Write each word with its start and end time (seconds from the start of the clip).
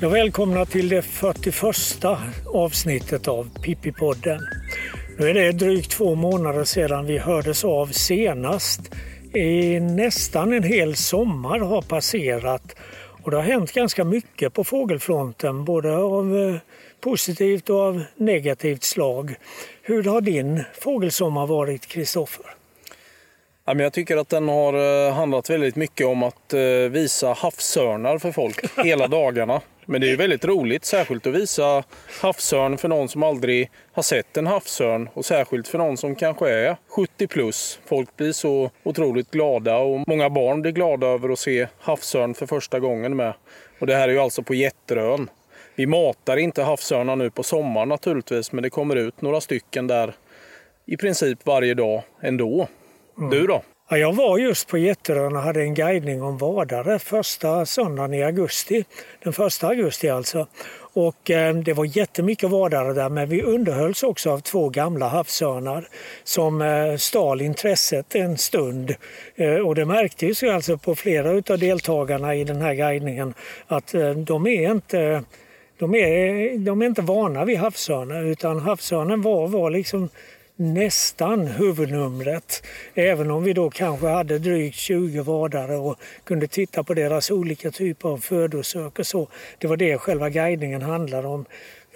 Ja, 0.00 0.08
välkomna 0.08 0.64
till 0.64 0.88
det 0.88 1.02
41 1.02 2.04
avsnittet 2.46 3.28
av 3.28 3.48
Pippi-podden. 3.62 4.40
Nu 5.18 5.30
är 5.30 5.34
det 5.34 5.52
drygt 5.52 5.90
två 5.90 6.14
månader 6.14 6.64
sedan 6.64 7.06
vi 7.06 7.18
hördes 7.18 7.64
av 7.64 7.86
senast. 7.86 8.80
I 9.34 9.80
nästan 9.80 10.52
en 10.52 10.62
hel 10.62 10.96
sommar 10.96 11.58
har 11.58 11.82
passerat 11.82 12.76
och 13.26 13.32
det 13.32 13.36
har 13.36 13.44
hänt 13.44 13.72
ganska 13.72 14.04
mycket 14.04 14.52
på 14.52 14.64
fågelfronten, 14.64 15.64
både 15.64 15.96
av 15.96 16.38
eh, 16.38 16.56
positivt 17.00 17.70
och 17.70 17.80
av 17.80 18.04
negativt 18.16 18.82
slag. 18.82 19.34
Hur 19.82 20.04
har 20.04 20.20
din 20.20 20.62
fågelsommar 20.80 21.46
varit, 21.46 21.86
Kristoffer? 21.86 22.46
Jag 23.64 23.92
tycker 23.92 24.16
att 24.16 24.28
den 24.28 24.48
har 24.48 25.06
eh, 25.08 25.14
handlat 25.14 25.50
väldigt 25.50 25.76
mycket 25.76 26.06
om 26.06 26.22
att 26.22 26.52
eh, 26.52 26.60
visa 26.90 27.32
havsörnar 27.32 28.18
för 28.18 28.32
folk 28.32 28.64
hela 28.84 29.08
dagarna. 29.08 29.60
Men 29.88 30.00
det 30.00 30.06
är 30.06 30.08
ju 30.08 30.16
väldigt 30.16 30.44
roligt, 30.44 30.84
särskilt 30.84 31.26
att 31.26 31.34
visa 31.34 31.84
havsörn 32.20 32.78
för 32.78 32.88
någon 32.88 33.08
som 33.08 33.22
aldrig 33.22 33.70
har 33.92 34.02
sett 34.02 34.36
en 34.36 34.46
havsörn 34.46 35.08
och 35.14 35.24
särskilt 35.24 35.68
för 35.68 35.78
någon 35.78 35.96
som 35.96 36.14
kanske 36.14 36.50
är 36.50 36.76
70 36.88 37.26
plus. 37.26 37.80
Folk 37.86 38.16
blir 38.16 38.32
så 38.32 38.70
otroligt 38.82 39.30
glada 39.30 39.76
och 39.78 40.08
många 40.08 40.30
barn 40.30 40.62
blir 40.62 40.72
glada 40.72 41.06
över 41.06 41.28
att 41.28 41.38
se 41.38 41.66
havsörn 41.78 42.34
för 42.34 42.46
första 42.46 42.80
gången 42.80 43.16
med. 43.16 43.34
Och 43.80 43.86
det 43.86 43.94
här 43.94 44.08
är 44.08 44.12
ju 44.12 44.18
alltså 44.18 44.42
på 44.42 44.54
Jätterön. 44.54 45.30
Vi 45.74 45.86
matar 45.86 46.36
inte 46.36 46.62
havsörnar 46.62 47.16
nu 47.16 47.30
på 47.30 47.42
sommaren 47.42 47.88
naturligtvis, 47.88 48.52
men 48.52 48.62
det 48.62 48.70
kommer 48.70 48.96
ut 48.96 49.22
några 49.22 49.40
stycken 49.40 49.86
där 49.86 50.14
i 50.86 50.96
princip 50.96 51.46
varje 51.46 51.74
dag 51.74 52.02
ändå. 52.20 52.68
Mm. 53.18 53.30
Du 53.30 53.46
då? 53.46 53.62
Ja, 53.88 53.98
jag 53.98 54.12
var 54.12 54.38
just 54.38 54.68
på 54.68 54.78
Getterön 54.78 55.36
och 55.36 55.42
hade 55.42 55.62
en 55.62 55.74
guidning 55.74 56.22
om 56.22 56.38
vadare 56.38 56.98
första 56.98 57.66
söndagen 57.66 58.14
i 58.14 58.22
augusti. 58.22 58.84
Den 59.22 59.32
första 59.32 59.68
augusti 59.68 60.08
alltså. 60.08 60.46
Och 60.92 61.30
eh, 61.30 61.54
det 61.54 61.72
var 61.72 61.98
jättemycket 61.98 62.50
vadare 62.50 62.92
där 62.92 63.08
men 63.08 63.28
vi 63.28 63.42
underhölls 63.42 64.02
också 64.02 64.30
av 64.30 64.40
två 64.40 64.68
gamla 64.68 65.08
havsörnar 65.08 65.88
som 66.24 66.62
eh, 66.62 66.96
stal 66.96 67.40
intresset 67.40 68.14
en 68.14 68.38
stund. 68.38 68.94
Eh, 69.34 69.54
och 69.54 69.74
det 69.74 69.84
märktes 69.84 70.42
ju 70.42 70.50
alltså 70.50 70.78
på 70.78 70.94
flera 70.94 71.30
av 71.30 71.58
deltagarna 71.58 72.34
i 72.34 72.44
den 72.44 72.62
här 72.62 72.74
guidningen 72.74 73.34
att 73.66 73.94
eh, 73.94 74.10
de 74.10 74.46
är 74.46 74.70
inte 74.70 75.24
de 75.78 75.94
är, 75.94 76.58
de 76.58 76.82
är 76.82 76.86
inte 76.86 77.02
vana 77.02 77.44
vid 77.44 77.58
havsörnar 77.58 78.24
utan 78.24 78.60
havsörnen 78.60 79.22
var, 79.22 79.48
var 79.48 79.70
liksom 79.70 80.08
nästan 80.56 81.46
huvudnumret. 81.46 82.66
Även 82.94 83.30
om 83.30 83.44
vi 83.44 83.52
då 83.52 83.70
kanske 83.70 84.06
hade 84.06 84.38
drygt 84.38 84.76
20 84.76 85.22
vadare 85.22 85.76
och 85.76 85.96
kunde 86.24 86.46
titta 86.46 86.84
på 86.84 86.94
deras 86.94 87.30
olika 87.30 87.70
typer 87.70 88.08
av 88.08 88.18
födosök 88.18 88.98
och 88.98 89.06
så. 89.06 89.28
Det 89.58 89.66
var 89.66 89.76
det 89.76 89.98
själva 89.98 90.30
guidningen 90.30 90.82
handlade 90.82 91.28
om. 91.28 91.44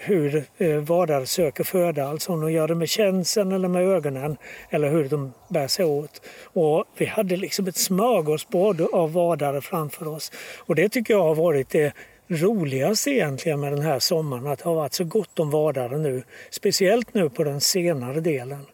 Hur 0.03 0.43
eh, 0.57 0.75
vadare 0.75 1.25
söker 1.25 1.63
föda, 1.63 2.07
alltså 2.07 2.33
om 2.33 2.41
de 2.41 2.51
gör 2.51 2.67
det 2.67 2.75
med 2.75 2.89
känseln 2.89 3.51
eller 3.51 3.67
med 3.67 3.83
ögonen 3.83 4.37
eller 4.69 4.89
hur 4.89 5.09
de 5.09 5.33
bär 5.49 5.67
sig 5.67 5.85
åt. 5.85 6.21
Och 6.43 6.85
vi 6.97 7.05
hade 7.05 7.35
liksom 7.35 7.67
ett 7.67 7.75
smörgåsbord 7.75 8.81
av 8.81 9.13
vadare 9.13 9.61
framför 9.61 10.07
oss. 10.07 10.31
Och 10.57 10.75
det 10.75 10.89
tycker 10.89 11.13
jag 11.13 11.23
har 11.23 11.35
varit 11.35 11.69
det 11.69 11.93
roligast 12.31 13.07
egentligen 13.07 13.59
med 13.59 13.73
den 13.73 13.81
här 13.81 13.99
sommaren 13.99 14.47
att 14.47 14.59
det 14.59 14.65
har 14.65 14.75
varit 14.75 14.93
så 14.93 15.03
gott 15.03 15.39
om 15.39 15.49
vadare 15.49 15.97
nu. 15.97 16.23
Speciellt 16.49 17.13
nu 17.13 17.29
på 17.29 17.43
den 17.43 17.61
senare 17.61 18.19
delen. 18.19 18.65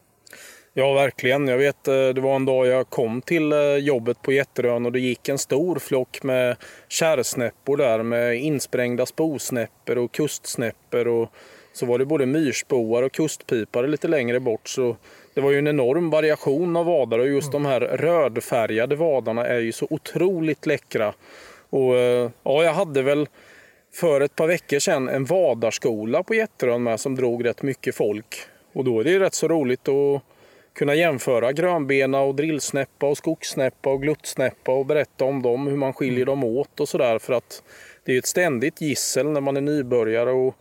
Ja, 0.74 0.94
verkligen. 0.94 1.48
Jag 1.48 1.58
vet, 1.58 1.88
eh, 1.88 1.94
det 1.94 2.22
var 2.22 2.36
en 2.36 2.46
dag 2.46 2.68
jag 2.68 2.90
kom 2.90 3.22
till 3.22 3.52
eh, 3.52 3.60
jobbet 3.60 4.22
på 4.22 4.32
Jätterön 4.32 4.86
och 4.86 4.92
det 4.92 5.00
gick 5.00 5.30
en 5.30 5.38
stor 5.38 5.80
flock 5.80 6.24
med 6.24 6.56
kärrsnäppor 6.88 7.78
där 7.78 8.04
med 8.04 8.36
insprängda 8.36 9.06
sposnäppor 9.06 9.98
och 9.98 10.12
kustsnäppor 10.12 11.08
och 11.08 11.32
så 11.74 11.86
var 11.86 12.00
det 12.00 12.06
både 12.06 12.26
myrsboar 12.26 13.04
och 13.04 13.12
kustpipare 13.12 13.88
lite 13.88 14.08
längre 14.08 14.40
bort. 14.40 14.68
Så 14.68 14.96
det 15.34 15.42
var 15.42 15.52
ju 15.52 15.60
en 15.60 15.68
enorm 15.68 16.10
variation 16.10 16.76
av 16.76 16.86
vadare 16.86 17.22
och 17.22 17.28
just 17.28 17.54
mm. 17.54 17.64
de 17.64 17.70
här 17.70 17.80
rödfärgade 17.80 18.96
vadarna 18.96 19.46
är 19.46 19.60
ju 19.60 19.72
så 19.72 19.88
otroligt 19.90 20.66
läckra. 20.66 21.14
Och 21.70 21.98
eh, 21.98 22.30
ja, 22.44 22.64
jag 22.64 22.74
hade 22.74 23.02
väl 23.02 23.28
för 24.00 24.22
ett 24.22 24.36
par 24.36 24.48
veckor 24.48 24.80
sedan 24.80 25.10
en 25.10 25.26
vadarskola 25.26 26.24
på 26.24 26.36
Jätterön 26.36 26.84
med 26.84 27.00
som 27.00 27.16
drog 27.16 27.46
rätt 27.46 27.62
mycket 27.62 27.96
folk. 27.96 28.36
Och 28.74 28.84
då 28.84 29.00
är 29.00 29.04
det 29.04 29.20
rätt 29.20 29.34
så 29.34 29.48
roligt 29.48 29.88
att 29.88 30.22
kunna 30.74 30.96
jämföra 30.96 31.52
grönbena 31.52 32.22
och 32.22 32.36
drillsnäppa 32.36 33.08
och 33.08 33.18
skogssnäppa 33.18 33.90
och 33.90 34.02
gluttsnäppa 34.02 34.72
och 34.72 34.86
berätta 34.86 35.26
om 35.26 35.42
dem, 35.42 35.68
hur 35.68 35.78
man 35.78 35.94
skiljer 35.94 36.26
dem 36.26 36.44
åt 36.44 36.80
och 36.80 36.90
sådär. 36.90 37.20
För 37.20 37.34
att 37.34 37.64
det 38.06 38.14
är 38.14 38.20
ett 38.20 38.26
ständigt 38.26 38.82
gissel 38.82 39.28
när 39.28 39.42
man 39.42 39.58
är 39.58 39.62
nybörjare 39.62 40.32
och 40.32 40.56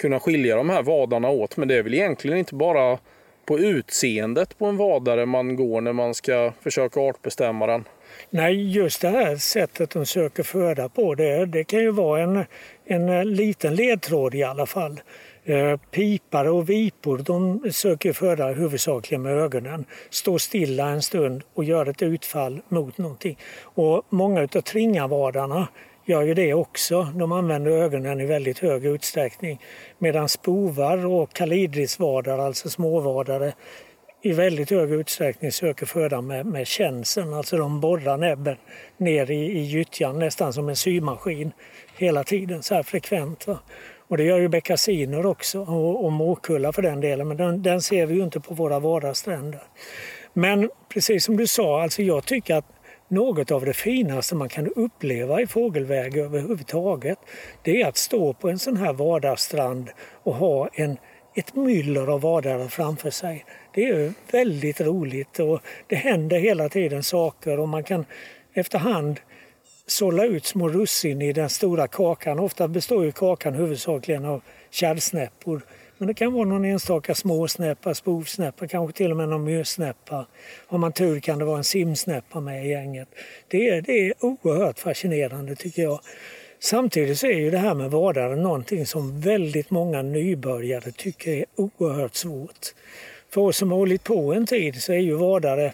kunna 0.00 0.20
skilja 0.20 0.56
de 0.56 0.70
här 0.70 0.82
vadarna 0.82 1.28
åt. 1.28 1.56
Men 1.56 1.68
det 1.68 1.74
är 1.74 1.82
väl 1.82 1.94
egentligen 1.94 2.38
inte 2.38 2.54
bara 2.54 2.98
på 3.44 3.58
utseendet 3.58 4.58
på 4.58 4.66
en 4.66 4.76
vadare 4.76 5.26
man 5.26 5.56
går 5.56 5.80
när 5.80 5.92
man 5.92 6.14
ska 6.14 6.52
försöka 6.60 7.00
artbestämma 7.00 7.66
den. 7.66 7.84
Nej, 8.30 8.72
just 8.72 9.00
det 9.00 9.08
här 9.08 9.36
sättet 9.36 9.90
de 9.90 10.06
söker 10.06 10.42
föda 10.42 10.88
på, 10.88 11.14
det, 11.14 11.46
det 11.46 11.64
kan 11.64 11.80
ju 11.80 11.90
vara 11.90 12.22
en, 12.22 12.44
en 12.84 13.34
liten 13.34 13.74
ledtråd 13.74 14.34
i 14.34 14.42
alla 14.42 14.66
fall. 14.66 15.00
Eh, 15.44 15.76
Pipare 15.90 16.50
och 16.50 16.70
vipor 16.70 17.18
de 17.18 17.62
söker 17.72 18.12
föda 18.12 18.48
huvudsakligen 18.48 19.22
med 19.22 19.32
ögonen. 19.32 19.84
Står 20.10 20.38
stilla 20.38 20.88
en 20.88 21.02
stund 21.02 21.42
och 21.54 21.64
gör 21.64 21.86
ett 21.86 22.02
utfall 22.02 22.60
mot 22.68 22.98
någonting. 22.98 23.38
Och 23.62 24.02
många 24.08 24.40
av 24.40 24.46
tringavadarna 24.46 25.68
gör 26.04 26.22
ju 26.22 26.34
det 26.34 26.54
också. 26.54 27.02
De 27.14 27.32
använder 27.32 27.70
ögonen 27.70 28.20
i 28.20 28.26
väldigt 28.26 28.58
hög 28.58 28.86
utsträckning. 28.86 29.60
Medan 29.98 30.28
spovar 30.28 31.06
och 31.06 31.32
kalidrisvadar, 31.32 32.38
alltså 32.38 32.70
småvadare, 32.70 33.52
i 34.22 34.32
väldigt 34.32 34.70
hög 34.70 34.92
utsträckning 34.92 35.52
söker 35.52 35.86
föda 35.86 36.20
med, 36.20 36.46
med 36.46 36.66
känseln. 36.66 37.34
Alltså 37.34 37.56
de 37.56 37.80
borrar 37.80 38.16
näbben 38.16 38.56
ner 38.96 39.30
i, 39.30 39.34
i 39.34 39.60
gyttjan 39.60 40.18
nästan 40.18 40.52
som 40.52 40.68
en 40.68 40.76
symaskin 40.76 41.52
hela 41.96 42.24
tiden, 42.24 42.62
så 42.62 42.74
här 42.74 42.82
frekvent. 42.82 43.46
Va? 43.46 43.58
Och 44.08 44.16
det 44.16 44.24
gör 44.24 44.38
ju 44.38 44.48
beckasiner 44.48 45.26
också 45.26 45.60
och, 45.60 46.04
och 46.04 46.12
morkulla 46.12 46.72
för 46.72 46.82
den 46.82 47.00
delen, 47.00 47.28
men 47.28 47.36
den, 47.36 47.62
den, 47.62 47.82
ser 47.82 48.06
vi 48.06 48.14
ju 48.14 48.22
inte 48.22 48.40
på 48.40 48.54
våra 48.54 48.78
vardagsstränder. 48.78 49.62
Men 50.32 50.70
precis 50.88 51.24
som 51.24 51.36
du 51.36 51.46
sa, 51.46 51.82
alltså 51.82 52.02
jag 52.02 52.24
tycker 52.24 52.54
att 52.54 52.66
något 53.08 53.50
av 53.50 53.64
det 53.64 53.72
finaste 53.72 54.34
man 54.34 54.48
kan 54.48 54.66
uppleva 54.66 55.40
i 55.40 55.46
fågelväg 55.46 56.16
överhuvudtaget, 56.16 57.18
det 57.62 57.82
är 57.82 57.88
att 57.88 57.96
stå 57.96 58.32
på 58.32 58.48
en 58.48 58.58
sån 58.58 58.76
här 58.76 58.92
vardagsstrand 58.92 59.90
och 60.22 60.34
ha 60.34 60.68
en, 60.72 60.96
ett 61.34 61.54
myller 61.56 62.06
av 62.06 62.20
vadare 62.20 62.68
framför 62.68 63.10
sig. 63.10 63.44
Det 63.74 63.88
är 63.88 64.12
väldigt 64.32 64.80
roligt 64.80 65.38
och 65.38 65.60
det 65.86 65.96
händer 65.96 66.38
hela 66.38 66.68
tiden 66.68 67.02
saker 67.02 67.58
och 67.58 67.68
man 67.68 67.84
kan 67.84 68.04
efterhand 68.54 69.20
sålla 69.86 70.24
ut 70.24 70.46
små 70.46 70.68
russin 70.68 71.22
i 71.22 71.32
den 71.32 71.48
stora 71.48 71.88
kakan. 71.88 72.38
Ofta 72.38 72.68
består 72.68 73.04
ju 73.04 73.12
kakan 73.12 73.54
huvudsakligen 73.54 74.24
av 74.24 74.42
kärrsnäppor. 74.70 75.62
Men 75.98 76.06
det 76.06 76.14
kan 76.14 76.32
vara 76.32 76.44
någon 76.44 76.64
enstaka 76.64 77.14
småsnäppa, 77.14 77.94
spovsnäppa, 77.94 78.68
kanske 78.68 78.96
till 78.96 79.10
och 79.10 79.16
med 79.16 79.28
någon 79.28 79.44
myrsnäppa. 79.44 80.26
Har 80.66 80.78
man 80.78 80.92
tur 80.92 81.20
kan 81.20 81.38
det 81.38 81.44
vara 81.44 81.58
en 81.58 81.64
simsnäppa 81.64 82.40
med 82.40 82.66
i 82.66 82.68
gänget. 82.68 83.08
Det 83.48 83.68
är, 83.68 83.82
det 83.82 83.92
är 83.92 84.12
oerhört 84.20 84.78
fascinerande 84.78 85.56
tycker 85.56 85.82
jag. 85.82 86.00
Samtidigt 86.62 87.18
så 87.18 87.26
är 87.26 87.38
ju 87.38 87.50
det 87.50 87.58
här 87.58 87.74
med 87.74 87.90
vadare 87.90 88.36
någonting 88.36 88.86
som 88.86 89.20
väldigt 89.20 89.70
många 89.70 90.02
nybörjare 90.02 90.92
tycker 90.92 91.30
är 91.32 91.44
oerhört 91.56 92.14
svårt. 92.14 92.66
För 93.30 93.40
oss 93.40 93.56
som 93.56 93.70
har 93.70 93.78
hållit 93.78 94.04
på 94.04 94.34
en 94.34 94.46
tid 94.46 94.82
så 94.82 94.92
är 94.92 94.98
ju 94.98 95.14
vadare 95.14 95.72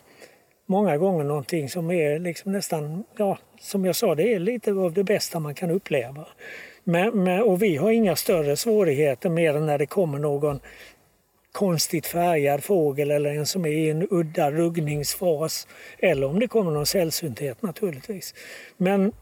många 0.67 0.97
gånger 0.97 1.25
någonting 1.25 1.69
som 1.69 1.91
är 1.91 2.19
liksom 2.19 2.53
nästan, 2.53 3.05
ja, 3.17 3.39
som 3.61 3.85
jag 3.85 3.97
sa, 3.97 4.15
det 4.15 4.35
är 4.35 4.39
lite 4.39 4.73
av 4.73 4.93
det 4.93 5.05
bästa 5.05 5.39
man 5.39 5.55
kan 5.55 5.71
uppleva. 5.71 6.27
Men, 6.85 7.25
men, 7.25 7.43
och 7.43 7.63
vi 7.63 7.77
har 7.77 7.91
inga 7.91 8.17
större 8.17 8.57
svårigheter 8.57 9.31
mer 9.31 9.57
än 9.57 9.67
när 9.67 9.79
det 9.79 9.87
kommer 9.87 10.19
någon 10.19 10.61
konstigt 11.53 12.07
färgad 12.07 12.65
fågel 12.65 13.11
eller 13.11 13.31
en 13.31 13.47
som 13.47 13.65
är 13.65 13.71
i 13.71 13.91
en 13.91 14.09
udda 14.11 14.51
ruggningsfas. 14.51 15.69
Eller 15.99 16.27
om 16.27 16.41
det 16.41 16.49
kommer 16.49 16.71
någon 16.71 16.87
sällsynthet 16.87 17.63
naturligtvis. 17.63 18.35
Men 18.77 19.13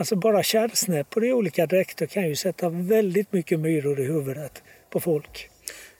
alltså 0.00 0.16
bara 0.16 0.42
kärrsnäppor 0.42 1.24
i 1.24 1.32
olika 1.32 1.66
dräkter 1.66 2.06
kan 2.06 2.28
ju 2.28 2.36
sätta 2.36 2.68
väldigt 2.68 3.32
mycket 3.32 3.60
myror 3.60 4.00
i 4.00 4.04
huvudet 4.04 4.62
på 4.90 5.00
folk. 5.00 5.48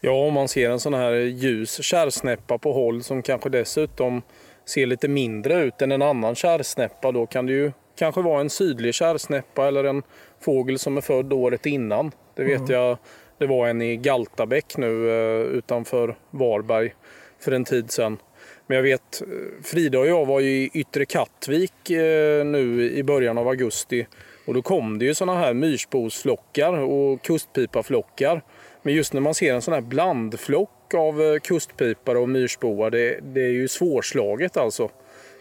Ja, 0.00 0.12
om 0.12 0.34
man 0.34 0.48
ser 0.48 0.70
en 0.70 0.80
sån 0.80 0.94
här 0.94 1.12
ljus 1.12 1.82
kärrsnäppa 1.82 2.58
på 2.58 2.72
håll 2.72 3.02
som 3.02 3.22
kanske 3.22 3.48
dessutom 3.48 4.22
ser 4.64 4.86
lite 4.86 5.08
mindre 5.08 5.54
ut 5.62 5.82
än 5.82 5.92
en 5.92 6.02
annan 6.02 6.34
kärrsnäppa, 6.34 7.12
då 7.12 7.26
kan 7.26 7.46
det 7.46 7.52
ju 7.52 7.72
kanske 7.98 8.20
vara 8.20 8.40
en 8.40 8.50
sydlig 8.50 8.94
kärrsnäppa 8.94 9.68
eller 9.68 9.84
en 9.84 10.02
fågel 10.40 10.78
som 10.78 10.96
är 10.96 11.00
född 11.00 11.32
året 11.32 11.66
innan. 11.66 12.12
Det 12.34 12.44
vet 12.44 12.58
mm. 12.58 12.72
jag 12.72 12.98
Det 13.38 13.46
var 13.46 13.68
en 13.68 13.82
i 13.82 13.96
Galtabäck 13.96 14.76
nu 14.76 15.10
eh, 15.10 15.40
utanför 15.40 16.16
Varberg 16.30 16.94
för 17.38 17.52
en 17.52 17.64
tid 17.64 17.90
sedan. 17.90 18.18
Men 18.70 18.76
jag 18.76 18.82
vet, 18.82 19.22
eh, 19.22 19.26
Frida 19.62 19.98
och 19.98 20.06
jag 20.06 20.26
var 20.26 20.40
i 20.40 20.70
Yttre 20.74 21.04
Kattvik 21.04 21.90
eh, 21.90 22.44
nu 22.44 22.90
i 22.92 23.02
början 23.02 23.38
av 23.38 23.48
augusti 23.48 24.06
och 24.46 24.54
då 24.54 24.62
kom 24.62 24.98
det 24.98 25.04
ju 25.04 25.14
sådana 25.14 25.38
här 25.38 25.54
myrsbosflockar 25.54 26.72
och 26.72 27.22
kustpipaflockar. 27.22 28.42
Men 28.82 28.94
just 28.94 29.12
när 29.12 29.20
man 29.20 29.34
ser 29.34 29.54
en 29.54 29.62
sån 29.62 29.74
här 29.74 29.80
blandflock 29.80 30.94
av 30.94 31.38
kustpipare 31.38 32.18
och 32.18 32.28
myrsboar, 32.28 32.90
det, 32.90 33.20
det 33.22 33.40
är 33.40 33.50
ju 33.50 33.68
svårslaget 33.68 34.56
alltså. 34.56 34.90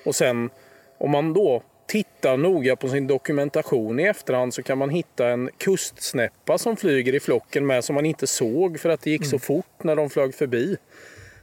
Och 0.06 0.16
sen 0.16 0.50
om 0.98 1.12
man 1.12 1.34
då 1.34 1.64
tittar 1.88 2.38
noga 2.38 2.76
på 2.76 2.90
sin 2.90 3.08
dokumentation 3.08 4.00
i 4.00 4.04
efterhand 4.04 4.54
så 4.54 4.64
kan 4.64 4.78
man 4.78 4.90
hitta 4.90 5.28
en 5.28 5.50
kustsnäppa 5.58 6.58
som 6.58 6.78
flyger 6.78 7.16
i 7.16 7.20
flocken 7.20 7.66
med 7.66 7.84
som 7.84 7.96
man 7.96 8.06
inte 8.06 8.28
såg 8.28 8.80
för 8.80 8.90
att 8.90 9.02
det 9.02 9.12
gick 9.12 9.22
mm. 9.22 9.30
så 9.30 9.40
fort 9.40 9.84
när 9.84 9.96
de 9.96 10.10
flög 10.10 10.36
förbi. 10.36 10.78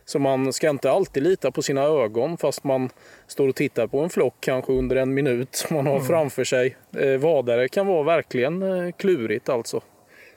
Så 0.09 0.19
man 0.19 0.53
ska 0.53 0.71
inte 0.71 0.91
alltid 0.91 1.23
lita 1.23 1.51
på 1.51 1.63
sina 1.63 1.83
ögon 1.83 2.37
fast 2.37 2.65
man 2.65 2.91
står 3.27 3.49
och 3.49 3.55
tittar 3.57 3.87
på 3.87 4.01
en 4.01 4.11
flock 4.11 4.35
kanske 4.41 4.73
under 4.73 4.97
en 4.97 5.15
minut 5.15 5.55
som 5.55 5.77
man 5.77 5.87
har 5.87 5.97
mm. 5.97 6.07
framför 6.07 6.45
sig. 6.45 6.77
Eh, 6.99 7.19
vadare 7.19 7.69
kan 7.69 7.87
vara 7.87 8.03
verkligen 8.03 8.63
eh, 8.63 8.93
klurigt 8.93 9.49
alltså. 9.49 9.83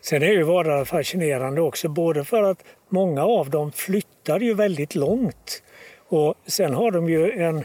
Sen 0.01 0.23
är 0.23 0.31
ju 0.31 0.43
vadare 0.43 0.85
fascinerande 0.85 1.61
också 1.61 1.89
både 1.89 2.23
för 2.23 2.43
att 2.43 2.63
många 2.89 3.23
av 3.25 3.49
dem 3.49 3.71
flyttar 3.71 4.39
ju 4.39 4.53
väldigt 4.53 4.95
långt 4.95 5.63
och 6.07 6.35
sen 6.45 6.73
har 6.73 6.91
de 6.91 7.09
ju 7.09 7.31
en 7.31 7.63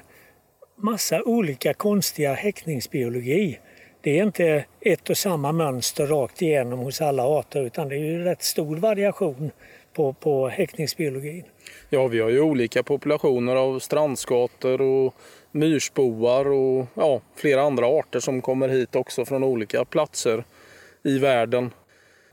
massa 0.77 1.23
olika 1.23 1.75
konstiga 1.75 2.35
häckningsbiologi. 2.35 3.59
Det 4.01 4.19
är 4.19 4.23
inte 4.23 4.65
ett 4.81 5.11
och 5.11 5.17
samma 5.17 5.53
mönster 5.53 6.07
rakt 6.07 6.43
igenom 6.43 6.79
hos 6.79 7.01
alla 7.01 7.23
arter 7.23 7.63
utan 7.65 7.89
det 7.89 7.95
är 7.95 8.05
ju 8.05 8.25
rätt 8.25 8.43
stor 8.43 8.77
variation 8.77 9.51
på, 9.93 10.13
på 10.13 10.49
häckningsbiologin. 10.49 11.45
Ja, 11.95 12.07
vi 12.07 12.21
har 12.21 12.31
ju 12.31 12.41
olika 12.41 12.83
populationer 12.83 13.57
av 13.57 13.79
strandskator 13.79 14.81
och 14.81 15.15
myrsboar 15.53 16.47
och 16.47 16.87
ja, 16.95 17.21
flera 17.37 17.63
andra 17.63 17.87
arter 17.87 18.21
som 18.21 18.43
kommer 18.43 18.69
hit 18.69 18.97
också 18.97 19.25
från 19.25 19.45
olika 19.45 19.85
platser 19.85 20.45
i 21.05 21.19
världen. 21.19 21.71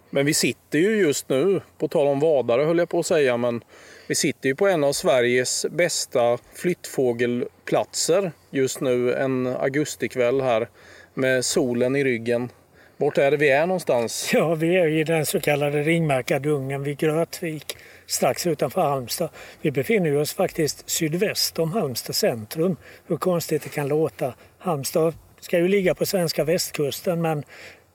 Men 0.09 0.25
vi 0.25 0.33
sitter 0.33 0.79
ju 0.79 1.01
just 1.01 1.29
nu, 1.29 1.61
på 1.77 1.87
tal 1.87 2.07
om 2.07 2.19
vadare 2.19 2.63
höll 2.63 2.77
jag 2.77 2.89
på 2.89 2.99
att 2.99 3.05
säga, 3.05 3.37
men 3.37 3.63
vi 4.07 4.15
sitter 4.15 4.49
ju 4.49 4.55
på 4.55 4.67
en 4.67 4.83
av 4.83 4.93
Sveriges 4.93 5.65
bästa 5.69 6.37
flyttfågelplatser 6.53 8.31
just 8.49 8.81
nu 8.81 9.13
en 9.13 9.47
augustikväll 9.47 10.41
här 10.41 10.69
med 11.13 11.45
solen 11.45 11.95
i 11.95 12.03
ryggen. 12.03 12.49
Vart 12.97 13.17
är 13.17 13.31
det 13.31 13.37
vi 13.37 13.49
är 13.49 13.65
någonstans? 13.65 14.29
Ja, 14.33 14.55
vi 14.55 14.77
är 14.77 14.87
i 14.87 15.03
den 15.03 15.25
så 15.25 15.39
kallade 15.39 15.83
ringmarkadungen 15.83 16.83
vid 16.83 16.97
Grötvik 16.97 17.77
strax 18.11 18.47
utanför 18.47 18.81
Halmstad. 18.81 19.29
Vi 19.61 19.71
befinner 19.71 20.15
oss 20.15 20.33
faktiskt 20.33 20.89
sydväst 20.89 21.59
om 21.59 21.71
Halmstad 21.71 22.15
centrum. 22.15 22.77
Hur 23.07 23.17
konstigt 23.17 23.63
det 23.63 23.69
kan 23.69 23.87
låta. 23.87 24.33
Halmstad 24.57 25.13
ska 25.39 25.57
ju 25.57 25.67
ligga 25.67 25.95
på 25.95 26.05
svenska 26.05 26.43
västkusten 26.43 27.21
men 27.21 27.43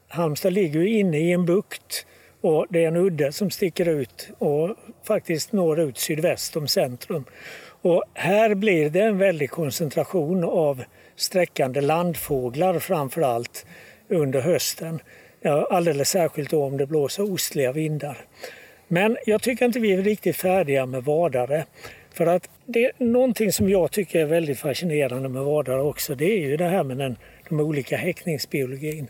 Halmstad 0.09 0.53
ligger 0.53 0.81
ju 0.81 0.99
inne 0.99 1.19
i 1.19 1.33
en 1.33 1.47
bukt 1.47 2.07
och 2.41 2.67
det 2.71 2.85
är 2.85 2.89
en 2.89 2.97
udde 2.97 3.33
som 3.33 3.51
sticker 3.51 3.89
ut 3.89 4.29
och 4.39 4.77
faktiskt 5.07 5.53
når 5.53 5.81
ut 5.81 5.99
sydväst 5.99 6.57
om 6.57 6.69
centrum. 6.69 7.25
Och 7.83 8.05
här 8.15 8.55
blir 8.55 8.91
det 8.91 9.01
en 9.01 9.19
väldig 9.19 9.51
koncentration 9.51 10.45
av 10.45 10.85
sträckande 11.17 11.81
landfåglar 11.81 12.79
framför 12.79 13.23
allt 13.23 13.67
under 14.09 14.41
hösten. 14.41 15.01
Ja, 15.41 15.69
alldeles 15.71 16.09
särskilt 16.09 16.51
då 16.51 16.65
om 16.65 16.77
det 16.77 16.87
blåser 16.87 17.33
ostliga 17.33 17.73
vindar. 17.73 18.19
Men 18.89 19.17
jag 19.27 19.43
tycker 19.43 19.65
inte 19.65 19.81
vi 19.81 19.93
är 19.93 20.03
riktigt 20.03 20.37
färdiga 20.37 20.87
med 20.87 21.05
vadare. 21.05 21.65
För 22.15 22.27
att 22.27 22.51
det 22.67 22.85
är 22.85 22.93
någonting 22.99 23.53
som 23.53 23.69
jag 23.69 23.91
tycker 23.91 24.21
är 24.21 24.25
väldigt 24.25 24.59
fascinerande 24.59 25.29
med 25.29 25.43
vadare 25.43 25.83
också. 25.83 26.15
Det 26.15 26.25
är 26.25 26.41
ju 26.41 26.57
det 26.57 26.69
här 26.69 26.85
med 26.85 26.99
den, 26.99 27.17
de 27.49 27.61
olika 27.61 27.97
häckningsbiologin. 27.97 29.09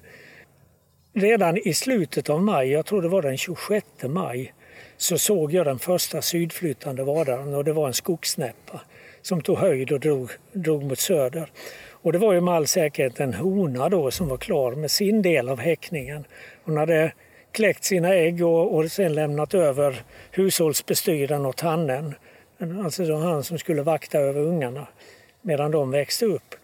Redan 1.12 1.56
i 1.56 1.74
slutet 1.74 2.30
av 2.30 2.42
maj, 2.42 2.68
jag 2.68 2.86
tror 2.86 3.02
det 3.02 3.08
var 3.08 3.22
den 3.22 3.36
26 3.36 3.86
maj, 4.02 4.52
så 4.96 5.18
såg 5.18 5.52
jag 5.52 5.66
den 5.66 5.78
första 5.78 6.22
sydflyttande 6.22 7.04
vadaren 7.04 7.54
och 7.54 7.64
det 7.64 7.72
var 7.72 7.86
en 7.86 7.94
skogssnäppa 7.94 8.80
som 9.22 9.40
tog 9.40 9.58
höjd 9.58 9.92
och 9.92 10.00
drog, 10.00 10.30
drog 10.52 10.84
mot 10.84 10.98
söder. 10.98 11.50
Och 11.90 12.12
det 12.12 12.18
var 12.18 12.32
ju 12.32 12.40
med 12.40 12.54
all 12.54 12.66
säkerhet 12.66 13.20
en 13.20 13.34
hona 13.34 13.88
då 13.88 14.10
som 14.10 14.28
var 14.28 14.36
klar 14.36 14.72
med 14.72 14.90
sin 14.90 15.22
del 15.22 15.48
av 15.48 15.58
häckningen. 15.58 16.24
Och 16.64 16.72
när 16.72 16.86
det 16.86 17.12
kläckt 17.56 17.84
sina 17.84 18.14
ägg 18.14 18.46
och, 18.46 18.74
och 18.74 18.90
sen 18.92 19.14
lämnat 19.14 19.54
över 19.54 20.02
hushållsbestyren 20.30 21.46
åt 21.46 21.60
hannen. 21.60 22.14
Alltså 22.84 23.14
han 23.14 23.44
som 23.44 23.58
skulle 23.58 23.82
vakta 23.82 24.18
över 24.18 24.40
ungarna 24.40 24.86
medan 25.42 25.70
de 25.70 25.90
växte 25.90 26.26
upp. 26.26 26.54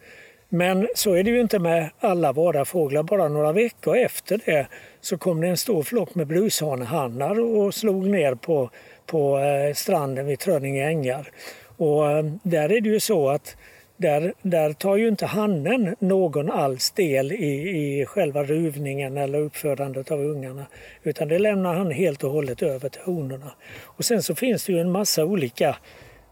Men 0.48 0.88
så 0.94 1.14
är 1.14 1.22
det 1.22 1.30
ju 1.30 1.40
inte 1.40 1.58
med 1.58 1.90
alla 2.00 2.32
vadarfåglar. 2.32 3.02
Bara 3.02 3.28
några 3.28 3.52
veckor 3.52 3.96
efter 3.96 4.40
det 4.44 4.66
så 5.00 5.18
kom 5.18 5.40
det 5.40 5.48
en 5.48 5.56
stor 5.56 5.82
flock 5.82 6.14
med 6.14 6.26
brushanehannar 6.26 7.40
och 7.40 7.74
slog 7.74 8.06
ner 8.06 8.34
på, 8.34 8.70
på 9.06 9.38
eh, 9.38 9.74
stranden 9.74 10.26
vid 10.26 10.38
Trönninge 10.38 10.86
ängar. 10.86 11.30
Och 11.76 12.10
eh, 12.10 12.24
där 12.42 12.72
är 12.72 12.80
det 12.80 12.88
ju 12.88 13.00
så 13.00 13.28
att 13.28 13.56
där, 14.02 14.34
där 14.42 14.72
tar 14.72 14.96
ju 14.96 15.08
inte 15.08 15.26
hannen 15.26 15.96
någon 15.98 16.50
alls 16.50 16.90
del 16.90 17.32
i, 17.32 18.00
i 18.00 18.06
själva 18.06 18.44
ruvningen 18.44 19.16
eller 19.16 19.38
uppfödandet 19.38 20.10
av 20.10 20.20
ungarna. 20.20 20.66
Utan 21.02 21.28
det 21.28 21.38
lämnar 21.38 21.74
han 21.74 21.90
helt 21.90 22.24
och 22.24 22.30
hållet 22.30 22.62
över 22.62 22.88
till 22.88 23.02
honorna. 23.02 23.52
Och 23.82 24.04
sen 24.04 24.22
så 24.22 24.34
finns 24.34 24.64
det 24.64 24.72
ju 24.72 24.80
en 24.80 24.90
massa 24.90 25.24
olika 25.24 25.76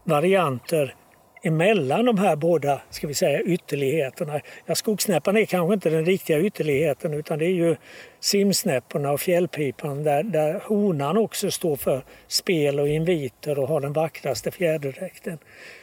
varianter 0.03 0.95
emellan 1.41 2.05
de 2.05 2.17
här 2.17 2.35
båda 2.35 2.81
ska 2.89 3.07
vi 3.07 3.13
säga, 3.13 3.41
ytterligheterna. 3.41 4.39
Ja, 4.65 4.75
skogssnäppan 4.75 5.37
är 5.37 5.45
kanske 5.45 5.73
inte 5.73 5.89
den 5.89 6.05
riktiga 6.05 6.39
ytterligheten 6.39 7.13
utan 7.13 7.39
det 7.39 7.45
är 7.45 7.53
ju 7.53 7.75
simsnäpporna 8.19 9.11
och 9.11 9.21
fjällpipan 9.21 10.03
där, 10.03 10.23
där 10.23 10.61
honan 10.65 11.17
också 11.17 11.51
står 11.51 11.75
för 11.75 12.01
spel 12.27 12.79
och 12.79 12.87
inviter 12.87 13.59
och 13.59 13.67
har 13.67 13.81
den 13.81 13.93
vackraste 13.93 14.51
fjäderdräkten. 14.51 15.37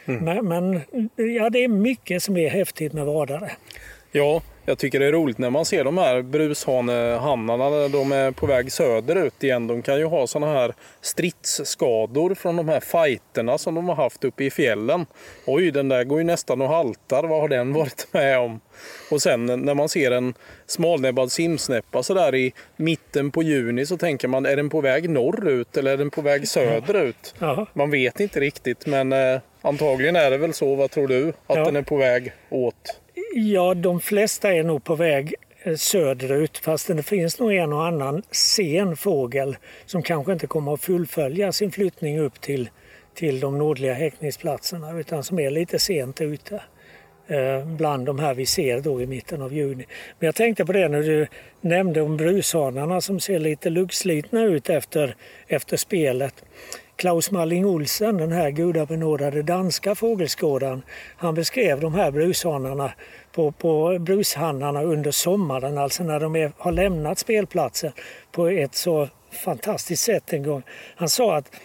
Mm. 0.05 0.25
Men, 0.25 0.47
men, 0.47 0.81
ja, 1.35 1.49
det 1.49 1.63
är 1.63 1.67
mycket 1.67 2.23
som 2.23 2.37
är 2.37 2.49
häftigt 2.49 2.93
med 2.93 3.05
vadare. 3.05 3.51
Ja, 4.11 4.41
jag 4.69 4.77
tycker 4.77 4.99
det 4.99 5.05
är 5.05 5.11
roligt 5.11 5.37
när 5.37 5.49
man 5.49 5.65
ser 5.65 5.83
de 5.83 5.97
här 5.97 6.21
brushanehannarna 6.21 7.69
när 7.69 7.89
de 7.89 8.11
är 8.11 8.31
på 8.31 8.45
väg 8.45 8.71
söderut 8.71 9.43
igen. 9.43 9.67
De 9.67 9.81
kan 9.81 9.97
ju 9.97 10.05
ha 10.05 10.27
sådana 10.27 10.53
här 10.53 10.73
stridsskador 11.01 12.35
från 12.35 12.55
de 12.55 12.69
här 12.69 12.79
fighterna 12.79 13.57
som 13.57 13.75
de 13.75 13.89
har 13.89 13.95
haft 13.95 14.23
uppe 14.23 14.43
i 14.43 14.49
fjällen. 14.49 15.05
Oj, 15.45 15.71
den 15.71 15.89
där 15.89 16.03
går 16.03 16.17
ju 16.17 16.23
nästan 16.23 16.61
och 16.61 16.67
haltar. 16.67 17.23
Vad 17.23 17.41
har 17.41 17.47
den 17.47 17.73
varit 17.73 18.07
med 18.11 18.39
om? 18.39 18.59
Och 19.11 19.21
sen 19.21 19.45
när 19.45 19.73
man 19.73 19.89
ser 19.89 20.11
en 20.11 20.33
smalnäbbad 20.65 21.31
simsnäppa 21.31 22.03
sådär 22.03 22.35
i 22.35 22.53
mitten 22.75 23.31
på 23.31 23.43
juni 23.43 23.85
så 23.85 23.97
tänker 23.97 24.27
man, 24.27 24.45
är 24.45 24.55
den 24.55 24.69
på 24.69 24.81
väg 24.81 25.09
norrut 25.09 25.77
eller 25.77 25.91
är 25.91 25.97
den 25.97 26.09
på 26.09 26.21
väg 26.21 26.47
söderut? 26.47 27.35
Ja. 27.39 27.65
Man 27.73 27.91
vet 27.91 28.19
inte 28.19 28.39
riktigt 28.39 28.85
men 28.85 29.13
eh, 29.13 29.39
antagligen 29.61 30.15
är 30.15 30.31
det 30.31 30.37
väl 30.37 30.53
så. 30.53 30.75
Vad 30.75 30.91
tror 30.91 31.07
du? 31.07 31.29
Att 31.29 31.57
ja. 31.57 31.65
den 31.65 31.75
är 31.75 31.81
på 31.81 31.97
väg 31.97 32.33
åt? 32.49 32.99
Ja, 33.33 33.73
de 33.73 33.99
flesta 33.99 34.53
är 34.53 34.63
nog 34.63 34.83
på 34.83 34.95
väg 34.95 35.35
eh, 35.63 35.75
söderut 35.75 36.57
fast 36.57 36.87
det 36.87 37.03
finns 37.03 37.39
nog 37.39 37.53
en 37.53 37.73
och 37.73 37.85
annan 37.85 38.23
sen 38.31 38.97
fågel 38.97 39.57
som 39.85 40.03
kanske 40.03 40.33
inte 40.33 40.47
kommer 40.47 40.73
att 40.73 40.81
fullfölja 40.81 41.51
sin 41.51 41.71
flyttning 41.71 42.19
upp 42.19 42.41
till, 42.41 42.69
till 43.15 43.39
de 43.39 43.57
nordliga 43.57 43.93
häckningsplatserna 43.93 44.99
utan 44.99 45.23
som 45.23 45.39
är 45.39 45.49
lite 45.49 45.79
sent 45.79 46.21
ute 46.21 46.61
eh, 47.27 47.65
bland 47.65 48.05
de 48.05 48.19
här 48.19 48.33
vi 48.33 48.45
ser 48.45 48.79
då 48.79 49.01
i 49.01 49.07
mitten 49.07 49.41
av 49.41 49.53
juni. 49.53 49.85
Men 50.19 50.25
jag 50.25 50.35
tänkte 50.35 50.65
på 50.65 50.73
det 50.73 50.87
när 50.87 51.01
du 51.03 51.27
nämnde 51.61 52.01
om 52.01 52.17
brushanarna 52.17 53.01
som 53.01 53.19
ser 53.19 53.39
lite 53.39 53.69
luggslitna 53.69 54.43
ut 54.43 54.69
efter, 54.69 55.15
efter 55.47 55.77
spelet. 55.77 56.43
Klaus 56.99 57.31
Malling 57.31 57.65
Olsen, 57.65 58.17
den 58.17 58.31
här 58.31 58.51
gudabenådade 58.51 59.41
danska 59.41 59.95
fågelskådaren, 59.95 60.81
han 61.17 61.35
beskrev 61.35 61.79
de 61.79 61.93
här 61.93 62.11
brushanarna 62.11 62.91
på, 63.31 63.51
på 63.51 63.99
brushannarna 63.99 64.83
under 64.83 65.11
sommaren, 65.11 65.77
alltså 65.77 66.03
när 66.03 66.19
de 66.19 66.35
är, 66.35 66.51
har 66.57 66.71
lämnat 66.71 67.19
spelplatsen 67.19 67.91
på 68.31 68.47
ett 68.47 68.75
så 68.75 69.09
fantastiskt 69.31 70.03
sätt 70.03 70.33
en 70.33 70.43
gång. 70.43 70.63
Han 70.95 71.09
sa 71.09 71.37
att 71.37 71.55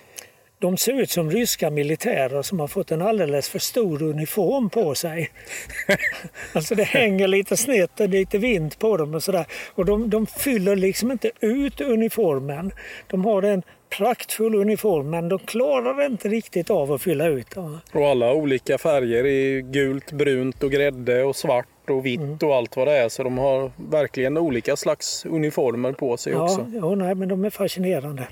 de 0.59 0.76
ser 0.76 0.93
ut 0.93 1.11
som 1.11 1.31
ryska 1.31 1.71
militärer 1.71 2.43
som 2.43 2.61
har 2.61 2.69
fått 2.69 2.91
en 2.91 3.03
alldeles 3.03 3.49
för 3.49 3.59
stor 3.59 4.03
uniform 4.03 4.71
på 4.71 4.95
sig. 4.95 5.31
alltså 6.53 6.75
det 6.75 6.85
hänger 6.85 7.29
lite 7.29 7.57
snett 7.57 8.00
och 8.00 8.09
lite 8.09 8.38
vind 8.38 8.79
på 8.79 8.97
dem 8.97 9.14
och 9.14 9.23
sådär. 9.23 9.47
Och 9.75 9.85
de, 9.85 10.11
de 10.11 10.26
fyller 10.26 10.76
liksom 10.76 11.11
inte 11.12 11.31
ut 11.41 11.81
uniformen. 11.81 12.73
De 13.07 13.25
har 13.25 13.43
en 13.43 13.62
praktfull 13.99 14.55
uniform 14.55 15.11
men 15.11 15.29
de 15.29 15.39
klarar 15.39 16.07
inte 16.07 16.29
riktigt 16.29 16.71
av 16.71 16.93
att 16.93 17.03
fylla 17.03 17.27
ut. 17.27 17.57
Och 17.93 18.07
alla 18.07 18.33
olika 18.33 18.79
färger 18.79 19.27
i 19.27 19.63
gult, 19.63 20.13
brunt 20.13 20.63
och 20.63 20.71
grädde 20.71 21.25
och 21.25 21.37
svart 21.37 21.91
och 21.91 22.07
vitt 22.07 22.21
mm. 22.21 22.39
och 22.43 22.55
allt 22.55 22.77
vad 22.77 22.89
det 22.89 22.93
är. 22.93 23.09
Så 23.09 23.23
de 23.23 23.39
har 23.39 23.71
verkligen 23.77 24.39
olika 24.39 24.77
slags 24.77 25.27
uniformer 25.27 25.93
på 25.93 26.17
sig 26.17 26.33
ja, 26.33 26.43
också. 26.43 26.67
Ja, 26.75 26.95
nej, 26.95 27.15
men 27.15 27.29
de 27.29 27.45
är 27.45 27.51
fascinerande. 27.51 28.29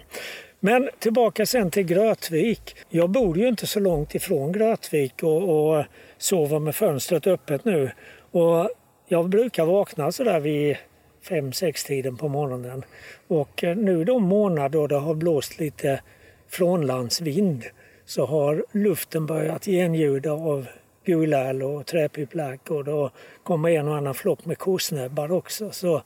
Men 0.60 0.90
tillbaka 0.98 1.46
sen 1.46 1.70
till 1.70 1.82
Grötvik. 1.82 2.76
Jag 2.88 3.10
bor 3.10 3.38
ju 3.38 3.48
inte 3.48 3.66
så 3.66 3.80
långt 3.80 4.14
ifrån 4.14 4.52
Grötvik 4.52 5.22
och, 5.22 5.76
och 5.76 5.84
sover 6.18 6.58
med 6.58 6.74
fönstret 6.74 7.26
öppet 7.26 7.64
nu. 7.64 7.90
Och 8.30 8.70
jag 9.08 9.28
brukar 9.28 9.64
vakna 9.64 10.12
sådär 10.12 10.40
vid 10.40 10.76
fem 11.22 11.52
sex 11.52 11.84
tiden 11.84 12.16
på 12.16 12.28
morgonen. 12.28 12.84
Och 13.28 13.64
eh, 13.64 13.76
nu 13.76 14.04
de 14.04 14.22
månader 14.22 14.78
då 14.78 14.86
det 14.86 14.96
har 14.96 15.14
blåst 15.14 15.58
lite 15.58 16.00
frånlandsvind 16.48 17.64
så 18.06 18.26
har 18.26 18.64
luften 18.72 19.26
börjat 19.26 19.64
genljuda 19.64 20.32
av 20.32 20.66
gulärl 21.04 21.62
och 21.62 21.86
träpiplack 21.86 22.70
och 22.70 22.84
då 22.84 23.10
kommer 23.42 23.70
en 23.70 23.88
och 23.88 23.96
annan 23.96 24.14
flock 24.14 24.44
med 24.44 24.58
kosnäbbar 24.58 25.32
också. 25.32 25.70
Så 25.70 26.02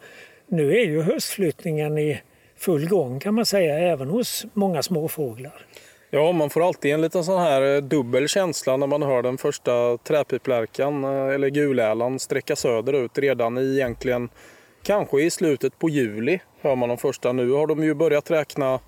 nu 0.46 0.76
är 0.76 0.84
ju 0.84 1.02
höstflyttningen 1.02 1.98
i 1.98 2.20
full 2.56 2.88
gång 2.88 3.20
kan 3.20 3.34
man 3.34 3.46
säga, 3.46 3.78
även 3.78 4.08
hos 4.08 4.46
många 4.52 4.82
småfåglar. 4.82 5.66
Ja, 6.10 6.32
man 6.32 6.50
får 6.50 6.66
alltid 6.66 6.94
en 6.94 7.00
liten 7.00 7.24
sån 7.24 7.40
här 7.40 7.76
eh, 7.76 7.82
dubbel 7.82 8.28
känsla 8.28 8.76
när 8.76 8.86
man 8.86 9.02
hör 9.02 9.22
den 9.22 9.38
första 9.38 9.98
träpiplärkan 10.04 11.04
eh, 11.04 11.34
eller 11.34 11.48
gulälan 11.48 12.18
sträcka 12.18 12.56
söderut 12.56 13.18
redan 13.18 13.58
i 13.58 13.74
egentligen 13.74 14.28
kanske 14.86 15.22
i 15.22 15.30
slutet 15.30 15.78
på 15.78 15.88
juli 15.88 16.40
hör 16.60 16.76
man 16.76 16.88
de 16.88 16.98
första. 16.98 17.32
Nu 17.32 17.50
har 17.50 17.66
de 17.66 17.84
ju 17.84 17.94
börjat 17.94 18.30
räkna 18.30 18.80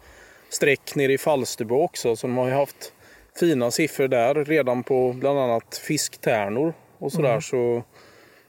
streck 0.49 0.95
nere 0.95 1.12
i 1.12 1.19
Falsterbo 1.19 1.83
också 1.83 2.17
så 2.17 2.26
de 2.26 2.37
har 2.37 2.47
ju 2.47 2.55
haft 2.55 2.93
fina 3.40 3.71
siffror 3.71 4.09
där 4.09 4.45
redan 4.45 4.83
på 4.83 5.12
bland 5.12 5.38
annat 5.38 5.81
fisktärnor 5.87 6.75
och 6.99 7.12
sådär. 7.12 7.28
Mm. 7.28 7.43
Så 7.43 7.83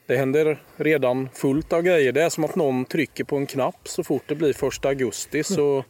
det 0.08 0.18
händer 0.18 0.64
redan 0.76 1.30
fullt 1.34 1.74
av 1.74 1.82
grejer. 1.82 2.12
Det 2.12 2.24
är 2.24 2.30
som 2.30 2.44
att 2.44 2.56
någon 2.56 2.86
trycker 2.86 3.24
på 3.24 3.38
en 3.38 3.46
knapp 3.46 3.88
så 3.88 4.04
fort 4.04 4.24
det 4.28 4.36
blir 4.36 4.54
första 4.54 4.90
augusti. 4.90 5.44
Så 5.44 5.84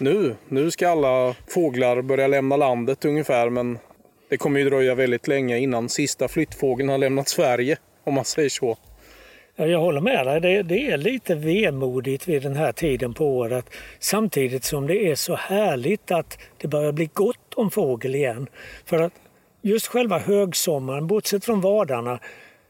nu, 0.00 0.36
nu 0.48 0.70
ska 0.70 0.88
alla 0.88 1.34
fåglar 1.48 2.02
börja 2.02 2.26
lämna 2.26 2.56
landet 2.56 3.04
ungefär. 3.04 3.50
Men 3.50 3.78
det 4.28 4.36
kommer 4.36 4.60
ju 4.60 4.70
dröja 4.70 4.94
väldigt 4.94 5.28
länge 5.28 5.58
innan 5.58 5.88
sista 5.88 6.28
flyttfågeln 6.28 6.88
har 6.88 6.98
lämnat 6.98 7.28
Sverige 7.28 7.76
om 8.04 8.14
man 8.14 8.24
säger 8.24 8.48
så. 8.48 8.78
Jag 9.68 9.80
håller 9.80 10.00
med 10.00 10.26
dig. 10.26 10.40
Det, 10.40 10.62
det, 10.62 10.90
är 10.90 10.96
lite 10.96 11.34
vemodigt 11.34 12.28
vid 12.28 12.42
den 12.42 12.56
här 12.56 12.72
tiden 12.72 13.14
på 13.14 13.26
året. 13.26 13.70
Samtidigt 13.98 14.64
som 14.64 14.86
det 14.86 15.10
är 15.10 15.14
så 15.14 15.34
härligt 15.34 16.10
att 16.10 16.38
det 16.56 16.68
börjar 16.68 16.92
bli 16.92 17.10
gott 17.12 17.54
om 17.54 17.70
fågel 17.70 18.14
igen. 18.14 18.46
För 18.84 19.02
att 19.02 19.12
just 19.62 19.86
själva 19.86 20.18
högsommaren, 20.18 21.06
bortsett 21.06 21.44
från 21.44 21.60
vadarna, 21.60 22.20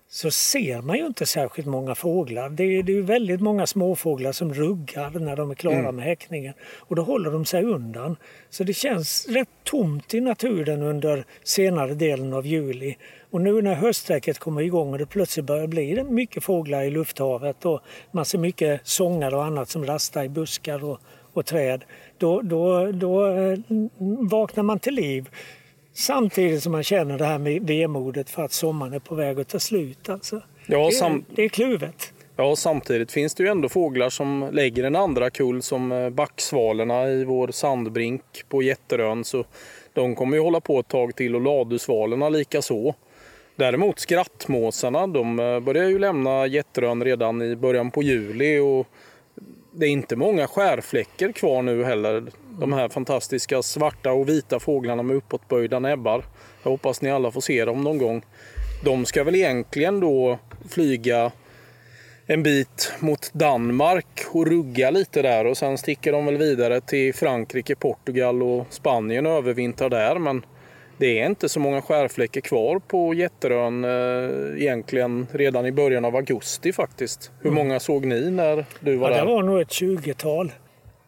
så 0.09 0.31
ser 0.31 0.83
man 0.83 0.97
ju 0.97 1.07
inte 1.07 1.27
särskilt 1.27 1.69
många 1.69 1.95
fåglar. 1.95 2.49
Det 2.51 2.65
är, 2.65 2.83
det 2.83 2.99
är 2.99 3.03
väldigt 3.03 3.41
många 3.41 3.67
småfåglar 3.67 4.33
som 4.33 4.55
ruggar 4.55 5.11
när 5.11 5.37
de 5.37 5.51
är 5.51 5.55
klara 5.55 5.79
mm. 5.79 5.97
med 5.97 6.05
häckningen. 6.05 6.55
Och 6.77 6.97
då 6.97 7.03
håller 7.03 7.31
de 7.31 7.45
sig 7.45 7.65
undan. 7.65 8.17
Så 8.51 8.65
det 8.65 8.75
känns 8.75 9.29
rätt 9.29 9.49
tomt 9.65 10.15
i 10.15 10.21
naturen 10.21 10.83
under 10.83 11.25
senare 11.45 11.95
delen 11.95 12.33
av 12.33 12.47
juli. 12.47 12.97
Och 13.31 13.41
nu 13.41 13.63
när 13.63 13.75
höststräcket 13.75 14.39
kommer 14.39 14.63
igång 14.63 14.93
och 14.93 14.99
det 14.99 15.07
plötsligt 15.07 15.47
börjar 15.47 15.67
bli 15.67 16.05
mycket 16.05 16.45
fåglar 16.45 16.83
i 16.83 16.91
lufthavet 16.91 17.65
och 17.65 17.81
man 18.11 18.25
ser 18.25 18.39
mycket 18.39 18.81
sångare 18.85 19.37
och 19.37 19.45
annat 19.45 19.69
som 19.69 19.87
rastar 19.87 20.25
i 20.25 20.29
buskar 20.29 20.85
och, 20.85 20.99
och 21.33 21.47
träd. 21.47 21.85
Då, 22.19 22.41
då, 22.41 22.93
då 22.93 23.27
eh, 23.27 23.59
vaknar 24.31 24.63
man 24.63 24.79
till 24.79 24.95
liv. 24.95 25.29
Samtidigt 25.93 26.63
som 26.63 26.73
man 26.73 26.83
känner 26.83 27.19
det 27.19 27.25
här 27.25 27.39
med 27.39 27.63
vemodet 27.63 28.31
för 28.31 28.43
att 28.43 28.53
sommaren 28.53 28.93
är 28.93 28.99
på 28.99 29.15
väg 29.15 29.41
att 29.41 29.49
ta 29.49 29.59
slut. 29.59 30.09
Alltså. 30.09 30.43
Ja, 30.67 30.91
det, 31.01 31.21
det 31.35 31.45
är 31.45 31.49
kluvet. 31.49 32.13
Ja, 32.37 32.57
samtidigt 32.57 33.13
finns 33.13 33.35
det 33.35 33.43
ju 33.43 33.49
ändå 33.49 33.69
fåglar 33.69 34.11
som 34.11 34.49
lägger 34.53 34.85
en 34.85 34.97
andra 34.97 35.31
kull 35.31 35.63
som 35.63 35.93
eh, 35.93 36.11
backsvalorna 36.11 37.09
i 37.09 37.25
vår 37.25 37.49
sandbrink 37.49 38.23
på 38.49 38.63
Jätterön. 38.63 39.25
Så 39.25 39.45
de 39.93 40.15
kommer 40.15 40.37
ju 40.37 40.43
hålla 40.43 40.61
på 40.61 40.81
ett 40.81 40.89
tag 40.89 41.17
till 41.17 41.35
och 41.35 41.41
ladusvalorna 41.41 42.29
lika 42.29 42.63
så. 42.63 42.95
Däremot 43.61 43.99
skrattmåsarna, 43.99 45.07
de 45.07 45.39
eh, 45.39 45.61
börjar 45.61 45.89
ju 45.89 45.99
lämna 45.99 46.47
Jätterön 46.47 47.05
redan 47.05 47.43
i 47.43 47.57
början 47.57 47.91
på 47.91 48.03
juli 48.03 48.59
och 48.59 48.87
det 49.73 49.87
är 49.87 49.91
inte 49.91 50.17
många 50.17 50.47
skärfläckar 50.47 51.33
kvar 51.33 51.63
nu 51.63 51.85
heller. 51.85 52.25
De 52.61 52.73
här 52.73 52.89
fantastiska 52.89 53.63
svarta 53.63 54.13
och 54.13 54.29
vita 54.29 54.61
fåglarna 54.61 55.03
med 55.03 55.17
uppåtböjda 55.17 55.79
näbbar. 55.79 56.25
Jag 56.63 56.71
hoppas 56.71 57.03
ni 57.03 57.11
alla 57.11 57.31
får 57.31 57.41
se 57.41 57.65
dem 57.65 57.85
någon 57.85 57.99
gång. 57.99 58.23
De 58.85 59.05
ska 59.05 59.25
väl 59.25 59.35
egentligen 59.35 60.01
då 60.01 60.39
flyga 60.69 61.33
en 62.27 62.43
bit 62.43 62.93
mot 63.01 63.33
Danmark 63.33 64.21
och 64.31 64.47
rugga 64.47 64.91
lite 64.91 65.23
där 65.23 65.47
och 65.47 65.57
sen 65.57 65.79
sticker 65.79 66.13
de 66.13 66.27
väl 66.27 66.37
vidare 66.37 66.81
till 66.81 67.15
Frankrike, 67.15 67.75
Portugal 67.75 68.43
och 68.43 68.67
Spanien 68.71 69.27
och 69.27 69.33
övervintrar 69.33 69.89
där. 69.91 70.19
Men 70.19 70.43
det 71.01 71.21
är 71.21 71.27
inte 71.27 71.49
så 71.49 71.61
många 71.61 71.83
skärfläckar 71.83 72.41
kvar 72.41 72.79
på 72.79 73.15
Jätterön 73.15 73.85
eh, 73.85 74.63
egentligen 74.63 75.27
redan 75.33 75.67
i 75.67 75.73
början 75.73 76.05
av 76.05 76.17
augusti 76.17 76.73
faktiskt. 76.73 77.31
Hur 77.41 77.51
mm. 77.51 77.65
många 77.65 77.81
såg 77.81 78.07
ni 78.07 78.31
när 78.31 78.65
du 78.81 78.97
var 78.97 79.11
ja, 79.11 79.17
där? 79.17 79.27
Det 79.27 79.33
var 79.33 79.43
nog 79.43 79.61
ett 79.61 79.69
20-tal. 79.69 80.53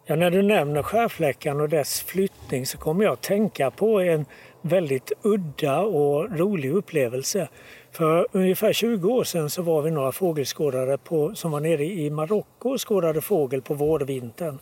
Ja, 0.07 0.17
när 0.17 0.31
du 0.31 0.43
nämner 0.43 0.83
skärfläckan 0.83 1.61
och 1.61 1.69
dess 1.69 2.03
flyttning 2.03 2.67
så 2.67 2.79
kommer 2.79 3.05
jag 3.05 3.13
att 3.13 3.23
tänka 3.23 3.71
på 3.71 4.01
en 4.01 4.25
väldigt 4.63 5.13
udda 5.23 5.81
och 5.81 6.39
rolig 6.39 6.73
upplevelse. 6.73 7.49
För 7.91 8.27
ungefär 8.33 8.73
20 8.73 9.13
år 9.13 9.25
sedan 9.25 9.51
så 9.51 9.63
var 9.63 9.83
vi 9.83 9.91
några 9.91 10.13
fågelskådare 10.13 10.99
på, 10.99 11.35
som 11.35 11.51
var 11.51 11.61
nere 11.61 11.85
i 11.85 12.11
Marocko 12.11 12.71
och 12.71 12.89
skådade 12.89 13.21
fågel 13.21 13.63
på 13.63 13.75
vårvintern. 13.75 14.59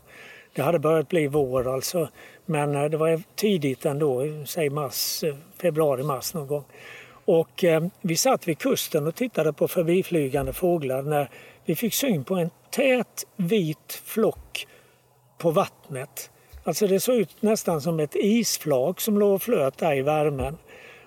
Det 0.52 0.62
hade 0.62 0.78
börjat 0.78 1.09
bli 1.09 1.26
vår 1.26 1.75
alltså, 1.75 2.09
men 2.47 2.76
eh, 2.76 2.85
det 2.85 2.97
var 2.97 3.23
tidigt 3.35 3.87
ändå, 3.87 4.23
säg 4.47 4.71
mars, 4.71 5.25
eh, 5.25 5.35
februari, 5.62 6.02
mars 6.02 6.35
någon 6.35 6.47
gång. 6.47 6.64
Och 7.25 7.64
eh, 7.64 7.85
vi 8.00 8.16
satt 8.16 8.49
vid 8.49 8.59
kusten 8.59 9.07
och 9.07 9.14
tittade 9.14 9.52
på 9.52 9.69
förbiflygande 9.69 10.52
fåglar 10.52 11.02
när 11.02 11.30
vi 11.64 11.75
fick 11.75 11.95
syn 11.95 12.25
på 12.25 12.35
en 12.35 12.50
tät 12.71 13.26
vit 13.37 14.02
flock 14.04 14.66
på 15.38 15.50
vattnet. 15.50 16.30
Alltså 16.64 16.87
det 16.87 17.00
såg 17.00 17.16
ut 17.16 17.42
nästan 17.42 17.80
som 17.80 18.00
ett 18.00 18.16
isflak 18.16 19.00
som 19.00 19.19
låg 19.19 19.35
och 19.35 19.42
flöt 19.42 19.78
där 19.78 19.97
i 19.97 20.02
värmen. 20.02 20.57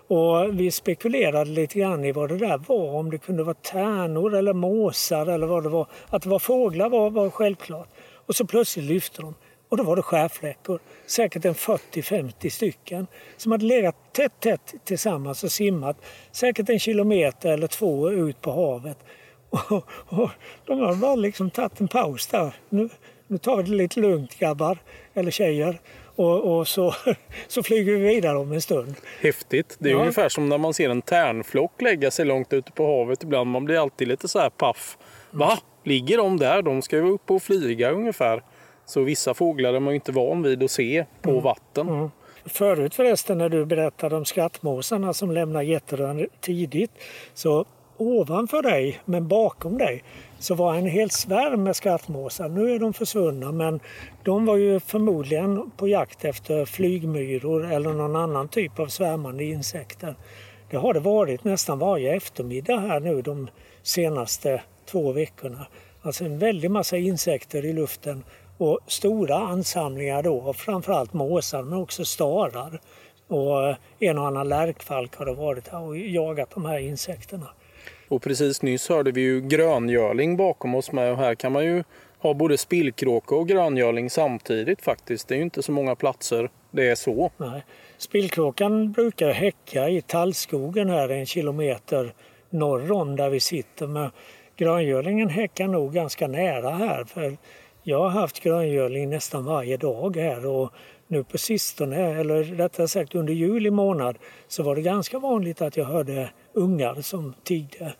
Och 0.07 0.59
vi 0.59 0.71
spekulerade 0.71 1.51
lite 1.51 1.79
grann 1.79 2.05
i 2.05 2.11
vad 2.11 2.29
det 2.29 2.37
där 2.37 2.57
var, 2.67 2.95
om 2.95 3.11
det 3.11 3.17
kunde 3.17 3.43
vara 3.43 3.53
tärnor 3.53 4.35
eller 4.35 4.53
måsar 4.53 5.25
eller 5.25 5.47
vad 5.47 5.63
det 5.63 5.69
var. 5.69 5.87
Att 6.09 6.21
det 6.21 6.29
var 6.29 6.39
fåglar 6.39 6.89
var, 6.89 7.09
var 7.09 7.29
självklart. 7.29 7.87
Och 8.25 8.35
så 8.35 8.45
plötsligt 8.45 8.85
lyfte 8.85 9.21
de 9.21 9.35
och 9.73 9.77
då 9.77 9.83
var 9.83 9.95
det 9.95 10.01
skärfläckor, 10.01 10.79
säkert 11.05 11.45
en 11.45 11.53
40-50 11.53 12.49
stycken 12.49 13.07
som 13.37 13.51
hade 13.51 13.65
legat 13.65 13.95
tätt, 14.11 14.39
tätt 14.39 14.73
tillsammans 14.83 15.43
och 15.43 15.51
simmat 15.51 15.97
säkert 16.31 16.69
en 16.69 16.79
kilometer 16.79 17.51
eller 17.51 17.67
två 17.67 18.09
ut 18.11 18.41
på 18.41 18.51
havet. 18.51 18.97
Och, 19.49 19.83
och 20.05 20.29
de 20.65 20.79
hade 20.79 20.95
bara 20.95 21.15
liksom 21.15 21.49
tagit 21.49 21.81
en 21.81 21.87
paus 21.87 22.27
där. 22.27 22.53
Nu, 22.69 22.89
nu 23.27 23.37
tar 23.37 23.57
vi 23.57 23.63
det 23.63 23.75
lite 23.75 23.99
lugnt 23.99 24.39
grabbar, 24.39 24.77
eller 25.13 25.31
tjejer. 25.31 25.79
Och, 26.15 26.57
och, 26.57 26.67
så, 26.67 26.95
så 27.47 27.63
flyger 27.63 27.93
vi 27.93 27.99
vidare 27.99 28.37
om 28.37 28.51
en 28.51 28.61
stund. 28.61 28.95
Häftigt. 29.21 29.75
Det 29.79 29.89
är 29.89 29.93
ja. 29.93 29.99
ungefär 29.99 30.29
som 30.29 30.49
när 30.49 30.57
man 30.57 30.73
ser 30.73 30.89
en 30.89 31.01
tärnflock 31.01 31.81
lägga 31.81 32.11
sig 32.11 32.25
långt 32.25 32.53
ute 32.53 32.71
på 32.71 32.85
havet 32.85 33.23
ibland. 33.23 33.49
Man 33.49 33.65
blir 33.65 33.81
alltid 33.81 34.07
lite 34.07 34.27
så 34.27 34.39
här 34.39 34.49
paff. 34.49 34.97
Va? 35.31 35.59
Ligger 35.83 36.17
de 36.17 36.37
där? 36.37 36.61
De 36.61 36.81
ska 36.81 36.95
ju 36.95 37.09
upp 37.09 37.31
och 37.31 37.43
flyga 37.43 37.91
ungefär. 37.91 38.43
Så 38.85 39.01
vissa 39.01 39.33
fåglar 39.33 39.73
är 39.73 39.79
man 39.79 39.93
ju 39.93 39.95
inte 39.95 40.11
van 40.11 40.43
vid 40.43 40.63
att 40.63 40.71
se 40.71 41.05
på 41.21 41.29
mm. 41.29 41.43
vatten. 41.43 41.89
Mm. 41.89 42.09
Förut 42.45 42.95
förresten 42.95 43.37
när 43.37 43.49
du 43.49 43.65
berättade 43.65 44.15
om 44.15 44.25
skrattmåsarna 44.25 45.13
som 45.13 45.31
lämnar 45.31 45.61
Jätterön 45.61 46.27
tidigt 46.41 46.91
så 47.33 47.65
ovanför 47.97 48.61
dig, 48.61 48.99
men 49.05 49.27
bakom 49.27 49.77
dig, 49.77 50.03
så 50.39 50.55
var 50.55 50.75
en 50.75 50.85
hel 50.85 51.09
svärm 51.09 51.63
med 51.63 51.75
skrattmåsar. 51.75 52.49
Nu 52.49 52.73
är 52.73 52.79
de 52.79 52.93
försvunna 52.93 53.51
men 53.51 53.79
de 54.23 54.45
var 54.45 54.57
ju 54.57 54.79
förmodligen 54.79 55.71
på 55.77 55.87
jakt 55.87 56.25
efter 56.25 56.65
flygmyror 56.65 57.71
eller 57.71 57.93
någon 57.93 58.15
annan 58.15 58.47
typ 58.47 58.79
av 58.79 58.87
svärmande 58.87 59.43
insekter. 59.43 60.15
Det 60.69 60.77
har 60.77 60.93
det 60.93 60.99
varit 60.99 61.43
nästan 61.43 61.79
varje 61.79 62.15
eftermiddag 62.15 62.79
här 62.79 62.99
nu 62.99 63.21
de 63.21 63.47
senaste 63.83 64.61
två 64.85 65.11
veckorna. 65.11 65.67
Alltså 66.01 66.25
en 66.25 66.39
väldig 66.39 66.71
massa 66.71 66.97
insekter 66.97 67.65
i 67.65 67.73
luften 67.73 68.23
och 68.57 68.79
stora 68.87 69.35
ansamlingar 69.37 70.23
då 70.23 70.53
framförallt 70.53 71.13
måsar 71.13 71.63
men 71.63 71.79
också 71.79 72.05
starar. 72.05 72.81
Och 73.27 73.75
en 73.99 74.17
och 74.17 74.27
annan 74.27 74.49
lärkfalk 74.49 75.15
har 75.15 75.25
det 75.25 75.33
varit 75.33 75.67
här 75.67 75.81
och 75.81 75.97
jagat 75.97 76.49
de 76.53 76.65
här 76.65 76.79
insekterna. 76.79 77.47
Och 78.07 78.21
precis 78.21 78.61
nyss 78.61 78.89
hörde 78.89 79.11
vi 79.11 79.21
ju 79.21 79.41
gröngöling 79.41 80.37
bakom 80.37 80.75
oss 80.75 80.91
med 80.91 81.11
och 81.11 81.17
här 81.17 81.35
kan 81.35 81.51
man 81.51 81.65
ju 81.65 81.83
ha 82.19 82.33
både 82.33 82.57
spillkråka 82.57 83.35
och 83.35 83.47
gröngöling 83.47 84.09
samtidigt 84.09 84.81
faktiskt. 84.81 85.27
Det 85.27 85.35
är 85.35 85.37
ju 85.37 85.43
inte 85.43 85.63
så 85.63 85.71
många 85.71 85.95
platser 85.95 86.49
det 86.71 86.89
är 86.89 86.95
så. 86.95 87.31
Nej. 87.37 87.63
Spillkråkan 87.97 88.91
brukar 88.91 89.31
häcka 89.31 89.89
i 89.89 90.01
tallskogen 90.01 90.89
här 90.89 91.09
en 91.09 91.25
kilometer 91.25 92.13
norr 92.49 92.91
om 92.91 93.15
där 93.15 93.29
vi 93.29 93.39
sitter. 93.39 93.87
Men 93.87 94.09
gröngölingen 94.55 95.29
häckar 95.29 95.67
nog 95.67 95.93
ganska 95.93 96.27
nära 96.27 96.69
här. 96.69 97.03
För 97.03 97.37
jag 97.83 97.99
har 97.99 98.09
haft 98.09 98.39
gröngöling 98.39 99.09
nästan 99.09 99.45
varje 99.45 99.77
dag 99.77 100.17
här 100.17 100.45
och 100.45 100.73
nu 101.07 101.23
på 101.23 101.37
sistone, 101.37 102.19
eller 102.19 102.43
rättare 102.43 102.87
sagt 102.87 103.15
under 103.15 103.33
juli 103.33 103.71
månad, 103.71 104.17
så 104.47 104.63
var 104.63 104.75
det 104.75 104.81
ganska 104.81 105.19
vanligt 105.19 105.61
att 105.61 105.77
jag 105.77 105.85
hörde 105.85 106.29
ungar 106.53 107.01
som 107.01 107.33
tiggde 107.43 107.93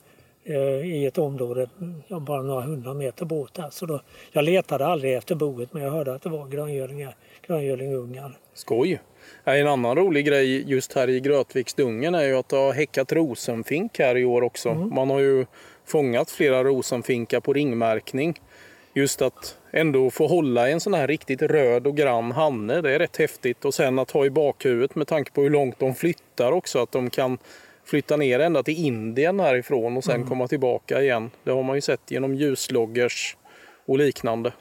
eh, 0.43 0.86
i 0.86 1.05
ett 1.05 1.17
område 1.17 1.69
bara 2.07 2.41
några 2.41 2.62
hundra 2.62 2.93
meter 2.93 3.25
bort. 3.25 3.60
Så 3.72 3.86
då, 3.86 4.01
jag 4.31 4.43
letade 4.43 4.86
aldrig 4.86 5.13
efter 5.13 5.36
boet 5.36 5.74
men 5.74 5.83
jag 5.83 5.91
hörde 5.91 6.13
att 6.13 6.22
det 6.22 6.29
var 6.29 6.48
gröngölingungar. 7.48 8.38
Skoj! 8.53 9.01
En 9.43 9.67
annan 9.67 9.98
rolig 9.98 10.25
grej 10.25 10.72
just 10.72 10.93
här 10.93 11.10
i 11.10 11.19
Grötviksdungen 11.19 12.15
är 12.15 12.24
ju 12.24 12.36
att 12.36 12.50
det 12.50 12.55
har 12.55 12.74
häckat 12.74 13.12
rosenfink 13.12 14.00
här 14.00 14.17
i 14.17 14.25
år 14.25 14.41
också. 14.41 14.69
Mm. 14.69 14.89
Man 14.89 15.10
har 15.10 15.19
ju 15.19 15.45
fångat 15.85 16.31
flera 16.31 16.63
rosenfinkar 16.63 17.39
på 17.39 17.53
ringmärkning. 17.53 18.41
Just 18.93 19.21
att 19.21 19.57
ändå 19.71 20.09
få 20.09 20.27
hålla 20.27 20.69
en 20.69 20.79
sån 20.79 20.93
här 20.93 21.07
riktigt 21.07 21.41
röd 21.41 21.87
och 21.87 21.97
grann 21.97 22.31
hanne, 22.31 22.81
det 22.81 22.91
är 22.91 22.99
rätt 22.99 23.17
häftigt. 23.17 23.65
Och 23.65 23.73
sen 23.73 23.99
att 23.99 24.11
ha 24.11 24.25
i 24.25 24.29
bakhuvudet 24.29 24.95
med 24.95 25.07
tanke 25.07 25.31
på 25.31 25.41
hur 25.41 25.49
långt 25.49 25.79
de 25.79 25.95
flyttar 25.95 26.51
också, 26.51 26.79
att 26.79 26.91
de 26.91 27.09
kan 27.09 27.37
flytta 27.85 28.17
ner 28.17 28.39
ända 28.39 28.63
till 28.63 28.85
Indien 28.85 29.39
härifrån 29.39 29.97
och 29.97 30.03
sen 30.03 30.15
mm. 30.15 30.27
komma 30.27 30.47
tillbaka 30.47 31.01
igen. 31.01 31.31
Det 31.43 31.51
har 31.51 31.63
man 31.63 31.75
ju 31.75 31.81
sett 31.81 32.11
genom 32.11 32.35
ljusloggers 32.35 33.37
och 33.85 33.97
liknande. 33.97 34.51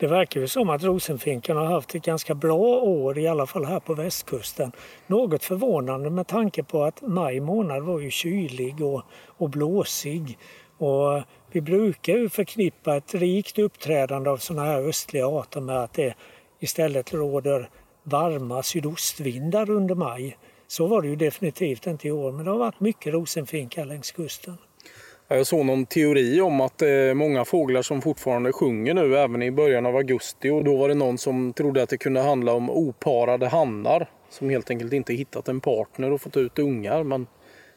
Det 0.00 0.06
verkar 0.06 0.40
ju 0.40 0.48
som 0.48 0.70
att 0.70 0.82
rosenfinken 0.82 1.56
har 1.56 1.64
haft 1.64 1.94
ett 1.94 2.04
ganska 2.04 2.34
bra 2.34 2.58
år, 2.80 3.18
i 3.18 3.28
alla 3.28 3.46
fall 3.46 3.64
här 3.64 3.80
på 3.80 3.94
västkusten. 3.94 4.72
Något 5.06 5.44
förvånande 5.44 6.10
med 6.10 6.26
tanke 6.26 6.62
på 6.62 6.84
att 6.84 7.02
maj 7.02 7.40
månad 7.40 7.82
var 7.82 8.00
ju 8.00 8.10
kylig 8.10 8.82
och, 8.82 9.02
och 9.26 9.50
blåsig. 9.50 10.38
Och 10.78 11.22
vi 11.52 11.60
brukar 11.60 12.12
ju 12.12 12.28
förknippa 12.28 12.96
ett 12.96 13.14
rikt 13.14 13.58
uppträdande 13.58 14.30
av 14.30 14.36
sådana 14.36 14.66
här 14.66 14.88
östliga 14.88 15.26
arter 15.26 15.60
med 15.60 15.76
att 15.76 15.92
det 15.92 16.14
istället 16.60 17.14
råder 17.14 17.68
varma 18.02 18.62
sydostvindar 18.62 19.70
under 19.70 19.94
maj. 19.94 20.36
Så 20.66 20.86
var 20.86 21.02
det 21.02 21.08
ju 21.08 21.16
definitivt 21.16 21.86
inte 21.86 22.08
i 22.08 22.10
år, 22.10 22.32
men 22.32 22.44
det 22.44 22.50
har 22.50 22.58
varit 22.58 22.80
mycket 22.80 23.12
rosenfinkar 23.12 23.84
längs 23.84 24.10
kusten. 24.10 24.56
Jag 25.32 25.46
såg 25.46 25.66
någon 25.66 25.86
teori 25.86 26.40
om 26.40 26.60
att 26.60 26.78
det 26.78 26.88
är 26.88 27.14
många 27.14 27.44
fåglar 27.44 27.82
som 27.82 28.02
fortfarande 28.02 28.52
sjunger 28.52 28.94
nu 28.94 29.16
även 29.16 29.42
i 29.42 29.50
början 29.50 29.86
av 29.86 29.96
augusti 29.96 30.50
och 30.50 30.64
då 30.64 30.76
var 30.76 30.88
det 30.88 30.94
någon 30.94 31.18
som 31.18 31.52
trodde 31.52 31.82
att 31.82 31.88
det 31.88 31.98
kunde 31.98 32.20
handla 32.20 32.52
om 32.52 32.70
oparade 32.70 33.48
hannar 33.48 34.08
som 34.30 34.50
helt 34.50 34.70
enkelt 34.70 34.92
inte 34.92 35.12
hittat 35.12 35.48
en 35.48 35.60
partner 35.60 36.12
och 36.12 36.20
fått 36.20 36.36
ut 36.36 36.58
ungar. 36.58 37.02
Men 37.02 37.26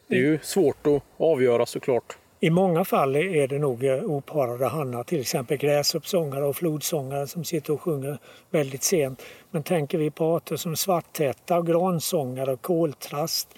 det 0.08 0.14
är 0.14 0.20
ju 0.20 0.38
svårt 0.42 0.86
att 0.86 1.02
avgöra 1.16 1.66
såklart. 1.66 2.16
I 2.40 2.50
många 2.50 2.84
fall 2.84 3.16
är 3.16 3.48
det 3.48 3.58
nog 3.58 3.84
eh, 3.84 4.04
oparade 4.04 4.66
hannar, 4.66 5.04
till 5.04 5.20
exempel 5.20 5.56
gräsuppsångare 5.56 6.44
och 6.44 6.56
flodsångare 6.56 7.26
som 7.26 7.44
sitter 7.44 7.72
och 7.72 7.80
sjunger 7.80 8.18
väldigt 8.50 8.82
sent. 8.82 9.22
Men 9.50 9.62
tänker 9.62 9.98
vi 9.98 10.10
på 10.10 10.36
arter 10.36 10.56
som 10.56 10.76
svarttätta, 10.76 11.62
gransångare 11.62 12.52
och 12.52 12.62
koltrast, 12.62 13.48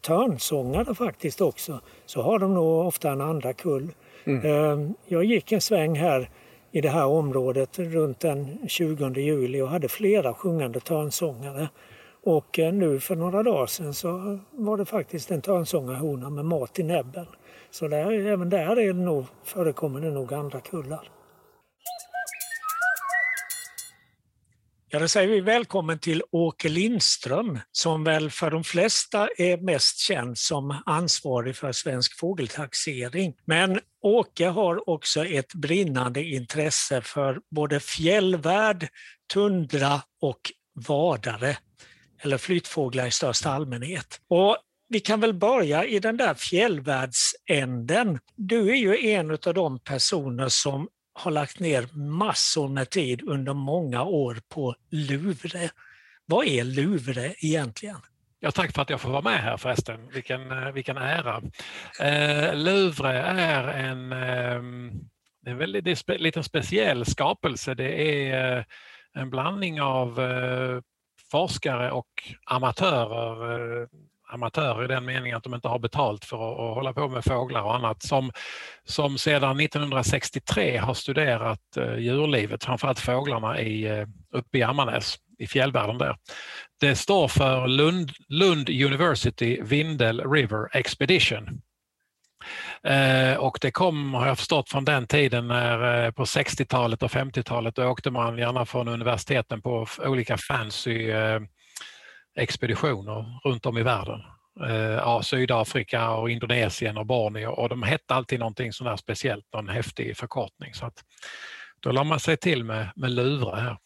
törnsångare 0.00 0.94
faktiskt 0.94 1.40
också, 1.40 1.80
så 2.06 2.22
har 2.22 2.38
de 2.38 2.54
nog 2.54 2.86
ofta 2.86 3.10
en 3.10 3.20
andra 3.20 3.52
kull. 3.52 3.92
Mm. 4.24 4.46
Ehm, 4.46 4.94
jag 5.06 5.24
gick 5.24 5.52
en 5.52 5.60
sväng 5.60 5.98
här 5.98 6.30
i 6.72 6.80
det 6.80 6.88
här 6.88 7.06
området 7.06 7.78
runt 7.78 8.20
den 8.20 8.58
20 8.68 9.20
juli 9.20 9.60
och 9.60 9.68
hade 9.68 9.88
flera 9.88 10.34
sjungande 10.34 10.80
törnsångare. 10.80 11.68
Och 12.24 12.58
eh, 12.58 12.72
nu 12.72 13.00
för 13.00 13.16
några 13.16 13.42
dagar 13.42 13.66
sedan 13.66 13.94
så 13.94 14.38
var 14.50 14.76
det 14.76 14.84
faktiskt 14.84 15.30
en 15.30 15.42
törnsångarhona 15.42 16.30
med 16.30 16.44
mat 16.44 16.78
i 16.78 16.82
näbben. 16.82 17.26
Så 17.70 17.88
där, 17.88 18.12
även 18.12 18.50
där 18.50 18.76
är 18.76 18.86
det 18.86 18.92
nog, 18.92 19.24
förekommer 19.44 20.00
det 20.00 20.10
nog 20.10 20.34
andra 20.34 20.60
kullar. 20.60 21.08
Ja, 24.90 24.98
då 24.98 25.08
säger 25.08 25.28
vi 25.28 25.40
välkommen 25.40 25.98
till 25.98 26.22
Åke 26.30 26.68
Lindström 26.68 27.58
som 27.72 28.04
väl 28.04 28.30
för 28.30 28.50
de 28.50 28.64
flesta 28.64 29.28
är 29.38 29.56
mest 29.56 29.98
känd 29.98 30.38
som 30.38 30.82
ansvarig 30.86 31.56
för 31.56 31.72
Svensk 31.72 32.18
fågeltaxering. 32.18 33.34
Men 33.44 33.80
Åke 34.02 34.46
har 34.46 34.88
också 34.90 35.24
ett 35.24 35.54
brinnande 35.54 36.22
intresse 36.22 37.00
för 37.00 37.40
både 37.50 37.80
fjällvärld, 37.80 38.88
tundra 39.32 40.02
och 40.20 40.40
vadare, 40.74 41.56
eller 42.22 42.38
flyttfåglar 42.38 43.06
i 43.06 43.10
största 43.10 43.50
allmänhet. 43.50 44.20
Och 44.28 44.56
vi 44.88 45.00
kan 45.00 45.20
väl 45.20 45.34
börja 45.34 45.84
i 45.84 45.98
den 45.98 46.16
där 46.16 46.34
fjällvärldsänden. 46.34 48.18
Du 48.36 48.70
är 48.70 48.76
ju 48.76 49.10
en 49.10 49.30
av 49.30 49.54
de 49.54 49.78
personer 49.78 50.48
som 50.48 50.88
har 51.16 51.30
lagt 51.30 51.60
ner 51.60 51.96
massor 51.96 52.68
med 52.68 52.90
tid 52.90 53.22
under 53.22 53.54
många 53.54 54.02
år 54.02 54.38
på 54.48 54.74
Luvre. 54.90 55.70
Vad 56.26 56.46
är 56.46 56.64
Luvre 56.64 57.34
egentligen? 57.38 57.96
Ja, 58.40 58.50
tack 58.50 58.72
för 58.72 58.82
att 58.82 58.90
jag 58.90 59.00
får 59.00 59.10
vara 59.10 59.22
med 59.22 59.40
här 59.40 59.56
förresten. 59.56 60.08
Vilken, 60.12 60.50
eh, 60.50 60.72
vilken 60.72 60.96
ära. 60.96 61.42
Eh, 62.00 62.54
Luvre 62.54 63.18
är 63.22 63.68
en, 63.68 64.12
eh, 64.12 64.62
en 65.46 65.58
väldigt 65.58 65.98
spe, 65.98 66.18
liten 66.18 66.44
speciell 66.44 67.06
skapelse. 67.06 67.74
Det 67.74 68.02
är 68.02 68.58
eh, 68.58 68.64
en 69.14 69.30
blandning 69.30 69.80
av 69.80 70.20
eh, 70.20 70.80
forskare 71.30 71.90
och 71.90 72.08
amatörer 72.44 73.82
eh, 73.82 73.88
amatörer 74.28 74.84
i 74.84 74.88
den 74.88 75.04
meningen 75.04 75.36
att 75.36 75.42
de 75.42 75.54
inte 75.54 75.68
har 75.68 75.78
betalt 75.78 76.24
för 76.24 76.36
att, 76.36 76.60
att 76.60 76.74
hålla 76.74 76.92
på 76.92 77.08
med 77.08 77.24
fåglar 77.24 77.62
och 77.62 77.74
annat 77.74 78.02
som, 78.02 78.30
som 78.84 79.18
sedan 79.18 79.60
1963 79.60 80.76
har 80.76 80.94
studerat 80.94 81.76
eh, 81.76 81.96
djurlivet, 81.98 82.64
framförallt 82.64 83.00
fåglarna 83.00 83.60
i, 83.60 83.84
eh, 83.86 84.06
uppe 84.32 84.58
i 84.58 84.62
Ammarnäs 84.62 85.18
i 85.38 85.46
fjällvärlden 85.46 85.98
där. 85.98 86.16
Det 86.80 86.96
står 86.96 87.28
för 87.28 87.66
Lund, 87.66 88.10
Lund 88.28 88.70
University 88.70 89.62
Vindel 89.62 90.20
River 90.30 90.76
Expedition. 90.76 91.62
Eh, 92.82 93.36
och 93.36 93.58
det 93.60 93.70
kom, 93.70 94.14
har 94.14 94.26
jag 94.26 94.38
förstått, 94.38 94.70
från 94.70 94.84
den 94.84 95.06
tiden 95.06 95.48
när 95.48 96.04
eh, 96.04 96.10
på 96.10 96.24
60-talet 96.24 97.02
och 97.02 97.10
50-talet 97.10 97.74
då 97.74 97.86
åkte 97.86 98.10
man 98.10 98.38
gärna 98.38 98.66
från 98.66 98.88
universiteten 98.88 99.62
på 99.62 99.86
olika 100.04 100.36
fancy 100.38 101.10
eh, 101.10 101.40
expeditioner 102.36 103.40
runt 103.44 103.66
om 103.66 103.78
i 103.78 103.82
världen. 103.82 104.20
Eh, 104.64 104.76
ja, 104.76 105.22
Sydafrika 105.22 106.10
och 106.10 106.30
Indonesien 106.30 106.96
och 106.96 107.06
Borneo 107.06 107.50
och 107.50 107.68
de 107.68 107.82
hette 107.82 108.14
alltid 108.14 108.38
någonting 108.38 108.72
sådär 108.72 108.96
speciellt, 108.96 109.44
någon 109.52 109.68
häftig 109.68 110.16
förkortning. 110.16 110.74
Så 110.74 110.86
att, 110.86 111.04
då 111.80 111.92
la 111.92 112.04
man 112.04 112.20
sig 112.20 112.36
till 112.36 112.64
med, 112.64 112.88
med 112.96 113.10
Luvre 113.10 113.60
här. 113.60 113.78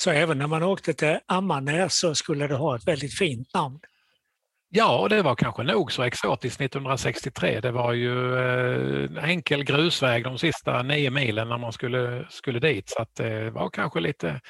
Så 0.00 0.10
även 0.10 0.38
när 0.38 0.46
man 0.46 0.62
åkte 0.62 0.94
till 0.94 1.18
Ammarnäs 1.26 1.98
så 1.98 2.14
skulle 2.14 2.46
det 2.46 2.54
ha 2.54 2.76
ett 2.76 2.88
väldigt 2.88 3.18
fint 3.18 3.54
namn? 3.54 3.80
Ja, 4.72 5.06
det 5.10 5.22
var 5.22 5.34
kanske 5.34 5.62
nog 5.62 5.92
så 5.92 6.02
exotiskt 6.02 6.60
1963. 6.60 7.60
Det 7.60 7.70
var 7.70 7.92
ju 7.92 8.38
en 8.38 9.16
eh, 9.16 9.24
enkel 9.24 9.64
grusväg 9.64 10.24
de 10.24 10.38
sista 10.38 10.82
nio 10.82 11.10
milen 11.10 11.48
när 11.48 11.58
man 11.58 11.72
skulle, 11.72 12.26
skulle 12.30 12.58
dit 12.58 12.88
så 12.88 13.02
att 13.02 13.14
det 13.14 13.50
var 13.50 13.70
kanske 13.70 14.00
lite 14.00 14.40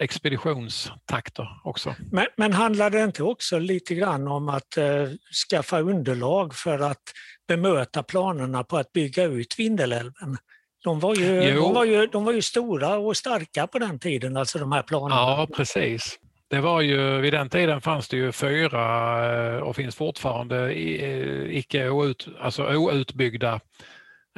expeditionstakter 0.00 1.48
också. 1.64 1.94
Men, 2.12 2.26
men 2.36 2.52
handlar 2.52 2.90
det 2.90 3.04
inte 3.04 3.22
också 3.22 3.58
lite 3.58 3.94
grann 3.94 4.28
om 4.28 4.48
att 4.48 4.76
eh, 4.76 5.08
skaffa 5.50 5.80
underlag 5.80 6.54
för 6.54 6.78
att 6.78 7.02
bemöta 7.48 8.02
planerna 8.02 8.64
på 8.64 8.76
att 8.76 8.92
bygga 8.92 9.24
ut 9.24 9.58
Vindelälven? 9.58 10.36
De 10.84 11.00
var, 11.00 11.14
ju, 11.14 11.54
de, 11.54 11.74
var 11.74 11.84
ju, 11.84 12.06
de 12.06 12.24
var 12.24 12.32
ju 12.32 12.42
stora 12.42 12.96
och 12.96 13.16
starka 13.16 13.66
på 13.66 13.78
den 13.78 13.98
tiden, 13.98 14.36
alltså 14.36 14.58
de 14.58 14.72
här 14.72 14.82
planerna. 14.82 15.20
Ja, 15.20 15.48
precis. 15.56 16.18
Det 16.48 16.60
var 16.60 16.80
ju, 16.80 17.20
vid 17.20 17.32
den 17.32 17.48
tiden 17.48 17.80
fanns 17.80 18.08
det 18.08 18.16
ju 18.16 18.32
fyra 18.32 19.54
eh, 19.54 19.58
och 19.58 19.76
finns 19.76 19.96
fortfarande 19.96 20.72
eh, 20.72 21.56
icke 21.56 21.88
out, 21.88 22.28
alltså 22.40 22.74
outbyggda 22.74 23.60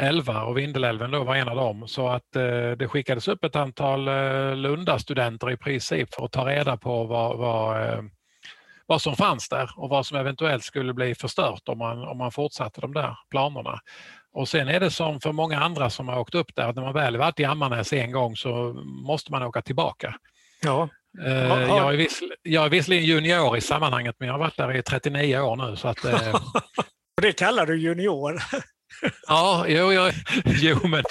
älvar 0.00 0.42
och 0.42 0.58
Vindelälven 0.58 1.10
då 1.10 1.24
var 1.24 1.36
en 1.36 1.48
av 1.48 1.56
dem. 1.56 1.88
Så 1.88 2.08
att 2.08 2.36
eh, 2.36 2.70
det 2.70 2.88
skickades 2.88 3.28
upp 3.28 3.44
ett 3.44 3.56
antal 3.56 4.08
eh, 4.08 4.56
Lundastudenter 4.56 5.50
i 5.50 5.56
princip 5.56 6.14
för 6.14 6.24
att 6.24 6.32
ta 6.32 6.48
reda 6.48 6.76
på 6.76 7.04
vad, 7.04 7.38
vad, 7.38 7.82
eh, 7.82 8.02
vad 8.86 9.02
som 9.02 9.16
fanns 9.16 9.48
där 9.48 9.70
och 9.76 9.88
vad 9.88 10.06
som 10.06 10.18
eventuellt 10.18 10.64
skulle 10.64 10.94
bli 10.94 11.14
förstört 11.14 11.62
om 11.68 11.78
man, 11.78 12.02
om 12.02 12.18
man 12.18 12.32
fortsatte 12.32 12.80
de 12.80 12.92
där 12.92 13.16
planerna. 13.30 13.80
Och 14.32 14.48
sen 14.48 14.68
är 14.68 14.80
det 14.80 14.90
som 14.90 15.20
för 15.20 15.32
många 15.32 15.60
andra 15.60 15.90
som 15.90 16.08
har 16.08 16.18
åkt 16.18 16.34
upp 16.34 16.54
där, 16.54 16.68
att 16.68 16.76
när 16.76 16.82
man 16.82 16.94
väl 16.94 17.16
varit 17.16 17.40
i 17.40 17.44
Ammarnäs 17.44 17.92
en 17.92 18.12
gång 18.12 18.36
så 18.36 18.72
måste 19.06 19.32
man 19.32 19.42
åka 19.42 19.62
tillbaka. 19.62 20.14
Ja. 20.62 20.88
Eh, 21.24 21.32
jag, 21.50 21.92
är 21.92 21.96
viss, 21.96 22.22
jag 22.42 22.64
är 22.64 22.68
visserligen 22.68 23.04
junior 23.04 23.56
i 23.56 23.60
sammanhanget 23.60 24.16
men 24.18 24.26
jag 24.26 24.34
har 24.34 24.38
varit 24.38 24.56
där 24.56 24.76
i 24.76 24.82
39 24.82 25.38
år 25.38 25.56
nu. 25.56 25.76
Så 25.76 25.88
att, 25.88 25.98
det 27.22 27.32
kallar 27.32 27.66
du 27.66 27.78
junior? 27.78 28.42
Ja, 29.26 29.64
jo, 29.68 29.92
jo, 29.92 30.10
jo 30.44 30.88
men 30.88 31.02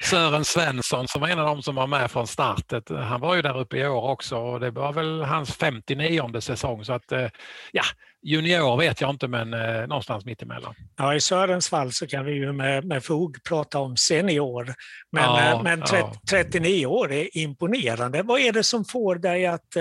Sören 0.00 0.44
Svensson 0.44 1.08
som 1.08 1.20
var 1.20 1.28
en 1.28 1.38
av 1.38 1.46
de 1.46 1.62
som 1.62 1.74
var 1.74 1.86
med 1.86 2.10
från 2.10 2.26
startet, 2.26 2.90
han 2.90 3.20
var 3.20 3.34
ju 3.34 3.42
där 3.42 3.58
uppe 3.58 3.76
i 3.76 3.86
år 3.86 4.02
också 4.02 4.36
och 4.36 4.60
det 4.60 4.70
var 4.70 4.92
väl 4.92 5.22
hans 5.22 5.56
59 5.56 6.40
säsong 6.40 6.84
så 6.84 6.92
att 6.92 7.12
eh, 7.12 7.28
ja, 7.72 7.82
junior 8.22 8.76
vet 8.76 9.00
jag 9.00 9.10
inte 9.10 9.28
men 9.28 9.54
eh, 9.54 9.86
någonstans 9.86 10.24
mittemellan. 10.24 10.74
Ja, 10.96 11.14
i 11.14 11.20
Sörens 11.20 11.68
fall 11.68 11.92
så 11.92 12.06
kan 12.06 12.24
vi 12.24 12.32
ju 12.32 12.52
med, 12.52 12.84
med 12.84 13.04
fog 13.04 13.44
prata 13.48 13.78
om 13.78 13.96
senior. 13.96 14.74
Men, 15.12 15.24
ja, 15.24 15.52
eh, 15.52 15.62
men 15.62 15.80
30, 15.80 15.96
ja. 15.96 16.12
39 16.30 16.86
år 16.86 17.12
är 17.12 17.36
imponerande. 17.36 18.22
Vad 18.22 18.40
är 18.40 18.52
det 18.52 18.64
som 18.64 18.84
får 18.84 19.14
dig 19.14 19.46
att 19.46 19.76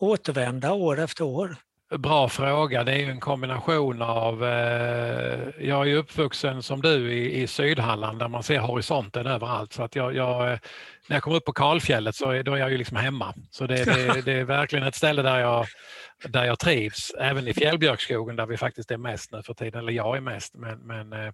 återvända 0.00 0.72
år 0.72 1.00
efter 1.00 1.24
år? 1.24 1.56
Bra 1.98 2.28
fråga. 2.28 2.84
Det 2.84 2.92
är 2.92 2.98
ju 2.98 3.10
en 3.10 3.20
kombination 3.20 4.02
av... 4.02 4.44
Eh, 4.44 5.38
jag 5.60 5.90
är 5.90 5.96
uppvuxen 5.96 6.62
som 6.62 6.82
du 6.82 7.12
i, 7.12 7.42
i 7.42 7.46
Sydhalland 7.46 8.18
där 8.18 8.28
man 8.28 8.42
ser 8.42 8.58
horisonten 8.58 9.26
överallt. 9.26 9.72
Så 9.72 9.82
att 9.82 9.96
jag, 9.96 10.16
jag, 10.16 10.52
eh, 10.52 10.58
när 11.08 11.16
jag 11.16 11.22
kommer 11.22 11.36
upp 11.36 11.44
på 11.44 11.52
Kalfjället 11.52 12.14
så 12.14 12.30
är, 12.30 12.42
då 12.42 12.54
är 12.54 12.58
jag 12.58 12.70
ju 12.70 12.78
liksom 12.78 12.96
hemma. 12.96 13.34
Så 13.50 13.66
det, 13.66 13.84
det, 13.84 14.22
det, 14.24 14.32
är 14.32 14.44
verkligen 14.44 14.86
ett 14.86 14.94
ställe 14.94 15.22
där 15.22 15.38
jag, 15.38 15.66
där 16.28 16.44
jag 16.44 16.58
trivs. 16.58 17.14
Även 17.20 17.48
i 17.48 17.54
fjällbjörkskogen 17.54 18.36
där 18.36 18.46
vi 18.46 18.56
faktiskt 18.56 18.90
är 18.90 18.96
mest 18.96 19.32
nu 19.32 19.42
för 19.42 19.54
tiden, 19.54 19.80
eller 19.80 19.92
jag 19.92 20.16
är 20.16 20.20
mest. 20.20 20.54
Men, 20.54 20.78
men, 20.78 21.12
eh, 21.12 21.32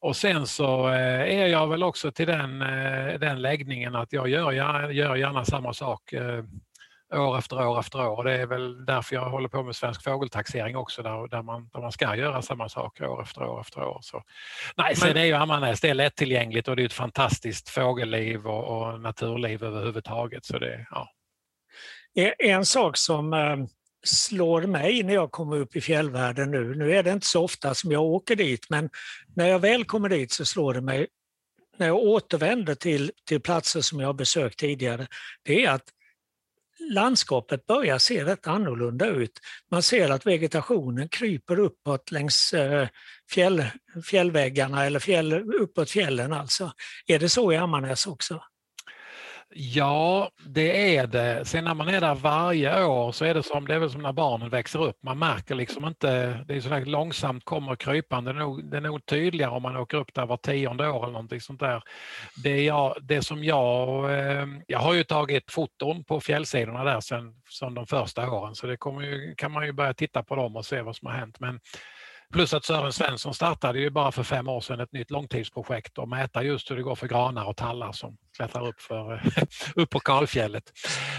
och 0.00 0.16
sen 0.16 0.46
så 0.46 0.88
eh, 0.88 1.40
är 1.40 1.46
jag 1.46 1.66
väl 1.66 1.82
också 1.82 2.12
till 2.12 2.26
den, 2.26 2.62
eh, 2.62 3.18
den 3.20 3.42
läggningen 3.42 3.94
att 3.94 4.12
jag 4.12 4.28
gör, 4.28 4.52
jag 4.52 4.92
gör 4.92 5.16
gärna 5.16 5.44
samma 5.44 5.72
sak 5.72 6.12
eh, 6.12 6.44
år 7.16 7.38
efter 7.38 7.66
år 7.66 7.80
efter 7.80 8.08
år. 8.08 8.24
Det 8.24 8.32
är 8.32 8.46
väl 8.46 8.84
därför 8.84 9.16
jag 9.16 9.30
håller 9.30 9.48
på 9.48 9.62
med 9.62 9.76
svensk 9.76 10.04
fågeltaxering 10.04 10.76
också 10.76 11.02
där, 11.02 11.28
där, 11.28 11.42
man, 11.42 11.68
där 11.72 11.80
man 11.80 11.92
ska 11.92 12.16
göra 12.16 12.42
samma 12.42 12.68
sak 12.68 13.00
år 13.00 13.22
efter 13.22 13.42
år 13.42 13.60
efter 13.60 13.82
år. 13.82 13.98
Så. 14.02 14.22
Nej, 14.76 14.86
Men... 14.88 14.96
sen 14.96 15.16
är 15.16 15.24
ju 15.24 15.32
Ammarnäs 15.32 15.80
det 15.80 15.88
är 15.88 15.94
lättillgängligt 15.94 16.68
och 16.68 16.76
det 16.76 16.82
är 16.82 16.86
ett 16.86 16.92
fantastiskt 16.92 17.68
fågelliv 17.68 18.46
och, 18.46 18.64
och 18.64 19.00
naturliv 19.00 19.64
överhuvudtaget. 19.64 20.44
Så 20.44 20.58
det, 20.58 20.86
ja. 20.90 21.08
En 22.38 22.66
sak 22.66 22.96
som 22.96 23.32
eh, 23.32 23.56
slår 24.04 24.62
mig 24.62 25.02
när 25.02 25.14
jag 25.14 25.30
kommer 25.30 25.56
upp 25.56 25.76
i 25.76 25.80
fjällvärlden 25.80 26.50
nu, 26.50 26.74
nu 26.74 26.96
är 26.96 27.02
det 27.02 27.10
inte 27.10 27.26
så 27.26 27.44
ofta 27.44 27.74
som 27.74 27.92
jag 27.92 28.02
åker 28.02 28.36
dit, 28.36 28.66
men 28.70 28.90
när 29.36 29.48
jag 29.48 29.58
väl 29.58 29.84
kommer 29.84 30.08
dit 30.08 30.32
så 30.32 30.44
slår 30.44 30.74
det 30.74 30.80
mig 30.80 31.06
när 31.78 31.86
jag 31.86 31.96
återvänder 31.96 32.74
till, 32.74 33.12
till 33.28 33.40
platser 33.40 33.80
som 33.80 34.00
jag 34.00 34.08
har 34.08 34.14
besökt 34.14 34.58
tidigare, 34.58 35.06
det 35.42 35.64
är 35.64 35.70
att 35.70 35.84
landskapet 36.90 37.66
börjar 37.66 37.98
se 37.98 38.24
rätt 38.24 38.46
annorlunda 38.46 39.06
ut. 39.06 39.40
Man 39.70 39.82
ser 39.82 40.10
att 40.10 40.26
vegetationen 40.26 41.08
kryper 41.08 41.58
uppåt 41.58 42.10
längs 42.10 42.52
eh, 42.52 42.88
fjäll, 43.30 43.64
fjällväggarna 44.04 44.86
eller 44.86 44.98
fjäll, 44.98 45.32
uppåt 45.32 45.90
fjällen 45.90 46.32
alltså. 46.32 46.72
Är 47.06 47.18
det 47.18 47.28
så 47.28 47.52
i 47.52 47.56
Ammarnäs 47.56 48.06
också? 48.06 48.42
Ja, 49.54 50.30
det 50.46 50.96
är 50.96 51.06
det. 51.06 51.44
Sen 51.44 51.64
när 51.64 51.74
man 51.74 51.88
är 51.88 52.00
där 52.00 52.14
varje 52.14 52.84
år 52.84 53.12
så 53.12 53.24
är 53.24 53.34
det 53.34 53.42
som, 53.42 53.66
det 53.66 53.74
är 53.74 53.78
väl 53.78 53.90
som 53.90 54.02
när 54.02 54.12
barnen 54.12 54.50
växer 54.50 54.84
upp. 54.84 55.02
Man 55.02 55.18
märker 55.18 55.54
liksom 55.54 55.84
inte, 55.84 56.44
det 56.48 56.56
är 56.56 56.60
så 56.60 56.90
långsamt 56.90 57.44
kommer 57.44 57.76
krypande. 57.76 58.32
Det 58.32 58.38
är, 58.38 58.40
nog, 58.40 58.70
det 58.70 58.76
är 58.76 58.80
nog 58.80 59.06
tydligare 59.06 59.50
om 59.50 59.62
man 59.62 59.76
åker 59.76 59.96
upp 59.96 60.14
där 60.14 60.26
var 60.26 60.36
tionde 60.36 60.88
år 60.88 61.02
eller 61.02 61.12
någonting 61.12 61.40
sånt 61.40 61.60
där. 61.60 61.82
Det, 62.42 62.64
jag, 62.64 62.96
det 63.02 63.22
som 63.22 63.44
jag, 63.44 64.04
ehm, 64.20 64.62
jag 64.66 64.78
har 64.78 64.94
ju 64.94 65.04
tagit 65.04 65.50
foton 65.50 66.04
på 66.04 66.20
fjällsidorna 66.20 66.84
där 66.84 67.00
sen, 67.00 67.34
som 67.48 67.74
de 67.74 67.86
första 67.86 68.30
åren 68.30 68.54
så 68.54 68.66
det 68.66 68.76
kommer 68.76 69.02
ju, 69.02 69.34
kan 69.34 69.52
man 69.52 69.66
ju 69.66 69.72
börja 69.72 69.94
titta 69.94 70.22
på 70.22 70.36
dem 70.36 70.56
och 70.56 70.66
se 70.66 70.82
vad 70.82 70.96
som 70.96 71.06
har 71.06 71.14
hänt. 71.14 71.40
Men 71.40 71.60
Plus 72.32 72.54
att 72.54 72.64
Sören 72.64 72.92
Svensson 72.92 73.34
startade 73.34 73.80
ju 73.80 73.90
bara 73.90 74.12
för 74.12 74.22
fem 74.22 74.48
år 74.48 74.60
sedan 74.60 74.80
ett 74.80 74.92
nytt 74.92 75.10
långtidsprojekt 75.10 75.98
och 75.98 76.08
mäta 76.08 76.42
just 76.42 76.70
hur 76.70 76.76
det 76.76 76.82
går 76.82 76.94
för 76.94 77.08
granar 77.08 77.44
och 77.44 77.56
tallar 77.56 77.92
som 77.92 78.16
klättrar 78.36 78.68
upp, 78.68 78.80
för, 78.80 79.22
upp 79.74 79.90
på 79.90 80.00
kalfjället. 80.00 80.72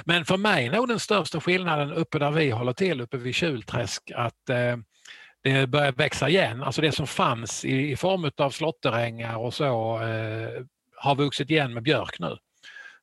Men 0.05 0.25
för 0.25 0.37
mig 0.37 0.65
är 0.65 0.71
nog 0.71 0.87
den 0.87 0.99
största 0.99 1.41
skillnaden 1.41 1.93
uppe 1.93 2.19
där 2.19 2.31
vi 2.31 2.49
håller 2.51 2.73
till, 2.73 3.01
uppe 3.01 3.17
vid 3.17 3.35
Kjulträsk, 3.35 4.11
att 4.15 4.49
eh, 4.49 4.77
det 5.43 5.67
börjar 5.67 5.91
växa 5.91 6.29
igen. 6.29 6.63
Alltså 6.63 6.81
det 6.81 6.91
som 6.91 7.07
fanns 7.07 7.65
i, 7.65 7.91
i 7.91 7.95
form 7.95 8.31
av 8.37 8.49
slåtterängar 8.49 9.37
och 9.37 9.53
så 9.53 9.99
eh, 10.01 10.63
har 10.95 11.15
vuxit 11.15 11.49
igen 11.49 11.73
med 11.73 11.83
björk 11.83 12.19
nu. 12.19 12.37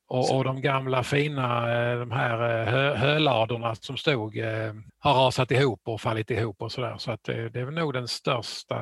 Och, 0.07 0.35
och, 0.35 0.43
de 0.43 0.61
gamla 0.61 1.03
fina 1.03 1.73
eh, 1.73 1.99
de 1.99 2.11
här 2.11 2.61
eh, 2.61 2.71
hö, 2.71 2.95
höladorna 2.95 3.75
som 3.75 3.97
stod 3.97 4.37
eh, 4.37 4.73
har 4.99 5.13
rasat 5.13 5.51
ihop 5.51 5.81
och 5.85 6.01
fallit 6.01 6.31
ihop 6.31 6.61
och 6.61 6.71
sådär. 6.71 6.95
Så 6.97 7.11
att 7.11 7.23
det, 7.23 7.49
det 7.49 7.59
är 7.59 7.65
nog 7.65 7.93
den 7.93 8.07
största 8.07 8.75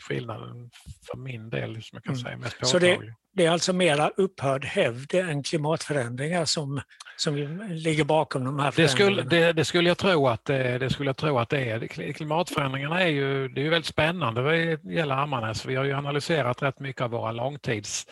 skillnaden 0.00 0.70
för 1.10 1.18
min 1.18 1.50
del 1.50 1.82
som 1.82 1.96
jag 1.96 2.04
kan 2.04 2.14
mm. 2.14 2.24
säga 2.24 2.36
mest 2.36 2.66
Så 2.66 2.78
det, 2.78 2.98
det, 3.32 3.46
är 3.46 3.50
alltså 3.50 3.72
mera 3.72 4.08
upphörd 4.08 4.64
hävd 4.64 5.14
än 5.14 5.42
klimatförändringar 5.42 6.44
som, 6.44 6.80
som 7.16 7.36
ligger 7.70 8.04
bakom 8.04 8.44
de 8.44 8.58
här 8.58 8.70
förändringarna? 8.70 9.16
Det 9.16 9.22
skulle, 9.22 9.40
det, 9.46 9.52
det 9.52 9.64
skulle 9.64 9.88
jag 9.88 9.98
tro 9.98 10.28
att 10.28 10.44
det, 10.44 10.92
skulle 10.92 11.08
jag 11.08 11.16
tro 11.16 11.38
att 11.38 11.48
det 11.48 11.70
är. 11.70 12.12
Klimatförändringarna 12.12 13.02
är 13.02 13.08
ju, 13.08 13.48
det 13.48 13.60
är 13.60 13.64
ju 13.64 13.70
väldigt 13.70 13.86
spännande 13.86 14.42
vad 14.42 14.56
gäller 14.92 15.14
Ammarnäs. 15.14 15.66
Vi 15.66 15.74
har 15.74 15.84
ju 15.84 15.92
analyserat 15.92 16.62
rätt 16.62 16.80
mycket 16.80 17.02
av 17.02 17.10
våra 17.10 17.32
långtids 17.32 18.06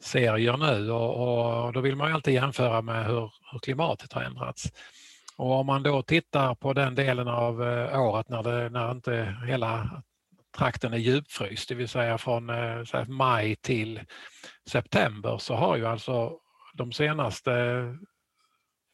serier 0.00 0.56
nu 0.56 0.90
och, 0.90 1.64
och, 1.64 1.72
då 1.72 1.80
vill 1.80 1.96
man 1.96 2.08
ju 2.08 2.14
alltid 2.14 2.34
jämföra 2.34 2.82
med 2.82 3.06
hur, 3.06 3.32
hur, 3.52 3.58
klimatet 3.58 4.12
har 4.12 4.22
ändrats. 4.22 4.72
Och 5.36 5.52
om 5.52 5.66
man 5.66 5.82
då 5.82 6.02
tittar 6.02 6.54
på 6.54 6.72
den 6.72 6.94
delen 6.94 7.28
av 7.28 7.62
eh, 7.62 8.00
året 8.00 8.28
när, 8.28 8.42
det, 8.42 8.70
när 8.70 8.90
inte 8.90 9.36
hela 9.46 10.02
trakten 10.56 10.92
är 10.92 10.98
djupfryst, 10.98 11.68
det 11.68 11.74
vill 11.74 11.88
säga 11.88 12.18
från 12.18 12.50
eh, 12.50 13.08
maj 13.08 13.56
till 13.56 14.00
september, 14.70 15.38
så 15.38 15.54
har 15.54 15.76
ju 15.76 15.86
alltså 15.86 16.32
de 16.74 16.92
senaste 16.92 17.52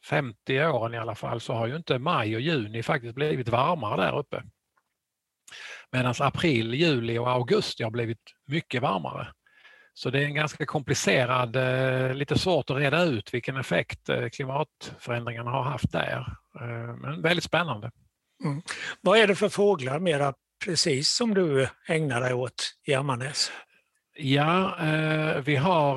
50 0.04 0.64
åren 0.64 0.94
i 0.94 0.98
alla 0.98 1.14
fall 1.14 1.40
så 1.40 1.52
har 1.52 1.66
ju 1.66 1.76
inte 1.76 1.98
maj 1.98 2.34
och 2.34 2.40
juni 2.40 2.82
faktiskt 2.82 3.14
blivit 3.14 3.48
varmare 3.48 4.02
där 4.02 4.18
uppe. 4.18 4.42
Medan 5.92 6.14
april, 6.20 6.74
juli 6.74 7.18
och 7.18 7.30
augusti 7.30 7.82
har 7.82 7.90
blivit 7.90 8.22
mycket 8.46 8.82
varmare. 8.82 9.28
Så 9.96 10.10
det 10.10 10.18
är 10.18 10.24
en 10.24 10.34
ganska 10.34 10.66
komplicerad, 10.66 11.56
eh, 11.56 12.14
lite 12.14 12.38
svårt 12.38 12.70
att 12.70 12.76
reda 12.76 13.02
ut 13.02 13.34
vilken 13.34 13.56
effekt 13.56 14.08
eh, 14.08 14.28
klimatförändringarna 14.28 15.50
har 15.50 15.62
haft 15.62 15.92
där. 15.92 16.36
Eh, 16.60 16.96
men 16.96 17.22
väldigt 17.22 17.44
spännande. 17.44 17.90
Mm. 18.44 18.62
Vad 19.00 19.18
är 19.18 19.26
det 19.26 19.34
för 19.34 19.48
fåglar 19.48 19.98
mera 19.98 20.34
precis 20.64 21.08
som 21.08 21.34
du 21.34 21.68
ägnar 21.88 22.20
dig 22.20 22.34
åt 22.34 22.74
i 22.86 22.94
Ammarnäs? 22.94 23.52
Ja, 24.16 24.76
vi 25.44 25.56
har 25.56 25.94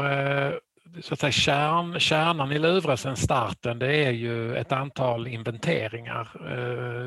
så 1.02 1.14
att 1.14 1.20
säga, 1.20 1.32
kärn, 1.32 2.00
kärnan 2.00 2.52
i 2.52 2.60
Luvre 2.60 2.98
sen 2.98 3.16
starten 3.16 3.80
det 3.80 3.96
är 3.96 4.12
ju 4.12 4.56
ett 4.56 4.72
antal 4.72 5.28
inventeringar. 5.28 6.32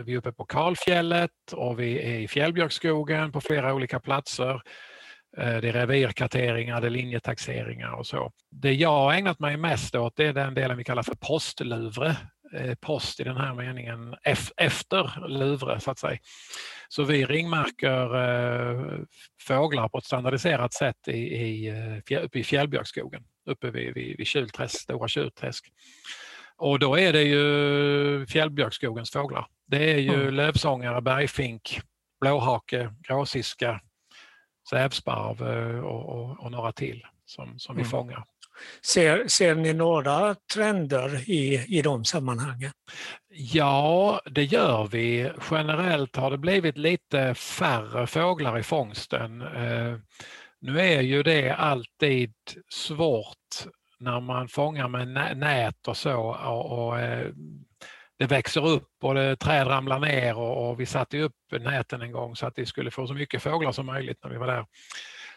Vi 0.03 0.13
är 0.13 0.19
uppe 0.19 0.33
på 0.33 0.45
Kalfjället 0.45 1.31
och 1.53 1.81
vi 1.81 1.99
är 1.99 2.19
i 2.19 2.29
fjällbjörkskogen 2.29 3.33
på 3.33 3.41
flera 3.41 3.75
olika 3.75 4.01
platser. 4.01 4.63
Eh, 5.37 5.57
det 5.61 5.69
är 5.69 5.73
revirkarteringar, 5.73 6.81
det 6.81 6.87
är 6.87 6.91
linjetaxeringar 6.91 7.93
och 7.93 8.07
så. 8.07 8.33
Det 8.51 8.73
jag 8.73 8.91
har 8.91 9.13
ägnat 9.13 9.39
mig 9.39 9.57
mest 9.57 9.95
åt 9.95 10.17
det 10.17 10.27
är 10.27 10.33
den 10.33 10.55
delen 10.55 10.77
vi 10.77 10.85
kallar 10.85 11.03
för 11.03 11.15
postluvre. 11.15 12.17
Eh, 12.53 12.75
post 12.75 13.21
i 13.21 13.25
den 13.25 13.37
här 13.37 13.55
meningen 13.55 14.17
efter 14.57 15.29
luvre 15.29 15.81
så 15.81 15.91
att 15.91 15.99
säga. 15.99 16.19
Så 16.89 17.03
vi 17.03 17.25
ringmärker 17.25 18.15
eh, 18.15 18.99
fåglar 19.43 19.89
på 19.89 19.99
ett 19.99 20.05
standardiserat 20.05 20.75
sätt 20.75 21.09
i, 21.09 21.19
i, 21.19 21.73
uppe 22.23 22.39
i 22.39 22.45
fjällbjörkskogen, 22.45 23.23
uppe 23.47 23.71
vid, 23.71 23.95
vid, 23.95 24.17
vid 24.17 24.27
Kjulträsk, 24.27 24.81
Stora 24.81 25.09
Kjulträsk. 25.09 25.73
Och 26.57 26.79
då 26.79 26.99
är 26.99 27.13
det 27.13 27.23
ju 27.23 28.27
fjällbjörkskogens 28.27 29.11
fåglar. 29.11 29.47
Det 29.67 29.93
är 29.93 29.99
ju 29.99 30.15
mm. 30.15 30.35
lövsångare, 30.35 31.01
bergfink, 31.01 31.81
blåhake, 32.21 32.95
gråsiska, 33.09 33.81
sävsparv 34.71 35.43
eh, 35.43 35.85
och, 35.85 36.09
och, 36.09 36.41
och, 36.41 36.51
några 36.51 36.73
till 36.73 37.07
som, 37.27 37.59
som 37.59 37.77
vi 37.77 37.83
mm. 37.83 37.91
fångar. 37.91 38.25
Ser, 38.83 39.29
ser 39.29 39.55
ni 39.55 39.73
några 39.73 40.35
trender 40.55 41.31
i, 41.31 41.65
i 41.79 41.83
de 41.83 42.05
sammanhangen? 42.05 42.73
Ja, 43.29 44.21
det 44.31 44.45
gör 44.45 44.87
vi. 44.87 45.31
Generellt 45.51 46.17
har 46.17 46.31
det 46.31 46.39
blivit 46.39 46.77
lite 46.79 47.35
färre 47.35 48.07
fåglar 48.07 48.59
i 48.59 48.63
fångsten. 48.63 49.43
Eh, 49.43 49.99
nu 50.61 50.81
är 50.81 51.01
ju 51.01 51.23
det 51.23 51.51
alltid 51.51 52.35
svårt 52.73 53.67
när 53.99 54.21
man 54.21 54.49
fångar 54.49 54.89
med 54.89 55.37
nät 55.37 55.89
och 55.89 55.97
så 55.97 56.21
och, 56.21 56.89
och 56.89 57.01
eh, 57.01 57.29
det 58.21 58.27
växer 58.27 58.67
upp 58.67 58.89
och 59.03 59.15
det, 59.15 59.37
träd 59.37 59.67
ramlar 59.67 59.99
ner 59.99 60.39
och, 60.39 60.71
och, 60.71 60.81
vi 60.81 60.87
satte 60.87 61.19
upp 61.19 61.33
näten 61.61 62.03
en 62.03 62.13
gång 62.13 62.37
så 62.37 62.47
att 62.47 62.53
vi 62.57 62.67
skulle 62.67 62.91
få 62.91 63.07
så 63.07 63.15
mycket 63.15 63.43
fåglar 63.43 63.73
som 63.73 63.87
möjligt 63.87 64.19
när 64.25 64.31
vi 64.31 64.37
var 64.37 64.47
där. 64.47 64.67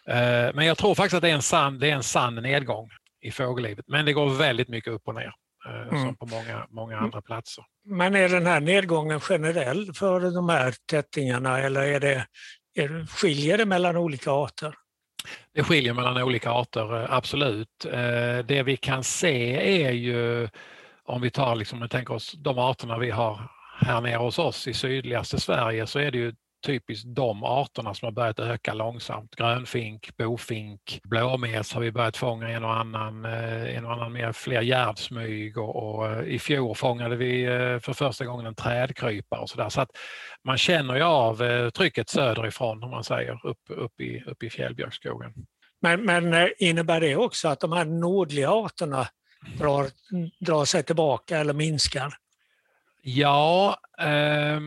Eh, 0.07 0.53
men 0.53 0.65
jag 0.65 0.77
tror 0.77 0.95
faktiskt 0.95 1.13
att 1.13 1.21
det 1.21 1.29
är 1.29 1.33
en 1.33 1.41
sann, 1.41 1.79
det 1.79 1.89
är 1.89 1.95
en 1.95 2.03
sann 2.03 2.35
nedgång 2.35 2.89
i 3.21 3.31
fågellivet. 3.31 3.85
Men 3.87 4.05
det 4.05 4.13
går 4.13 4.29
väldigt 4.29 4.67
mycket 4.67 4.93
upp 4.93 5.01
och 5.05 5.15
ner 5.15 5.33
eh, 5.67 5.81
mm. 5.81 6.05
som 6.05 6.15
på 6.15 6.25
många, 6.25 6.67
många 6.69 6.97
andra 6.97 7.21
platser. 7.21 7.63
Men 7.85 8.15
är 8.15 8.29
den 8.29 8.45
här 8.45 8.59
nedgången 8.59 9.19
generell 9.19 9.93
för 9.93 10.19
de 10.19 10.49
här 10.49 10.73
tättingarna 10.91 11.59
eller 11.59 11.81
är 11.81 11.99
det, 11.99 12.27
är, 12.75 13.05
skiljer 13.05 13.57
det 13.57 13.65
mellan 13.65 13.97
olika 13.97 14.31
arter? 14.31 14.73
Det 15.53 15.63
skiljer 15.63 15.93
mellan 15.93 16.23
olika 16.23 16.51
arter, 16.51 17.07
absolut. 17.09 17.85
Det 18.45 18.63
vi 18.65 18.77
kan 18.77 19.03
se 19.03 19.55
är 19.85 19.91
ju, 19.91 20.49
om 21.05 21.21
vi 21.21 21.29
tar 21.29 21.55
liksom, 21.55 21.89
tänker 21.89 22.13
oss 22.13 22.31
de 22.31 22.59
arterna 22.59 22.97
vi 22.97 23.09
har 23.09 23.49
här 23.81 24.01
nere 24.01 24.17
hos 24.17 24.39
oss 24.39 24.67
i 24.67 24.73
sydligaste 24.73 25.39
Sverige 25.39 25.87
så 25.87 25.99
är 25.99 26.11
det 26.11 26.17
ju 26.17 26.33
typiskt 26.65 27.15
de 27.15 27.43
arterna 27.43 27.93
som 27.93 28.05
har 28.05 28.11
börjat 28.11 28.39
öka 28.39 28.73
långsamt. 28.73 29.35
Grönfink, 29.35 30.17
bofink, 30.17 30.99
blåmes 31.03 31.73
har 31.73 31.81
vi 31.81 31.91
börjat 31.91 32.17
fånga 32.17 32.49
en 32.49 32.63
och 32.63 32.75
annan, 32.75 33.25
eh, 33.25 33.77
en 33.77 33.85
och 33.85 33.93
annan 33.93 34.13
mer, 34.13 34.31
fler 34.31 34.61
gärdsmyg 34.61 35.57
och, 35.57 35.75
och, 35.75 36.11
eh, 36.11 36.23
i 36.23 36.39
fjol 36.39 36.75
fångade 36.75 37.15
vi 37.15 37.43
eh, 37.43 37.79
för 37.79 37.93
första 37.93 38.25
gången 38.25 38.45
en 38.45 38.55
trädkrypare 38.55 39.41
och 39.41 39.49
sådär. 39.49 39.69
Så 39.69 39.81
att 39.81 39.89
man 40.43 40.57
känner 40.57 40.95
ju 40.95 41.01
av 41.01 41.69
trycket 41.69 42.09
söderifrån 42.09 42.83
om 42.83 42.91
man 42.91 43.03
säger 43.03 43.45
upp, 43.45 43.61
upp, 43.67 43.99
i, 43.99 44.23
upp 44.27 44.43
i 44.43 44.49
fjällbjörkskogen. 44.49 45.33
Men, 45.81 46.05
men 46.05 46.49
innebär 46.57 47.01
det 47.01 47.15
också 47.15 47.47
att 47.47 47.59
de 47.59 47.71
här 47.71 47.85
nordliga 47.85 48.49
arterna 48.49 49.07
drar, 49.57 49.87
drar 50.39 50.65
sig 50.65 50.83
tillbaka 50.83 51.37
eller 51.37 51.53
minskar? 51.53 52.13
Ja, 53.01 53.77
eh, 53.99 54.59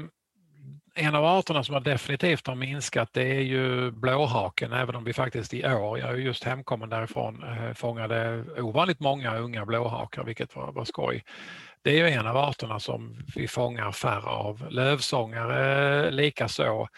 en 0.98 1.14
av 1.14 1.24
arterna 1.24 1.64
som 1.64 1.74
har 1.74 1.80
definitivt 1.80 2.46
har 2.46 2.54
minskat 2.54 3.08
det 3.12 3.22
är 3.22 3.40
ju 3.40 3.90
blåhaken, 3.90 4.72
även 4.72 4.94
om 4.94 5.04
vi 5.04 5.12
faktiskt 5.12 5.54
i 5.54 5.66
år, 5.66 5.98
jag 5.98 6.10
är 6.10 6.14
just 6.14 6.44
hemkommen 6.44 6.88
därifrån, 6.88 7.42
eh, 7.42 7.72
fångade 7.74 8.44
ovanligt 8.58 9.00
många 9.00 9.36
unga 9.36 9.66
blåhakar, 9.66 10.24
vilket 10.24 10.56
var, 10.56 10.72
var 10.72 10.84
skoj. 10.84 11.24
Det 11.82 11.90
är 11.90 12.08
ju 12.08 12.14
en 12.14 12.26
av 12.26 12.36
arterna 12.36 12.80
som 12.80 13.16
vi 13.36 13.48
fångar 13.48 13.92
färre 13.92 14.30
av. 14.30 14.66
Lövsångare 14.70 16.10
likaså. 16.10 16.88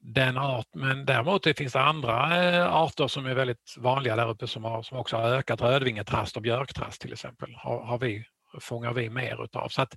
Den 0.00 0.38
art, 0.38 0.66
men 0.74 1.04
däremot 1.04 1.42
det 1.42 1.54
finns 1.54 1.76
andra 1.76 2.44
eh, 2.44 2.74
arter 2.74 3.08
som 3.08 3.26
är 3.26 3.34
väldigt 3.34 3.74
vanliga 3.78 4.16
där 4.16 4.30
uppe 4.30 4.46
som, 4.46 4.64
har, 4.64 4.82
som 4.82 4.98
också 4.98 5.16
har 5.16 5.30
ökat. 5.30 5.60
Rödvingetrast 5.60 6.36
och 6.36 6.42
björktrast 6.42 7.00
till 7.00 7.12
exempel 7.12 7.54
har, 7.54 7.84
har 7.84 7.98
vi, 7.98 8.24
fångar 8.60 8.92
vi 8.92 9.10
mer 9.10 9.44
utav. 9.44 9.68
Så 9.68 9.82
att, 9.82 9.94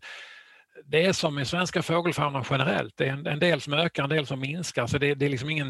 det 0.86 1.06
är 1.06 1.14
som 1.14 1.40
i 1.40 1.46
svenska 1.46 1.82
fågelfaunan 1.82 2.46
generellt. 2.50 2.94
Det 2.98 3.08
är 3.08 3.12
en, 3.12 3.28
en, 3.28 3.40
del 3.40 3.62
som 3.62 3.74
ökar, 3.74 4.04
en 4.04 4.10
del 4.10 4.28
som 4.28 4.40
minskar. 4.40 4.88
Så 4.88 4.98
det, 4.98 5.16
det 5.16 5.26
är 5.26 5.30
liksom 5.30 5.50
ingen, 5.50 5.70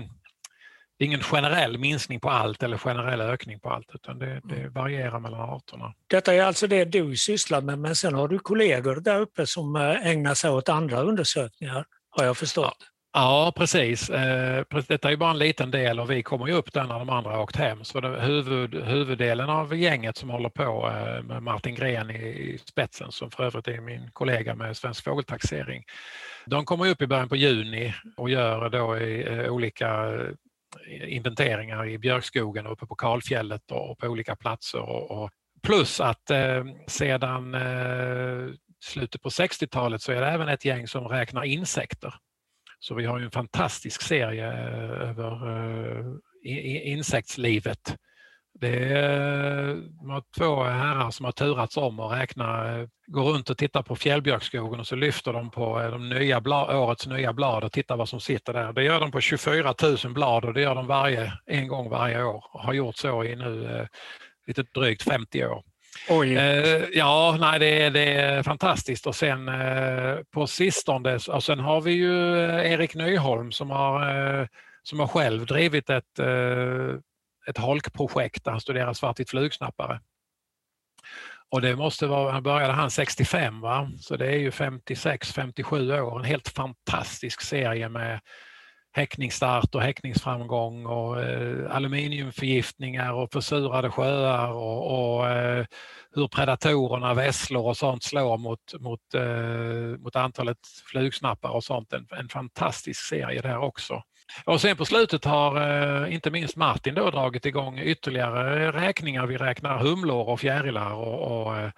det 0.98 1.04
är 1.04 1.06
ingen 1.06 1.24
generell 1.24 1.78
minskning 1.78 2.20
på 2.20 2.30
allt 2.30 2.63
eller 2.63 2.78
generell 2.78 3.22
ökning 3.22 3.60
på 3.60 3.70
allt, 3.70 3.89
utan 3.94 4.20
det, 4.20 4.41
det 4.44 4.56
mm. 4.56 4.74
varierar 4.74 5.20
mellan 5.20 5.50
arterna. 5.50 5.94
Detta 6.08 6.34
är 6.34 6.44
alltså 6.44 6.67
det 6.67 6.86
du 6.86 7.15
sysslar 7.15 7.62
med, 7.62 7.80
men 7.80 7.96
sen 7.96 8.13
har 8.13 8.28
du 8.28 8.39
kollegor 8.39 8.96
där 8.96 9.20
uppe 9.20 9.48
som 9.48 9.76
eh, 9.76 10.08
ägnar 10.08 10.34
sig 10.34 10.52
åt 10.52 10.70
andra 10.70 11.02
undersökningar, 11.02 11.86
har 12.10 12.26
jag 12.26 12.38
förstått. 12.38 12.78
Ja. 12.80 12.90
Ja, 13.13 13.47
eh, 13.47 13.52
precis. 13.52 14.08
Detta 14.88 15.12
är 15.12 15.15
bara 15.15 15.32
en 15.32 15.38
liten 15.38 15.71
del 15.71 16.00
och 16.00 16.12
vi 16.12 16.24
kommer 16.24 16.47
ju 16.47 16.54
upp 16.54 16.74
där 16.74 16.84
när 16.84 17.00
de 17.00 17.10
andra 17.10 17.32
har 17.32 17.41
åkt 17.41 17.56
hem. 17.56 17.84
Så 17.84 18.00
det, 18.00 18.21
huvud, 18.21 18.76
huvuddelen 18.76 19.50
av 19.50 19.76
gänget 19.76 20.17
som 20.17 20.30
håller 20.30 20.50
på 20.50 20.88
eh, 20.88 21.24
med 21.24 21.43
Martin 21.43 21.76
Gren 21.76 22.12
i 22.12 22.60
spetsen, 22.65 23.12
som 23.12 23.32
för 23.32 23.43
övrigt 23.43 23.67
är 23.67 23.82
min 23.82 24.12
kollega 24.13 24.56
med 24.56 24.78
Svensk 24.78 25.04
fågeltaxering, 25.04 25.84
de 26.45 26.65
kommer 26.65 26.89
upp 26.89 27.02
i 27.02 27.08
början 27.08 27.30
på 27.30 27.36
juni 27.36 27.93
och 28.17 28.30
gör 28.30 28.69
då 28.69 28.97
i, 28.97 29.28
eh, 29.28 29.52
olika 29.52 30.19
inventeringar 31.08 31.88
i 31.88 31.97
björkskogen 31.97 32.65
och 32.65 32.71
uppe 32.71 32.86
på 32.86 32.95
kalfjället 32.95 33.71
och 33.71 33.97
på 33.97 34.08
olika 34.08 34.36
platser. 34.36 34.80
Och, 34.82 35.30
plus 35.63 36.00
att 36.00 36.32
sedan 36.88 37.56
slutet 38.84 39.21
på 39.21 39.30
60-talet 39.30 40.02
så 40.02 40.12
är 40.12 40.21
det 40.21 40.28
även 40.28 40.47
ett 40.47 40.65
gäng 40.65 40.88
som 40.88 41.08
räknar 41.08 41.43
insekter. 41.43 42.13
Så 42.82 42.96
vi 42.96 43.06
har 43.06 43.20
ju 43.20 43.26
en 43.26 43.32
fantastisk 43.32 44.02
serie 44.02 44.48
eh, 44.48 45.10
över 45.10 45.50
eh, 46.46 46.91
insektslivet. 46.91 47.98
Det 48.54 48.94
är 48.94 49.78
två 50.38 50.63
herrar 50.63 51.12
som 51.12 51.26
har 51.26 51.32
turats 51.32 51.78
om 51.78 52.00
och 52.00 52.12
räkna, 52.12 52.78
eh, 52.78 52.88
går 53.08 53.24
runt 53.24 53.50
och 53.50 53.58
tittar 53.58 53.84
på 53.84 53.96
fjällbjörkskogen 53.96 54.80
och 54.80 54.88
så 54.88 54.96
lyfter 54.96 55.34
de 55.34 55.52
på 55.52 55.80
de 55.80 56.10
nya 56.10 56.41
blad, 56.41 56.76
årets 56.76 57.08
nya 57.08 57.34
blad 57.34 57.63
och 57.63 57.72
tittar 57.72 57.98
vad 57.98 58.10
som 58.10 58.20
sitter 58.20 58.54
där. 58.54 58.74
Det 58.74 58.84
gör 58.84 59.00
de 59.00 59.12
på 59.12 59.22
24 59.22 59.74
000 60.04 60.13
blad 60.13 60.46
och 60.46 60.54
det 60.54 60.62
gör 60.62 60.76
de 60.76 60.88
varje, 60.88 61.34
en 61.46 61.67
gång 61.67 61.89
varje 61.89 62.24
år 62.24 62.46
och 62.52 62.62
har 62.62 62.74
gjort 62.74 62.96
så 62.96 63.24
i 63.24 63.36
nu 63.36 63.88
lite 64.48 64.63
drygt 64.63 65.04
50 65.04 65.46
år. 65.46 65.63
Oj. 66.10 66.36
Eh, 66.36 66.86
ja, 66.94 67.38
nej, 67.40 67.60
det, 67.60 67.84
är, 67.84 67.92
det 67.92 68.14
är 68.14 68.44
fantastiskt. 68.44 69.08
Och 69.08 69.16
sen 69.16 69.50
eh, 69.50 70.18
på 70.32 70.48
sistone, 70.48 71.20
och 71.30 71.44
sen 71.44 71.60
har 71.60 71.82
vi 71.82 71.92
ju 71.92 72.44
eh, 72.44 72.72
Erik 72.72 72.96
Nyholm 72.96 73.52
som 73.52 73.70
har, 73.70 74.18
eh, 74.40 74.48
som 74.84 75.00
har 75.00 75.08
själv 75.08 75.46
drivit 75.46 75.90
ett, 75.90 76.20
eh, 76.20 76.96
ett 77.48 77.58
holkprojekt 77.58 78.44
där 78.44 78.52
han 78.52 78.62
studerar 78.62 78.94
svartvit 78.94 79.30
flugsnappare. 79.30 80.00
Och 81.50 81.62
det 81.62 81.76
måste 81.76 82.08
vara, 82.08 82.32
han 82.32 82.44
började 82.44 82.74
han 82.74 82.92
65 82.92 83.62
va? 83.62 83.92
så 84.00 84.18
det 84.18 84.28
är 84.28 84.38
ju 84.38 84.50
56-57 84.50 86.02
år, 86.02 86.20
en 86.20 86.26
helt 86.26 86.50
fantastisk 86.50 87.42
serie 87.42 87.90
med 87.90 88.20
häckningsstart 88.93 89.75
och 89.75 89.82
häckningsframgång 89.82 90.86
och 90.86 91.21
eh, 91.21 91.75
aluminiumförgiftningar 91.75 93.13
och 93.13 93.32
försurade 93.34 93.89
sjöar 93.89 94.51
och, 94.51 95.17
och 95.17 95.30
eh, 95.30 95.65
hur 96.15 96.27
predatorerna, 96.27 97.13
vesslor 97.13 97.67
och 97.67 97.77
sånt 97.77 98.04
slår 98.04 98.38
mot, 98.38 98.73
mot, 98.80 99.13
eh, 99.13 99.99
mot 99.99 100.15
antalet 100.15 100.58
flugsnappar 100.91 101.49
och 101.49 101.63
sånt. 101.63 101.93
En, 101.93 102.08
en 102.19 102.30
fantastisk 102.30 103.01
serie 103.01 103.41
där 103.41 103.58
också. 103.58 104.04
Och 104.45 104.62
sen 104.62 104.77
på 104.77 104.86
slutet 104.86 105.25
har 105.25 105.62
eh, 105.62 106.13
inte 106.13 106.32
minst 106.32 106.56
Martin 106.56 106.95
då 106.95 107.12
dragit 107.12 107.45
igång 107.45 107.80
ytterligare 107.80 108.71
räkningar. 108.71 109.27
Vi 109.27 109.38
räknar 109.38 109.77
humlor 109.77 110.30
och 110.30 110.39
fjärilar 110.39 110.93
och, 110.93 111.41
och 111.41 111.58
eh, 111.58 111.71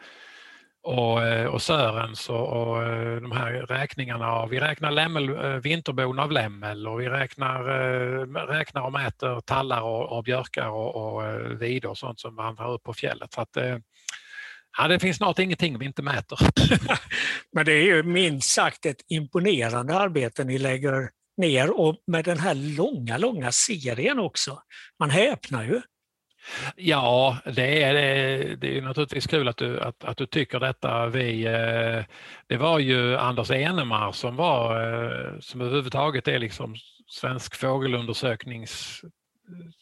och, 0.84 1.24
eh, 1.24 1.46
och 1.46 1.62
Sörens 1.62 2.30
och, 2.30 2.48
och, 2.48 2.84
eh, 2.84 3.22
de 3.22 3.32
här 3.32 3.54
räkningarna. 3.54 4.46
Vi 4.46 4.60
räknar 4.60 4.92
lämmel, 4.92 5.30
eh, 5.30 5.56
vinterbon 5.56 6.20
av 6.20 6.32
lämmel 6.32 6.88
och 6.88 7.02
vi 7.02 7.10
räknar, 7.10 7.64
räknar 8.48 8.82
och 8.82 8.92
mäter 8.92 9.42
tallar 9.42 9.82
och, 9.82 10.18
och 10.18 10.24
björkar 10.24 10.68
och, 10.68 10.96
och 10.96 11.24
vidor 11.62 11.90
och 11.90 11.98
sånt 11.98 12.20
som 12.20 12.36
vandrar 12.36 12.72
upp 12.72 12.84
på 12.84 12.94
fjället. 12.94 13.34
Så 13.34 13.42
att, 13.42 13.58
ja, 14.78 14.88
det 14.88 15.00
finns 15.00 15.18
snart 15.18 15.40
ingenting 15.40 15.80
vi 15.80 15.86
inte 15.86 16.02
mäter. 16.02 16.40
Men 17.54 17.66
det 17.66 17.74
är 17.74 17.84
ju 17.84 18.04
minst 18.04 18.50
sagt 18.50 18.86
ett 18.86 19.02
imponerande 19.10 19.96
arbete 19.96 20.44
ni 20.44 20.58
lägger 20.58 21.10
ner 21.38 21.80
och 21.80 21.96
med 22.08 22.26
den 22.26 22.40
här 22.40 22.54
långa, 22.54 23.18
långa 23.18 23.52
serien 23.52 24.20
också. 24.20 24.60
Man 25.00 25.10
häpnar 25.10 25.64
ju. 25.64 25.82
Ja, 26.76 27.38
det 27.46 27.84
är, 27.84 27.94
det 28.56 28.78
är 28.78 28.82
naturligtvis 28.82 29.28
kul 29.28 29.48
att 29.48 29.58
du, 29.58 29.80
att, 29.80 30.04
att 30.04 30.18
du 30.18 30.26
tycker 30.26 30.60
detta. 30.60 31.08
Vi, 31.08 31.46
eh, 31.46 32.06
det 32.48 32.58
var 32.58 32.80
ju 32.80 33.18
Anders 33.18 33.52
Enemar 33.52 34.12
som 34.12 34.36
var, 34.36 34.82
eh, 34.82 35.40
som 35.40 35.62
överhuvudtaget 35.62 36.28
är 36.28 36.40
liksom 36.40 36.76
svensk 37.08 37.56
fågelundersöknings 37.56 39.02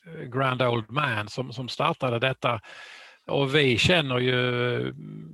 eh, 0.07 0.23
grand 0.23 0.61
old 0.61 0.89
man 0.89 1.29
som, 1.29 1.53
som 1.53 1.69
startade 1.69 2.19
detta. 2.19 2.61
Och 3.27 3.55
vi 3.55 3.77
känner 3.77 4.17
ju, 4.17 4.77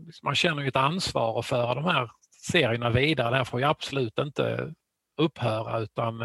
liksom, 0.05 0.25
man 0.27 0.35
känner 0.35 0.61
ju 0.61 0.67
ett 0.67 0.75
ansvar 0.75 1.39
att 1.39 1.45
föra 1.45 1.75
de 1.75 1.85
här 1.85 2.09
serierna 2.51 2.89
vidare. 2.89 3.29
Det 3.29 3.37
här 3.37 3.43
får 3.43 3.59
ju 3.59 3.65
absolut 3.65 4.19
inte 4.19 4.73
upphöra 5.17 5.79
utan 5.79 6.17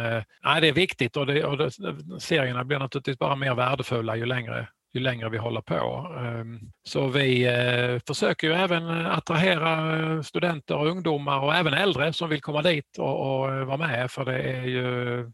nej, 0.44 0.60
det 0.60 0.68
är 0.68 0.72
viktigt 0.72 1.16
och, 1.16 1.26
det, 1.26 1.44
och 1.44 1.58
det, 1.58 1.70
serierna 2.18 2.64
blir 2.64 2.78
naturligtvis 2.78 3.18
bara 3.18 3.36
mer 3.36 3.54
värdefulla 3.54 4.16
ju 4.16 4.26
längre 4.26 4.68
ju 4.92 5.00
längre 5.00 5.28
vi 5.28 5.38
håller 5.38 5.60
på. 5.60 6.10
Ehm, 6.18 6.60
så 6.84 7.08
vi 7.08 7.46
eh, 7.46 8.00
försöker 8.06 8.46
ju 8.46 8.52
även 8.52 9.06
attrahera 9.06 9.96
eh, 9.96 10.22
studenter 10.22 10.76
och 10.76 10.86
ungdomar 10.86 11.40
och 11.40 11.54
även 11.54 11.74
äldre 11.74 12.12
som 12.12 12.28
vill 12.28 12.40
komma 12.42 12.62
dit 12.62 12.98
och, 12.98 13.40
och 13.40 13.54
eh, 13.54 13.64
vara 13.64 13.76
med 13.76 14.10
för 14.10 14.24
det 14.24 14.42
är 14.42 14.62
ju, 14.62 15.30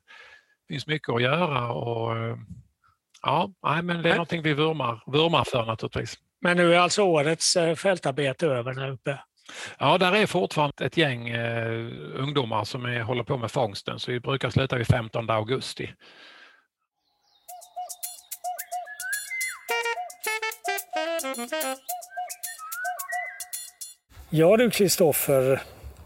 finns 0.69 0.87
mycket 0.87 1.09
att 1.09 1.23
göra. 1.23 1.73
Och, 1.73 2.17
ja, 3.23 3.51
men 3.83 4.03
det 4.03 4.11
är 4.11 4.15
någonting 4.15 4.43
vi 4.43 4.55
vurmar, 4.55 5.03
vurmar 5.07 5.45
för 5.45 5.67
naturligtvis. 5.67 6.19
Men 6.41 6.57
nu 6.57 6.75
är 6.75 6.79
alltså 6.79 7.03
årets 7.03 7.57
fältarbete 7.77 8.47
över 8.47 8.75
där 8.75 8.91
uppe? 8.91 9.19
Ja, 9.79 9.99
där 9.99 10.13
är 10.13 10.27
fortfarande 10.27 10.85
ett 10.85 10.97
gäng 10.97 11.29
eh, 11.29 11.87
ungdomar 12.15 12.65
som 12.65 12.85
är, 12.85 13.01
håller 13.01 13.25
på 13.25 13.37
med 13.37 13.51
fångsten, 13.51 13.99
så 13.99 14.11
vi 14.11 14.21
brukar 14.21 14.51
sluta 14.51 14.77
vid 14.77 14.87
15 14.87 15.31
augusti. 15.31 15.95
Ja 24.31 24.57
du 24.57 24.71
Kristoffer, 24.71 25.61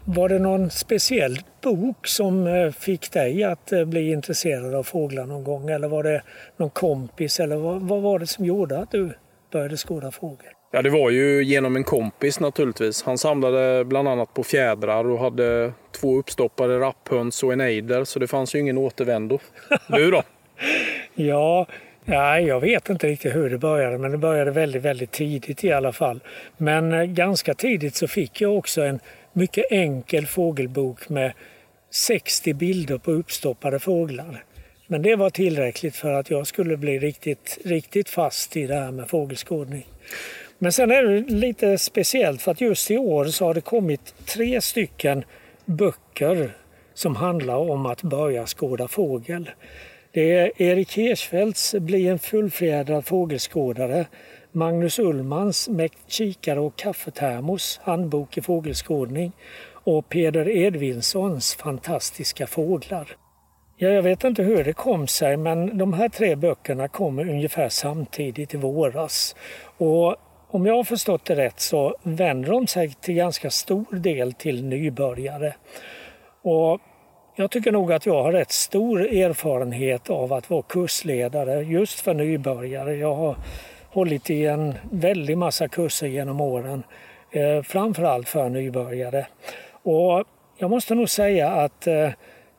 var 0.05 0.29
det 0.29 0.39
någon 0.39 0.69
speciell 0.69 1.39
bok 1.61 2.07
som 2.07 2.47
eh, 2.47 2.71
fick 2.71 3.11
dig 3.11 3.43
att 3.43 3.71
eh, 3.71 3.85
bli 3.85 4.11
intresserad 4.11 4.75
av 4.75 4.83
fåglar 4.83 5.25
någon 5.25 5.43
gång? 5.43 5.69
Eller 5.69 5.87
var 5.87 6.03
det 6.03 6.21
någon 6.57 6.69
kompis? 6.69 7.39
Eller 7.39 7.55
vad, 7.55 7.81
vad 7.81 8.01
var 8.01 8.19
det 8.19 8.27
som 8.27 8.45
gjorde 8.45 8.79
att 8.79 8.91
du 8.91 9.13
började 9.51 9.77
skåda 9.77 10.11
fågel? 10.11 10.53
Ja, 10.71 10.81
det 10.81 10.89
var 10.89 11.09
ju 11.09 11.43
genom 11.43 11.75
en 11.75 11.83
kompis 11.83 12.39
naturligtvis. 12.39 13.03
Han 13.03 13.17
samlade 13.17 13.85
bland 13.85 14.07
annat 14.07 14.33
på 14.33 14.43
fjädrar 14.43 15.05
och 15.05 15.19
hade 15.19 15.73
två 15.91 16.17
uppstoppade 16.17 16.79
rapphöns 16.79 17.43
och 17.43 17.53
en 17.53 17.61
ejder, 17.61 18.03
så 18.03 18.19
det 18.19 18.27
fanns 18.27 18.55
ju 18.55 18.59
ingen 18.59 18.77
återvändo. 18.77 19.39
Du 19.87 20.11
då? 20.11 20.23
ja, 21.15 21.67
Ja, 22.05 22.39
jag 22.39 22.59
vet 22.59 22.89
inte 22.89 23.07
riktigt 23.07 23.35
hur 23.35 23.49
det 23.49 23.57
började, 23.57 23.97
men 23.97 24.11
det 24.11 24.17
började 24.17 24.51
väldigt, 24.51 24.81
väldigt 24.81 25.11
tidigt 25.11 25.63
i 25.63 25.71
alla 25.71 25.91
fall. 25.91 26.19
Men 26.57 26.93
eh, 26.93 27.03
ganska 27.03 27.53
tidigt 27.53 27.95
så 27.95 28.07
fick 28.07 28.41
jag 28.41 28.57
också 28.57 28.81
en 28.81 28.99
mycket 29.33 29.65
enkel 29.71 30.27
fågelbok 30.27 31.09
med 31.09 31.33
60 31.91 32.53
bilder 32.53 32.97
på 32.97 33.11
uppstoppade 33.11 33.79
fåglar. 33.79 34.43
Men 34.87 35.01
det 35.01 35.15
var 35.15 35.29
tillräckligt 35.29 35.95
för 35.95 36.13
att 36.13 36.29
jag 36.29 36.47
skulle 36.47 36.77
bli 36.77 36.99
riktigt, 36.99 37.57
riktigt 37.65 38.09
fast 38.09 38.57
i 38.57 38.67
det 38.67 38.75
här 38.75 38.91
med 38.91 39.09
fågelskådning. 39.09 39.85
Men 40.57 40.71
sen 40.71 40.91
är 40.91 41.03
det 41.03 41.19
lite 41.33 41.77
speciellt 41.77 42.41
för 42.41 42.51
att 42.51 42.61
just 42.61 42.91
i 42.91 42.97
år 42.97 43.25
så 43.25 43.45
har 43.45 43.53
det 43.53 43.61
kommit 43.61 44.15
tre 44.25 44.61
stycken 44.61 45.23
böcker 45.65 46.55
som 46.93 47.15
handlar 47.15 47.55
om 47.55 47.85
att 47.85 48.01
börja 48.01 48.47
skåda 48.47 48.87
fågel. 48.87 49.49
Det 50.13 50.35
är 50.35 50.61
Erik 50.61 50.93
Hirschfeldts 50.97 51.75
Bli 51.79 52.07
en 52.07 52.19
fullfjädrad 52.19 53.05
fågelskådare, 53.05 54.05
Magnus 54.51 54.99
Ullmans 54.99 55.69
med 55.69 55.89
kikare 56.07 56.59
och 56.59 56.75
kaffetermos, 56.75 57.79
handbok 57.83 58.37
i 58.37 58.41
fågelskådning 58.41 59.31
och 59.73 60.09
Peder 60.09 60.49
Edvinssons 60.49 61.55
Fantastiska 61.55 62.47
fåglar. 62.47 63.17
Ja, 63.77 63.89
jag 63.89 64.01
vet 64.01 64.23
inte 64.23 64.43
hur 64.43 64.63
det 64.63 64.73
kom 64.73 65.07
sig 65.07 65.37
men 65.37 65.77
de 65.77 65.93
här 65.93 66.09
tre 66.09 66.35
böckerna 66.35 66.87
kom 66.87 67.19
ungefär 67.19 67.69
samtidigt 67.69 68.53
i 68.53 68.57
våras. 68.57 69.35
Och 69.77 70.15
om 70.47 70.65
jag 70.65 70.75
har 70.75 70.83
förstått 70.83 71.25
det 71.25 71.35
rätt 71.35 71.59
så 71.59 71.95
vänder 72.03 72.51
de 72.51 72.67
sig 72.67 72.93
till 73.01 73.15
ganska 73.15 73.49
stor 73.49 73.95
del 73.95 74.33
till 74.33 74.65
nybörjare. 74.65 75.55
Och 76.41 76.81
jag 77.35 77.51
tycker 77.51 77.71
nog 77.71 77.93
att 77.93 78.05
jag 78.05 78.23
har 78.23 78.31
rätt 78.31 78.51
stor 78.51 79.01
erfarenhet 79.01 80.09
av 80.09 80.33
att 80.33 80.49
vara 80.49 80.61
kursledare 80.61 81.61
just 81.61 81.99
för 81.99 82.13
nybörjare. 82.13 82.95
Jag 82.95 83.15
har 83.15 83.35
hållit 83.89 84.29
i 84.29 84.45
en 84.45 84.73
väldig 84.91 85.37
massa 85.37 85.67
kurser 85.67 86.07
genom 86.07 86.41
åren, 86.41 86.83
eh, 87.31 87.61
framförallt 87.63 88.29
för 88.29 88.49
nybörjare. 88.49 89.27
Och 89.83 90.23
jag 90.57 90.69
måste 90.69 90.95
nog 90.95 91.09
säga 91.09 91.49
att 91.51 91.87
eh, 91.87 92.09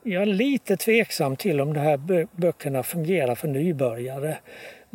jag 0.03 0.21
är 0.21 0.25
lite 0.25 0.77
tveksam 0.77 1.35
till 1.35 1.61
om 1.61 1.73
de 1.73 1.79
här 1.79 2.27
böckerna 2.35 2.83
fungerar 2.83 3.35
för 3.35 3.47
nybörjare. 3.47 4.37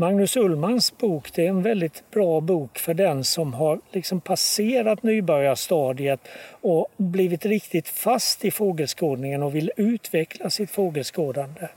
Magnus 0.00 0.36
Ullmans 0.36 0.98
bok 0.98 1.32
det 1.34 1.44
är 1.44 1.48
en 1.48 1.62
väldigt 1.62 2.10
bra 2.10 2.40
bok 2.40 2.78
för 2.78 2.94
den 2.94 3.24
som 3.24 3.54
har 3.54 3.80
liksom 3.92 4.20
passerat 4.20 5.02
nybörjarstadiet 5.02 6.20
och 6.60 6.88
blivit 6.96 7.46
riktigt 7.46 7.88
fast 7.88 8.44
i 8.44 8.50
fågelskådningen 8.50 9.42
och 9.42 9.54
vill 9.54 9.72
utveckla 9.76 10.50
sitt 10.50 10.70
fågelskådande. 10.70 11.68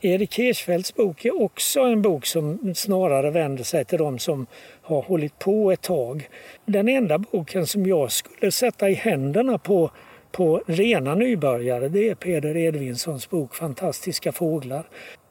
Erik 0.00 0.38
Hirschfeldts 0.38 0.94
bok 0.94 1.24
är 1.24 1.42
också 1.42 1.80
en 1.80 2.02
bok 2.02 2.26
som 2.26 2.74
snarare 2.74 3.30
vänder 3.30 3.64
sig 3.64 3.84
till 3.84 3.98
de 3.98 4.18
som 4.18 4.46
har 4.82 5.02
hållit 5.02 5.38
på 5.38 5.72
ett 5.72 5.82
tag. 5.82 6.28
Den 6.64 6.88
enda 6.88 7.18
boken 7.18 7.66
som 7.66 7.86
jag 7.86 8.12
skulle 8.12 8.52
sätta 8.52 8.90
i 8.90 8.94
händerna 8.94 9.58
på 9.58 9.90
på 10.32 10.62
rena 10.66 11.14
nybörjare 11.14 11.88
det 11.88 12.08
är 12.08 12.14
Peder 12.14 12.56
Edvinssons 12.56 13.30
bok 13.30 13.54
Fantastiska 13.54 14.32
fåglar 14.32 14.86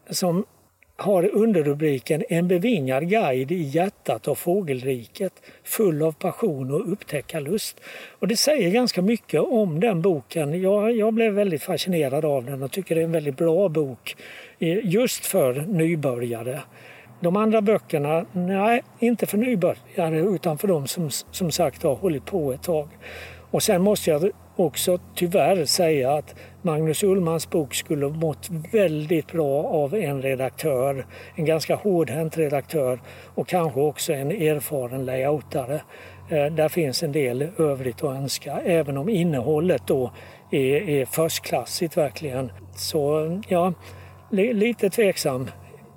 som 0.09 0.45
har 0.97 1.35
underrubriken 1.35 2.23
En 2.29 2.47
bevingad 2.47 3.09
guide 3.09 3.51
i 3.51 3.61
hjärtat 3.61 4.27
av 4.27 4.35
fågelriket 4.35 5.33
full 5.63 6.01
av 6.01 6.11
passion 6.11 6.71
och 6.71 6.91
upptäckarlust. 6.91 7.81
Och 8.19 8.27
det 8.27 8.37
säger 8.37 8.71
ganska 8.71 9.01
mycket 9.01 9.41
om 9.41 9.79
den 9.79 10.01
boken. 10.01 10.61
Jag, 10.61 10.91
jag 10.91 11.13
blev 11.13 11.33
väldigt 11.33 11.63
fascinerad 11.63 12.25
av 12.25 12.45
den 12.45 12.63
och 12.63 12.71
tycker 12.71 12.95
det 12.95 13.01
är 13.01 13.05
en 13.05 13.11
väldigt 13.11 13.37
bra 13.37 13.69
bok 13.69 14.15
eh, 14.59 14.77
just 14.83 15.25
för 15.25 15.53
nybörjare. 15.53 16.61
De 17.21 17.35
andra 17.35 17.61
böckerna, 17.61 18.25
nej, 18.31 18.83
inte 18.99 19.25
för 19.25 19.37
nybörjare 19.37 20.19
utan 20.19 20.57
för 20.57 20.67
de 20.67 20.87
som 20.87 21.09
som 21.09 21.51
sagt 21.51 21.83
har 21.83 21.95
hållit 21.95 22.25
på 22.25 22.53
ett 22.53 22.63
tag. 22.63 22.89
Och 23.51 23.63
sen 23.63 23.81
måste 23.81 24.09
jag 24.09 24.31
också 24.55 24.99
tyvärr 25.15 25.65
säga 25.65 26.13
att 26.13 26.35
Magnus 26.61 27.03
Ullmans 27.03 27.49
bok 27.49 27.73
skulle 27.73 28.09
mått 28.09 28.49
väldigt 28.71 29.31
bra 29.31 29.63
av 29.63 29.95
en 29.95 30.21
redaktör, 30.21 31.05
en 31.35 31.45
ganska 31.45 31.75
hårdhänt 31.75 32.37
redaktör 32.37 32.99
och 33.35 33.47
kanske 33.47 33.79
också 33.79 34.13
en 34.13 34.31
erfaren 34.31 35.05
layoutare. 35.05 35.81
Eh, 36.29 36.45
där 36.45 36.69
finns 36.69 37.03
en 37.03 37.11
del 37.11 37.47
övrigt 37.57 38.03
att 38.03 38.15
önska, 38.15 38.61
även 38.65 38.97
om 38.97 39.09
innehållet 39.09 39.87
då 39.87 40.11
är, 40.51 40.89
är 40.89 41.05
förstklassigt 41.05 41.97
verkligen. 41.97 42.51
Så 42.75 43.41
ja, 43.47 43.73
lite 44.31 44.89
tveksam 44.89 45.49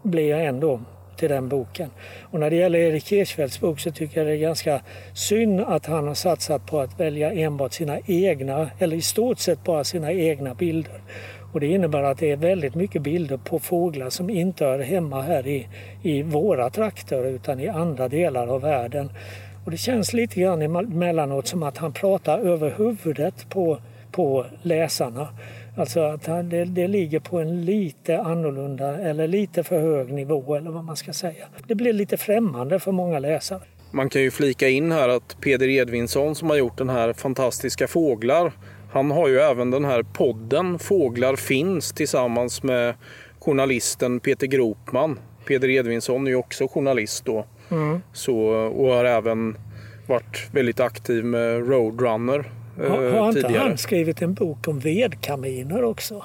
blir 0.03 0.31
jag 0.31 0.45
ändå 0.45 0.81
till 1.19 1.29
den 1.29 1.49
boken. 1.49 1.91
Och 2.23 2.41
när 2.41 2.51
det 2.51 2.57
gäller 2.57 2.79
Erik 2.79 3.13
Hirschfeldts 3.13 3.61
bok 3.61 3.81
så 3.81 3.91
tycker 3.91 4.19
jag 4.19 4.27
det 4.27 4.33
är 4.33 4.37
ganska 4.37 4.81
synd 5.15 5.61
att 5.61 5.87
han 5.87 6.07
har 6.07 6.15
satsat 6.15 6.67
på 6.67 6.81
att 6.81 7.01
välja 7.01 7.33
enbart 7.33 7.73
sina 7.73 7.99
egna, 8.07 8.71
eller 8.79 8.97
i 8.97 9.03
stort 9.03 9.39
sett 9.39 9.65
bara 9.65 9.85
sina 9.85 10.13
egna 10.13 10.55
bilder. 10.55 11.01
Och 11.53 11.61
det 11.61 11.67
innebär 11.67 12.03
att 12.03 12.19
det 12.19 12.31
är 12.31 12.37
väldigt 12.37 12.75
mycket 12.75 13.03
bilder 13.03 13.37
på 13.37 13.59
fåglar 13.59 14.11
som 14.11 14.31
inte 14.31 14.65
hör 14.65 14.79
hemma 14.79 15.23
här 15.23 15.47
i, 15.47 15.69
i 16.03 16.23
våra 16.23 16.71
trakter 16.71 17.25
utan 17.25 17.61
i 17.61 17.69
andra 17.69 18.09
delar 18.09 18.47
av 18.47 18.61
världen. 18.61 19.11
Och 19.65 19.71
det 19.71 19.77
känns 19.77 20.13
lite 20.13 20.41
grann 20.41 20.63
emellanåt 20.63 21.47
som 21.47 21.63
att 21.63 21.79
han 21.79 21.93
pratar 21.93 22.39
över 22.39 22.75
huvudet 22.79 23.47
på, 23.49 23.79
på 24.13 24.47
läsarna. 24.63 25.29
Alltså 25.79 26.01
att 26.01 26.25
det, 26.25 26.65
det 26.65 26.89
ligger 26.89 27.21
på 27.21 27.39
en 27.39 27.65
lite 27.65 28.19
annorlunda 28.19 28.99
eller 28.99 29.29
lite 29.29 29.65
för 29.65 29.81
hög 29.81 30.13
nivå 30.13 30.55
eller 30.55 30.71
vad 30.71 30.85
man 30.85 30.97
ska 30.97 31.13
säga. 31.13 31.47
Det 31.67 31.75
blir 31.75 31.93
lite 31.93 32.17
främmande 32.17 32.79
för 32.79 32.93
många 32.93 33.19
läsare. 33.19 33.61
Man 33.91 34.11
kan 34.11 34.23
ju 34.23 34.31
flika 34.31 34.69
in 34.69 34.93
här 34.93 35.09
att 35.09 35.37
Peder 35.41 35.69
Edvinsson 35.69 36.35
som 36.35 36.51
har 36.51 36.57
gjort 36.57 36.79
den 36.79 36.89
här 36.89 37.13
Fantastiska 37.13 37.89
fåglar 37.89 38.53
han 38.93 39.11
har 39.11 39.29
ju 39.29 39.39
även 39.39 39.71
den 39.71 39.85
här 39.85 40.03
podden 40.03 40.79
Fåglar 40.79 41.37
finns 41.37 41.93
tillsammans 41.93 42.63
med 42.63 42.95
journalisten 43.39 44.21
Peter 44.21 44.47
Gropman. 44.47 45.19
Peder 45.47 45.69
Edvinsson 45.69 46.27
är 46.27 46.31
ju 46.31 46.37
också 46.37 46.69
journalist 46.69 47.25
då. 47.25 47.47
Mm. 47.71 48.01
Så, 48.13 48.37
och 48.51 48.93
har 48.93 49.05
även 49.05 49.57
varit 50.07 50.49
väldigt 50.53 50.81
aktiv 50.81 51.25
med 51.25 51.69
Roadrunner 51.69 52.53
har, 52.79 53.11
har 53.11 53.29
inte 53.29 53.43
tidigare. 53.43 53.69
han 53.69 53.79
skrivit 53.79 54.23
en 54.23 54.35
bok 54.35 54.69
om 54.69 54.79
vedkaminer 54.79 55.85
också? 55.85 56.25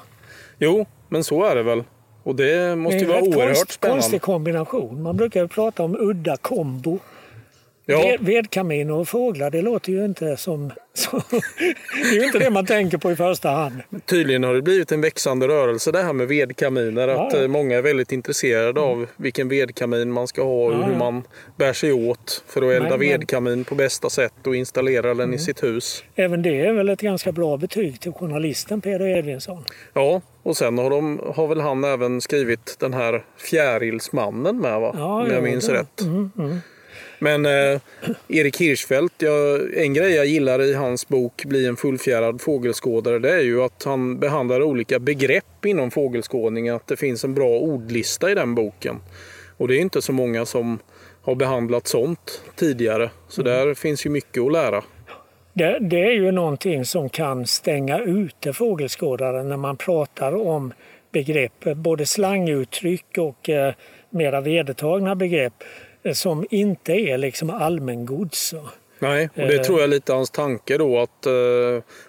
Jo, 0.58 0.86
men 1.08 1.24
så 1.24 1.44
är 1.44 1.56
det 1.56 1.62
väl. 1.62 1.84
Och 2.22 2.36
det 2.36 2.76
måste 2.76 2.98
ju 2.98 3.06
vara 3.06 3.20
oerhört 3.20 3.56
konst, 3.56 3.72
spännande. 3.72 4.02
konstig 4.02 4.22
kombination. 4.22 5.02
Man 5.02 5.16
brukar 5.16 5.40
ju 5.40 5.48
prata 5.48 5.82
om 5.82 5.96
udda 6.00 6.36
kombo. 6.36 6.98
Ja. 7.86 8.16
vedkaminer 8.20 8.94
och 8.94 9.08
fåglar, 9.08 9.50
det 9.50 9.62
låter 9.62 9.92
ju 9.92 10.04
inte 10.04 10.36
som... 10.36 10.72
som 10.94 11.20
det 11.30 12.08
är 12.08 12.14
ju 12.14 12.24
inte 12.24 12.38
det 12.38 12.50
man 12.50 12.66
tänker 12.66 12.98
på 12.98 13.12
i 13.12 13.16
första 13.16 13.50
hand. 13.50 13.82
Tydligen 14.06 14.44
har 14.44 14.54
det 14.54 14.62
blivit 14.62 14.92
en 14.92 15.00
växande 15.00 15.48
rörelse 15.48 15.92
det 15.92 16.02
här 16.02 16.12
med 16.12 16.28
vedkaminer. 16.28 17.08
Ja, 17.08 17.26
att 17.26 17.32
ja. 17.32 17.42
Eh, 17.42 17.48
många 17.48 17.78
är 17.78 17.82
väldigt 17.82 18.12
intresserade 18.12 18.80
mm. 18.80 18.82
av 18.82 19.06
vilken 19.16 19.48
vedkamin 19.48 20.12
man 20.12 20.28
ska 20.28 20.42
ha 20.42 20.66
och 20.66 20.72
ja, 20.72 20.82
hur 20.82 20.96
man 20.96 21.22
bär 21.56 21.72
sig 21.72 21.92
åt 21.92 22.44
för 22.46 22.62
att 22.62 22.72
elda 22.72 22.88
men, 22.88 22.98
vedkamin 22.98 23.64
på 23.64 23.74
bästa 23.74 24.10
sätt 24.10 24.46
och 24.46 24.56
installera 24.56 25.08
den 25.08 25.20
mm. 25.20 25.34
i 25.34 25.38
sitt 25.38 25.62
hus. 25.62 26.04
Även 26.14 26.42
det 26.42 26.60
är 26.60 26.72
väl 26.72 26.88
ett 26.88 27.00
ganska 27.00 27.32
bra 27.32 27.56
betyg 27.56 28.00
till 28.00 28.12
journalisten 28.12 28.80
Peder 28.80 29.06
Edvinsson? 29.06 29.64
Ja, 29.92 30.20
och 30.42 30.56
sen 30.56 30.78
har, 30.78 30.90
de, 30.90 31.20
har 31.36 31.46
väl 31.46 31.60
han 31.60 31.84
även 31.84 32.20
skrivit 32.20 32.76
den 32.80 32.94
här 32.94 33.24
Fjärilsmannen 33.36 34.60
med 34.60 34.80
va? 34.80 34.90
Om 34.90 35.30
jag 35.30 35.42
minns 35.42 35.68
rätt. 35.68 36.00
Mm, 36.00 36.30
mm. 36.38 36.58
Men 37.24 37.46
eh, 37.46 37.80
Erik 38.28 38.60
Hirschfeldt, 38.60 39.14
jag, 39.18 39.74
en 39.76 39.94
grej 39.94 40.14
jag 40.14 40.26
gillar 40.26 40.62
i 40.62 40.74
hans 40.74 41.08
bok 41.08 41.44
Bli 41.44 41.66
en 41.66 41.76
fullfjärad 41.76 42.40
fågelskådare 42.40 43.18
det 43.18 43.34
är 43.34 43.40
ju 43.40 43.62
att 43.62 43.84
han 43.84 44.18
behandlar 44.18 44.62
olika 44.62 44.98
begrepp 44.98 45.64
inom 45.66 45.90
fågelskådning. 45.90 46.68
Att 46.68 46.86
det 46.86 46.96
finns 46.96 47.24
en 47.24 47.34
bra 47.34 47.48
ordlista 47.48 48.30
i 48.30 48.34
den 48.34 48.54
boken. 48.54 48.96
Och 49.56 49.68
det 49.68 49.76
är 49.76 49.80
inte 49.80 50.02
så 50.02 50.12
många 50.12 50.46
som 50.46 50.78
har 51.22 51.34
behandlat 51.34 51.86
sånt 51.86 52.42
tidigare. 52.56 53.10
Så 53.28 53.40
mm. 53.40 53.52
där 53.52 53.74
finns 53.74 54.06
ju 54.06 54.10
mycket 54.10 54.42
att 54.42 54.52
lära. 54.52 54.84
Det, 55.52 55.78
det, 55.80 56.04
är 56.04 56.12
ju 56.12 56.30
någonting 56.30 56.84
som 56.84 57.08
kan 57.08 57.46
stänga 57.46 58.00
ute 58.00 58.52
fågelskådaren 58.52 59.48
när 59.48 59.56
man 59.56 59.76
pratar 59.76 60.46
om 60.46 60.72
begrepp, 61.12 61.64
både 61.76 62.06
slanguttryck 62.06 63.18
och 63.18 63.48
eh, 63.48 63.74
mera 64.10 64.40
vedertagna 64.40 65.14
begrepp 65.14 65.54
som 66.12 66.46
inte 66.50 66.92
är 66.92 67.18
liksom 67.18 67.50
allmängods. 67.50 68.54
Nej, 68.98 69.28
och 69.34 69.40
det 69.48 69.54
Eh. 69.56 69.62
tror 69.62 69.78
jag 69.78 69.84
är 69.84 69.88
lite 69.88 70.12
hans 70.12 70.30
tanke 70.30 70.78
då 70.78 70.98
att 71.00 71.26
eh, 71.26 71.32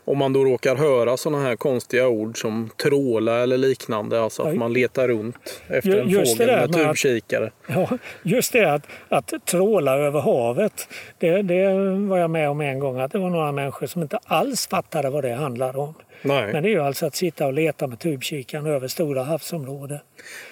om 0.06 0.18
man 0.18 0.34
då 0.34 0.44
råkar 0.44 0.76
höra 0.76 1.18
sådana 1.18 1.44
här 1.44 1.56
konstiga 1.56 2.08
ord 2.08 2.42
som 2.42 2.70
tråla 2.84 3.44
eller 3.44 3.58
liknande, 3.58 4.22
alltså 4.22 4.44
att 4.44 4.56
man 4.56 4.74
letar 4.74 5.08
runt 5.08 5.62
efter 5.68 5.90
Ju- 5.90 6.20
en 6.20 6.26
fågel 6.26 6.48
med 6.48 6.74
tubkikare. 6.74 7.52
Ja, 7.68 7.90
just 8.24 8.54
det 8.54 8.74
att, 8.74 8.88
att 9.10 9.46
tråla 9.46 9.98
över 9.98 10.20
havet. 10.20 10.88
Det, 11.20 11.42
det 11.42 11.68
var 12.10 12.18
jag 12.18 12.30
med 12.30 12.50
om 12.50 12.62
en 12.62 12.80
gång 12.80 13.00
att 13.00 13.12
det 13.12 13.20
var 13.20 13.30
några 13.30 13.52
människor 13.52 13.88
som 13.88 14.02
inte 14.02 14.20
alls 14.26 14.68
fattade 14.68 15.10
vad 15.10 15.24
det 15.24 15.34
handlade 15.34 15.78
om. 15.78 15.94
Nej. 16.26 16.54
Men 16.54 16.64
det 16.64 16.70
är 16.70 16.72
ju 16.72 16.82
alltså 16.82 17.06
att 17.06 17.16
sitta 17.16 17.48
och 17.48 17.54
leta 17.54 17.88
med 17.88 18.00
tubkikaren 18.00 18.66
över 18.66 18.88
stora 18.88 19.24
havsområden. 19.24 20.00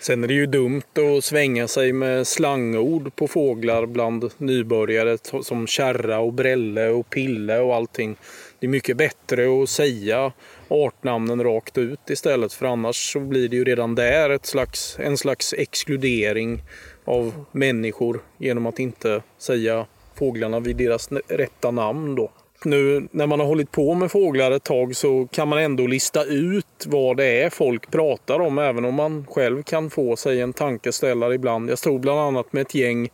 Sen 0.02 0.24
är 0.24 0.28
det 0.28 0.34
ju 0.34 0.46
dumt 0.46 0.82
att 1.18 1.24
svänga 1.24 1.68
sig 1.68 1.94
med 1.94 2.28
slangord 2.28 3.16
på 3.16 3.28
fåglar 3.28 3.86
bland 3.86 4.32
nybörjare 4.38 5.18
som 5.44 5.68
kärra 5.68 6.20
och 6.20 6.34
brälle 6.34 6.90
och 6.90 7.10
pille 7.10 7.60
och 7.60 7.76
allting. 7.76 8.16
Det 8.60 8.66
är 8.66 8.70
mycket 8.70 8.98
bättre 8.98 9.64
att 9.64 9.70
säga 9.70 10.32
artnamnen 10.68 11.44
rakt 11.44 11.78
ut 11.78 12.10
istället 12.10 12.54
för 12.54 12.66
annars 12.66 13.14
så 13.14 13.20
blir 13.20 13.50
det 13.50 13.56
ju 13.56 13.64
redan 13.64 13.96
där 13.96 14.30
ett 14.30 14.46
slags, 14.46 14.98
en 15.00 15.18
slags 15.18 15.54
exkludering 15.54 16.62
av 17.06 17.46
människor 17.52 18.22
genom 18.38 18.66
att 18.66 18.80
inte 18.80 19.22
säga 19.38 19.86
fåglarna 20.16 20.60
vid 20.60 20.76
deras 20.76 21.10
rätta 21.28 21.72
namn 21.72 22.16
då. 22.16 22.32
Nu 22.66 23.08
när 23.12 23.28
man 23.28 23.40
har 23.40 23.48
hållit 23.48 23.72
på 23.72 23.94
med 23.94 24.12
fåglar 24.12 24.52
ett 24.52 24.64
tag 24.64 24.96
så 24.96 25.28
kan 25.32 25.48
man 25.48 25.60
ändå 25.60 25.88
lista 25.88 26.24
ut 26.24 26.86
vad 26.88 27.18
det 27.18 27.42
är 27.44 27.50
folk 27.50 27.92
pratar 27.92 28.40
om 28.40 28.58
även 28.58 28.86
om 28.86 28.96
man 28.96 29.26
själv 29.30 29.64
kan 29.64 29.90
få 29.90 30.16
sig 30.16 30.42
en 30.42 30.54
tankeställare 30.54 31.36
ibland. 31.36 31.70
Jag 31.70 31.78
stod 31.78 32.02
bland 32.02 32.20
annat 32.20 32.54
med 32.54 32.62
ett 32.62 32.76
gäng 32.76 33.10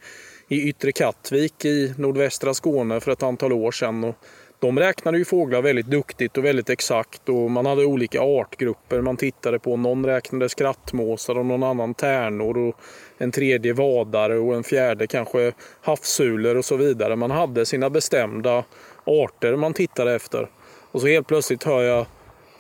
i 0.48 0.70
Yttre 0.70 0.92
Kattvik 0.92 1.66
i 1.66 1.94
nordvästra 1.98 2.54
Skåne 2.54 3.00
för 3.00 3.12
ett 3.12 3.24
antal 3.24 3.54
år 3.54 3.72
sedan. 3.72 4.04
Och 4.04 4.16
de 4.60 4.80
räknade 4.80 5.18
ju 5.18 5.26
fåglar 5.26 5.62
väldigt 5.62 5.86
duktigt 5.86 6.38
och 6.38 6.46
väldigt 6.46 6.70
exakt 6.70 7.30
och 7.30 7.52
man 7.52 7.66
hade 7.66 7.86
olika 7.86 8.22
artgrupper 8.22 9.02
man 9.02 9.18
tittade 9.18 9.60
på. 9.60 9.78
Någon 9.78 10.06
räknade 10.06 10.50
skrattmåsar 10.50 11.38
och 11.38 11.46
någon 11.46 11.64
annan 11.64 11.94
tärnor 11.94 12.58
och 12.58 12.76
en 13.18 13.32
tredje 13.32 13.74
vadare 13.74 14.38
och 14.40 14.56
en 14.56 14.64
fjärde 14.64 15.08
kanske 15.08 15.52
havssulor 15.82 16.58
och 16.58 16.66
så 16.66 16.76
vidare. 16.76 17.16
Man 17.16 17.32
hade 17.32 17.66
sina 17.66 17.90
bestämda 17.90 18.64
arter 19.10 19.56
man 19.56 19.74
tittade 19.74 20.16
efter. 20.16 20.50
Och 20.92 21.02
så 21.02 21.08
helt 21.08 21.28
plötsligt 21.28 21.64
hör 21.64 21.82
jag 21.82 22.06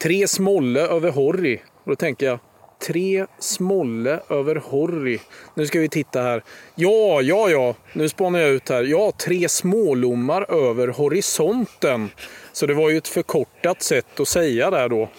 tre 0.02 0.28
smolle 0.28 0.82
över 0.82 1.12
horry. 1.12 1.60
Och 1.84 1.89
då 1.89 1.95
tänker 1.95 2.26
jag 2.26 2.39
tre 2.88 3.26
smolle 3.39 4.20
över 4.30 4.56
horry. 4.56 5.20
Nu 5.54 5.66
ska 5.66 5.80
vi 5.80 5.89
titta 5.89 6.22
här. 6.22 6.43
Ja, 6.76 7.22
ja, 7.22 7.50
ja. 7.50 7.76
Nu 7.93 8.10
spanar 8.10 8.39
jag 8.39 8.50
ut 8.50 8.70
här. 8.70 8.84
Ja, 8.84 9.12
tre 9.12 9.50
smålommar 9.50 10.70
över 10.70 10.88
horisonten. 10.88 12.10
Så 12.52 12.66
det 12.66 12.74
var 12.74 12.89
ju 12.89 12.97
ett 12.97 13.08
förkortat 13.08 13.84
sätt 13.84 14.20
att 14.20 14.28
säga 14.28 14.70
där 14.70 14.89
då. 14.89 15.10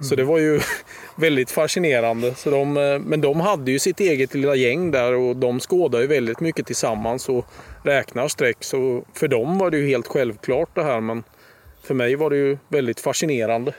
Så 0.00 0.14
det 0.14 0.24
var 0.24 0.38
ju 0.38 0.60
väldigt 1.16 1.50
fascinerande. 1.50 2.34
Så 2.34 2.50
de, 2.50 2.76
eh, 2.76 2.98
men 2.98 3.20
de 3.20 3.40
hade 3.40 3.70
ju 3.70 3.78
sitt 3.78 4.00
eget 4.00 4.34
lilla 4.34 4.54
gäng 4.54 4.90
där 4.90 5.14
och 5.14 5.36
de 5.36 5.60
skådar 5.60 6.00
ju 6.00 6.06
väldigt 6.06 6.40
mycket 6.40 6.66
tillsammans 6.66 7.28
och 7.28 7.46
räknar 7.82 8.28
streck. 8.28 8.56
Så 8.60 9.04
för 9.14 9.28
dem 9.28 9.58
var 9.58 9.70
det 9.70 9.78
ju 9.78 9.88
helt 9.88 10.06
självklart 10.06 10.74
det 10.74 10.82
här. 10.82 11.00
Men 11.00 11.24
för 11.82 11.94
mig 11.94 12.16
var 12.16 12.30
det 12.30 12.36
ju 12.36 12.58
väldigt 12.68 13.00
fascinerande. 13.00 13.72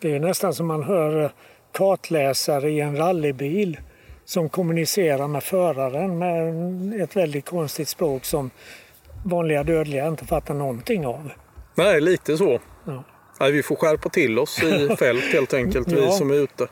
Det 0.00 0.14
är 0.14 0.20
nästan 0.20 0.54
som 0.54 0.66
man 0.66 0.82
hör 0.82 1.32
kartläsare 1.72 2.70
i 2.70 2.80
en 2.80 2.96
rallybil 2.96 3.80
som 4.24 4.48
kommunicerar 4.48 5.28
med 5.28 5.42
föraren 5.42 6.18
med 6.18 7.02
ett 7.02 7.16
väldigt 7.16 7.44
konstigt 7.44 7.88
språk 7.88 8.24
som 8.24 8.50
vanliga 9.24 9.64
dödliga 9.64 10.08
inte 10.08 10.24
fattar 10.24 10.54
någonting 10.54 11.06
av. 11.06 11.30
Nej, 11.74 12.00
lite 12.00 12.36
så. 12.36 12.60
Ja. 12.84 13.04
Nej, 13.42 13.52
vi 13.52 13.62
får 13.62 13.76
skärpa 13.76 14.08
till 14.08 14.38
oss 14.38 14.62
i 14.62 14.96
fält 14.98 15.24
helt 15.32 15.54
enkelt, 15.54 15.92
vi 15.92 16.00
Ja. 16.04 16.10
som 16.10 16.30
är 16.30 16.34
ute. 16.34 16.68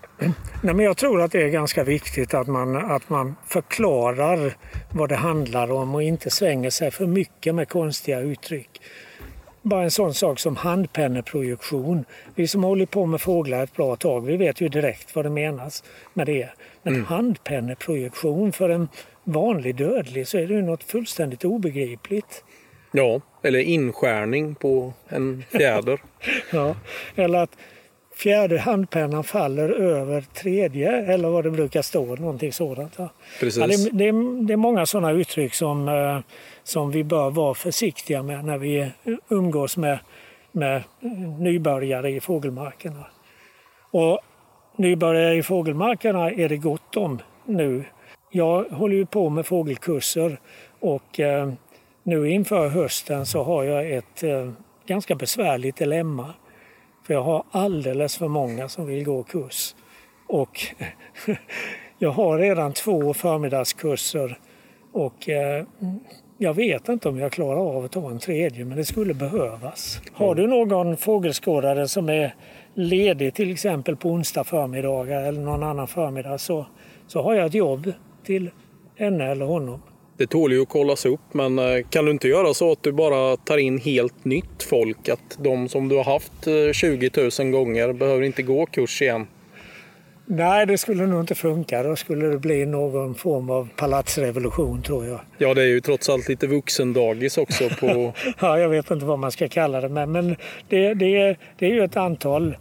Nej, 0.62 0.74
men 0.74 0.80
jag 0.80 0.96
tror 0.96 1.22
att 1.22 1.32
det 1.32 1.42
är 1.42 1.48
ganska 1.48 1.84
viktigt 1.84 2.34
att 2.34 2.46
man, 2.46 2.76
att 2.76 3.08
man 3.08 3.36
förklarar 3.46 4.56
vad 4.90 5.08
det 5.08 5.16
handlar 5.16 5.72
om 5.72 5.94
och 5.94 6.02
inte 6.02 6.30
svänger 6.30 6.70
sig 6.70 6.90
för 6.90 7.06
mycket 7.06 7.54
med 7.54 7.68
konstiga 7.68 8.20
uttryck. 8.20 8.80
Bara 9.62 9.82
en 9.82 9.90
sån 9.90 10.14
sak 10.14 10.38
som 10.38 10.56
handpenneprojektion. 10.56 12.04
Vi 12.34 12.48
som 12.48 12.64
hållit 12.64 12.90
på 12.90 13.06
med 13.06 13.20
fåglar 13.20 13.62
ett 13.64 13.76
bra 13.76 13.96
tag, 13.96 14.26
vi 14.26 14.36
vet 14.36 14.60
ju 14.60 14.68
direkt 14.68 15.14
vad 15.14 15.24
det 15.24 15.30
menas 15.30 15.84
med 16.14 16.26
det. 16.26 16.48
Men 16.82 17.04
handpenneprojektion 17.04 18.52
för 18.52 18.68
en 18.68 18.88
vanlig 19.24 19.76
dödlig 19.76 20.28
så 20.28 20.38
är 20.38 20.46
det 20.46 20.54
ju 20.54 20.62
något 20.62 20.84
fullständigt 20.84 21.44
obegripligt. 21.44 22.44
Ja, 22.92 23.20
eller 23.42 23.58
inskärning 23.58 24.54
på 24.54 24.92
en 25.08 25.44
fjäder. 25.50 26.00
Ja. 26.52 26.76
Eller 27.16 27.38
att 27.42 27.56
fjärde 28.16 28.58
handpennan 28.58 29.24
faller 29.24 29.68
över 29.68 30.20
tredje 30.20 30.92
eller 31.12 31.28
vad 31.28 31.44
det 31.44 31.50
brukar 31.50 31.82
stå, 31.82 32.04
någonting 32.16 32.52
sådant. 32.52 32.92
Ja. 32.96 33.08
Precis. 33.40 33.60
Ja, 33.60 33.66
det, 33.66 33.74
är- 33.74 33.90
det, 34.38 34.46
det 34.46 34.52
är 34.52 34.56
många 34.56 34.86
sådana 34.86 35.10
uttryck 35.12 35.54
som, 35.54 35.88
eh, 35.88 36.18
som 36.62 36.90
vi 36.90 37.04
bör 37.04 37.30
vara 37.30 37.54
försiktiga 37.54 38.22
med 38.22 38.44
när 38.44 38.58
vi 38.58 38.90
umgås 39.28 39.76
med, 39.76 39.98
med 40.52 40.82
nybörjare 41.38 42.10
i 42.10 42.20
fågelmarkerna. 42.20 43.06
Och 43.90 44.18
nybörjare 44.76 45.34
i 45.34 45.42
fågelmarkerna 45.42 46.30
är 46.30 46.48
det 46.48 46.56
gott 46.56 46.96
om 46.96 47.18
nu. 47.44 47.84
Jag 48.30 48.62
håller 48.64 48.96
ju 48.96 49.06
på 49.06 49.28
med 49.30 49.46
fågelkurser 49.46 50.40
och 50.80 51.20
eh, 51.20 51.52
nu 52.02 52.30
inför 52.30 52.68
hösten 52.68 53.26
så 53.26 53.42
har 53.42 53.64
jag 53.64 53.90
ett 53.90 54.22
eh, 54.22 54.50
ganska 54.86 55.14
besvärligt 55.14 55.76
dilemma. 55.76 56.34
För 57.06 57.14
jag 57.14 57.22
har 57.22 57.44
alldeles 57.50 58.16
för 58.16 58.28
många 58.28 58.68
som 58.68 58.86
vill 58.86 59.04
gå 59.04 59.22
kurs. 59.22 59.74
Och 60.26 60.60
jag 61.98 62.10
har 62.10 62.38
redan 62.38 62.72
två 62.72 63.14
förmiddagskurser 63.14 64.38
och 64.92 65.28
eh, 65.28 65.64
jag 66.38 66.54
vet 66.54 66.88
inte 66.88 67.08
om 67.08 67.18
jag 67.18 67.32
klarar 67.32 67.76
av 67.76 67.84
att 67.84 67.92
ta 67.92 68.10
en 68.10 68.18
tredje 68.18 68.64
men 68.64 68.76
det 68.76 68.84
skulle 68.84 69.14
behövas. 69.14 70.00
Har 70.12 70.34
du 70.34 70.46
någon 70.46 70.96
fågelskådare 70.96 71.88
som 71.88 72.08
är 72.08 72.34
ledig 72.74 73.34
till 73.34 73.52
exempel 73.52 73.96
på 73.96 74.08
onsdag 74.10 74.44
förmiddagar 74.44 75.22
eller 75.22 75.40
någon 75.40 75.62
annan 75.62 75.86
förmiddag 75.86 76.38
så, 76.38 76.66
så 77.06 77.22
har 77.22 77.34
jag 77.34 77.46
ett 77.46 77.54
jobb 77.54 77.92
till 78.24 78.50
henne 78.96 79.24
eller 79.24 79.46
honom. 79.46 79.82
Det 80.20 80.26
tål 80.26 80.52
ju 80.52 80.62
att 80.62 80.68
kollas 80.68 81.06
upp, 81.06 81.20
men 81.32 81.58
eh, 81.58 81.86
kan 81.90 82.04
du 82.04 82.10
inte 82.10 82.28
göra 82.28 82.54
så 82.54 82.72
att 82.72 82.82
du 82.82 82.92
bara 82.92 83.36
tar 83.36 83.58
in 83.58 83.78
helt 83.78 84.24
nytt 84.24 84.62
folk? 84.62 85.08
Att 85.08 85.38
de 85.38 85.68
som 85.68 85.88
du 85.88 85.96
har 85.96 86.04
haft 86.04 86.46
eh, 86.46 86.72
20 86.72 87.10
000 87.38 87.50
gånger 87.50 87.92
behöver 87.92 88.22
inte 88.22 88.42
gå 88.42 88.66
kurs 88.66 89.02
igen? 89.02 89.26
Nej, 90.26 90.66
det 90.66 90.78
skulle 90.78 91.06
nog 91.06 91.20
inte 91.20 91.34
funka. 91.34 91.82
Då 91.82 91.96
skulle 91.96 92.26
det 92.26 92.38
bli 92.38 92.66
någon 92.66 93.14
form 93.14 93.50
av 93.50 93.68
palatsrevolution 93.76 94.82
tror 94.82 95.06
jag. 95.06 95.20
Ja, 95.38 95.54
det 95.54 95.62
är 95.62 95.66
ju 95.66 95.80
trots 95.80 96.08
allt 96.08 96.28
lite 96.28 96.46
vuxendagis 96.46 97.38
också 97.38 97.68
på... 97.68 98.12
Ja, 98.40 98.58
jag 98.58 98.68
vet 98.68 98.90
inte 98.90 99.04
vad 99.04 99.18
man 99.18 99.32
ska 99.32 99.48
kalla 99.48 99.80
det, 99.80 99.88
men, 99.88 100.12
men 100.12 100.36
det, 100.68 100.94
det, 100.94 101.36
det 101.58 101.66
är 101.66 101.70
ju 101.70 101.84
ett 101.84 101.96
antal 101.96 102.56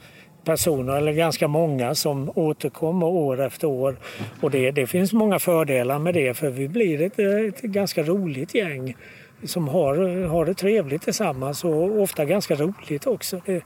personer, 0.50 0.97
eller 0.97 1.14
ganska 1.14 1.47
många, 1.47 1.95
som 1.95 2.32
återkommer 2.36 3.06
år 3.06 3.41
efter 3.41 3.68
år. 3.68 3.95
Och 4.41 4.52
det, 4.52 4.72
det 4.72 4.88
finns 4.88 5.14
många 5.14 5.39
fördelar 5.39 6.00
med 6.00 6.14
det, 6.14 6.34
för 6.34 6.50
vi 6.50 6.68
blir 6.68 7.02
ett, 7.02 7.20
ett 7.20 7.62
ganska 7.62 8.04
roligt 8.04 8.56
gäng 8.56 8.95
som 9.43 9.68
har, 9.68 10.26
har 10.28 10.45
det 10.45 10.54
trevligt 10.54 11.02
tillsammans 11.02 11.64
och 11.64 12.02
ofta 12.02 12.26
ganska 12.26 12.56
roligt 12.56 13.08
också. 13.08 13.41
Det, 13.45 13.64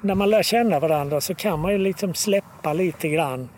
när 0.00 0.14
man 0.14 0.30
lär 0.30 0.42
känna 0.42 0.80
varandra 0.80 1.20
så 1.20 1.34
kan 1.34 1.60
man 1.60 1.72
ju 1.72 1.78
liksom 1.78 2.14
släppa 2.14 2.72
lite 2.72 3.08
grann. 3.08 3.48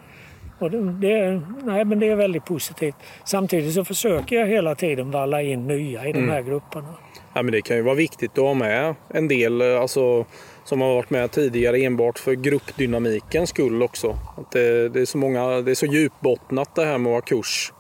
Och 0.58 0.70
det, 0.70 1.42
nej, 1.64 1.84
men 1.84 1.98
det 1.98 2.08
är 2.08 2.16
väldigt 2.16 2.44
positivt. 2.44 2.96
Samtidigt 3.24 3.74
så 3.74 3.84
försöker 3.84 4.36
jag 4.36 4.46
hela 4.46 4.74
tiden 4.74 5.10
valla 5.10 5.42
in 5.42 5.66
nya 5.66 6.06
i 6.06 6.12
de 6.12 6.28
här 6.28 6.42
grupperna. 6.42 6.94
Ja, 7.34 7.42
men 7.42 7.52
det 7.52 7.62
kan 7.62 7.76
ju 7.76 7.82
vara 7.82 7.94
viktigt 7.94 8.38
att 8.38 8.44
ha 8.44 8.54
med 8.54 8.94
en 9.08 9.28
del 9.28 9.60
eh, 9.60 9.80
alltså, 9.80 10.26
som 10.66 10.80
har 10.80 10.94
varit 10.94 11.10
med 11.10 11.30
tidigare 11.30 11.78
enbart 11.78 12.18
för 12.18 12.32
gruppdynamikens 12.32 13.50
skull 13.50 13.82
också. 13.82 14.16
Att 14.36 14.50
det, 14.50 14.88
det, 14.88 15.00
är 15.00 15.04
så 15.04 15.18
många, 15.18 15.46
det 15.48 15.70
är 15.70 15.74
så 15.74 15.86
djupbottnat 15.86 16.74
det 16.74 16.84
här 16.84 16.98
med 16.98 17.10
att 17.10 17.12
vara 17.12 17.20
kurs 17.20 17.72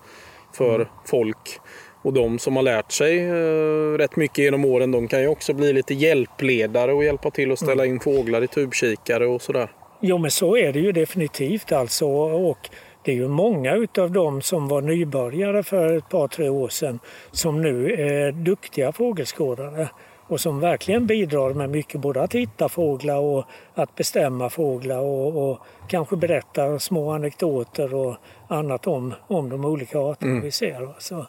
för 0.52 0.90
folk. 1.06 1.60
Och 2.02 2.12
de 2.12 2.38
som 2.38 2.56
har 2.56 2.62
lärt 2.62 2.92
sig 2.92 3.18
eh, 3.18 3.98
rätt 3.98 4.16
mycket 4.16 4.38
genom 4.38 4.64
åren 4.64 4.92
de 4.92 5.08
kan 5.08 5.20
ju 5.20 5.28
också 5.28 5.54
bli 5.54 5.72
lite 5.72 5.94
hjälpledare 5.94 6.92
och 6.92 7.04
hjälpa 7.04 7.30
till 7.30 7.52
att 7.52 7.58
ställa 7.58 7.86
in 7.86 8.00
fåglar 8.00 8.44
i 8.44 8.48
tubkikare 8.48 9.26
och 9.26 9.42
sådär. 9.42 9.70
Jo, 10.00 10.18
men 10.18 10.30
så 10.30 10.56
är 10.56 10.72
det 10.72 10.80
ju 10.80 10.92
definitivt 10.92 11.72
alltså. 11.72 12.06
Och 12.06 12.68
det 13.04 13.12
är 13.12 13.16
ju 13.16 13.28
många 13.28 13.74
utav 13.74 14.10
dem 14.12 14.42
som 14.42 14.68
var 14.68 14.80
nybörjare 14.80 15.62
för 15.62 15.96
ett 15.96 16.08
par, 16.08 16.28
tre 16.28 16.48
år 16.48 16.68
sedan 16.68 16.98
som 17.30 17.62
nu 17.62 17.92
är 17.92 18.32
duktiga 18.32 18.92
fågelskådare 18.92 19.88
och 20.28 20.40
som 20.40 20.60
verkligen 20.60 21.06
bidrar 21.06 21.54
med 21.54 21.70
mycket, 21.70 22.00
både 22.00 22.22
att 22.22 22.34
hitta 22.34 22.68
fåglar 22.68 23.18
och 23.18 23.44
att 23.74 23.94
bestämma 23.94 24.50
fåglar 24.50 24.98
och, 24.98 25.50
och 25.50 25.58
kanske 25.88 26.16
berätta 26.16 26.78
små 26.78 27.10
anekdoter 27.12 27.94
och 27.94 28.16
annat 28.48 28.86
om, 28.86 29.14
om 29.26 29.48
de 29.48 29.64
olika 29.64 29.98
arterna 29.98 30.40
vi 30.40 30.50
ser. 30.50 30.88
Så, 30.98 31.26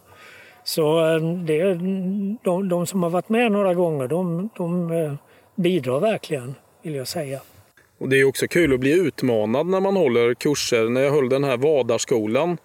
Så 0.63 1.13
eh, 1.15 1.21
det, 1.21 1.73
de, 2.43 2.69
de 2.69 2.87
som 2.87 3.03
har 3.03 3.09
varit 3.09 3.29
med 3.29 3.51
några 3.51 3.73
gånger 3.73 4.07
de, 4.07 4.49
de 4.55 4.91
eh, 4.91 5.13
bidrar 5.55 5.99
verkligen, 5.99 6.55
vill 6.83 6.95
jag 6.95 7.07
säga. 7.07 7.39
Och 7.99 8.09
Det 8.09 8.19
är 8.19 8.23
också 8.23 8.47
kul 8.47 8.73
att 8.73 8.79
bli 8.79 8.91
utmanad 8.91 9.67
när 9.67 9.79
man 9.79 9.95
håller 9.95 10.33
kurser. 10.33 10.89
När 10.89 11.01
jag 11.01 11.11
höll 11.11 11.29
den 11.29 11.43
här 11.43 11.57
Vadarskolan 11.57 12.57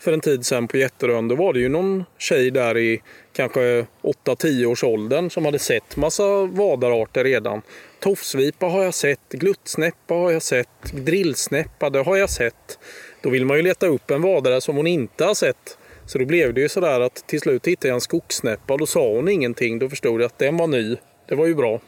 för 0.00 0.12
en 0.12 0.20
tid 0.20 0.46
sedan 0.46 0.68
på 0.68 0.76
Jätterön, 0.76 1.28
då 1.28 1.34
var 1.34 1.52
det 1.52 1.60
ju 1.60 1.68
någon 1.68 2.04
tjej 2.18 2.50
där 2.50 2.78
i 2.78 3.02
kanske 3.32 3.86
8-10 4.02 4.64
års 4.64 4.84
åldern 4.84 5.30
som 5.30 5.44
hade 5.44 5.58
sett 5.58 5.96
massa 5.96 6.44
vadararter 6.44 7.24
redan. 7.24 7.62
Tofsvipa 8.00 8.66
har 8.66 8.84
jag 8.84 8.94
sett, 8.94 9.28
gluttsnäppa 9.30 10.14
har 10.14 10.30
jag 10.30 10.42
sett, 10.42 10.92
drillsnäppa 10.92 11.90
det 11.90 12.02
har 12.02 12.16
jag 12.16 12.30
sett. 12.30 12.78
Då 13.22 13.30
vill 13.30 13.46
man 13.46 13.56
ju 13.56 13.62
leta 13.62 13.86
upp 13.86 14.10
en 14.10 14.22
vadare 14.22 14.60
som 14.60 14.76
hon 14.76 14.86
inte 14.86 15.24
har 15.24 15.34
sett. 15.34 15.78
Så 16.06 16.18
då 16.18 16.24
blev 16.24 16.54
det 16.54 16.60
ju 16.60 16.68
sådär 16.68 17.00
att 17.00 17.26
till 17.26 17.40
slut 17.40 17.66
hittade 17.66 17.88
jag 17.88 17.94
en 17.94 18.00
skogssnäppa 18.00 18.72
och 18.72 18.78
då 18.78 18.86
sa 18.86 19.08
hon 19.08 19.28
ingenting. 19.28 19.78
Då 19.78 19.88
förstod 19.88 20.20
jag 20.20 20.26
att 20.26 20.38
den 20.38 20.56
var 20.56 20.66
ny. 20.66 20.96
Det 21.28 21.34
var 21.34 21.46
ju 21.46 21.54
bra. 21.54 21.80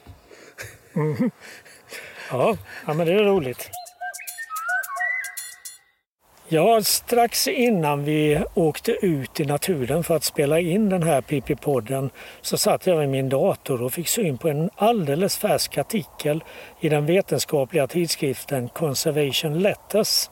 Mm. 0.95 1.31
Ja, 2.31 2.57
ja, 2.87 2.95
men 2.95 3.07
det 3.07 3.13
är 3.13 3.25
roligt. 3.25 3.71
Ja, 6.55 6.83
strax 6.83 7.49
innan 7.49 8.05
vi 8.05 8.41
åkte 8.55 8.93
ut 8.93 9.41
i 9.41 9.45
naturen 9.45 10.05
för 10.05 10.17
att 10.17 10.25
spela 10.25 10.61
in 10.61 10.89
den 10.89 11.03
här 11.03 11.21
PP-podden 11.21 12.11
så 12.41 12.57
satt 12.57 12.87
jag 12.87 12.97
vid 12.97 13.09
min 13.09 13.29
dator 13.29 13.83
och 13.83 13.93
fick 13.93 14.09
syn 14.09 14.39
på 14.39 14.49
en 14.49 14.71
alldeles 14.77 15.37
färsk 15.37 15.79
artikel 15.79 16.45
i 16.81 16.89
den 16.89 17.07
vetenskapliga 17.07 17.87
tidskriften 17.87 18.69
Conservation 18.69 19.59
Letters. 19.59 20.31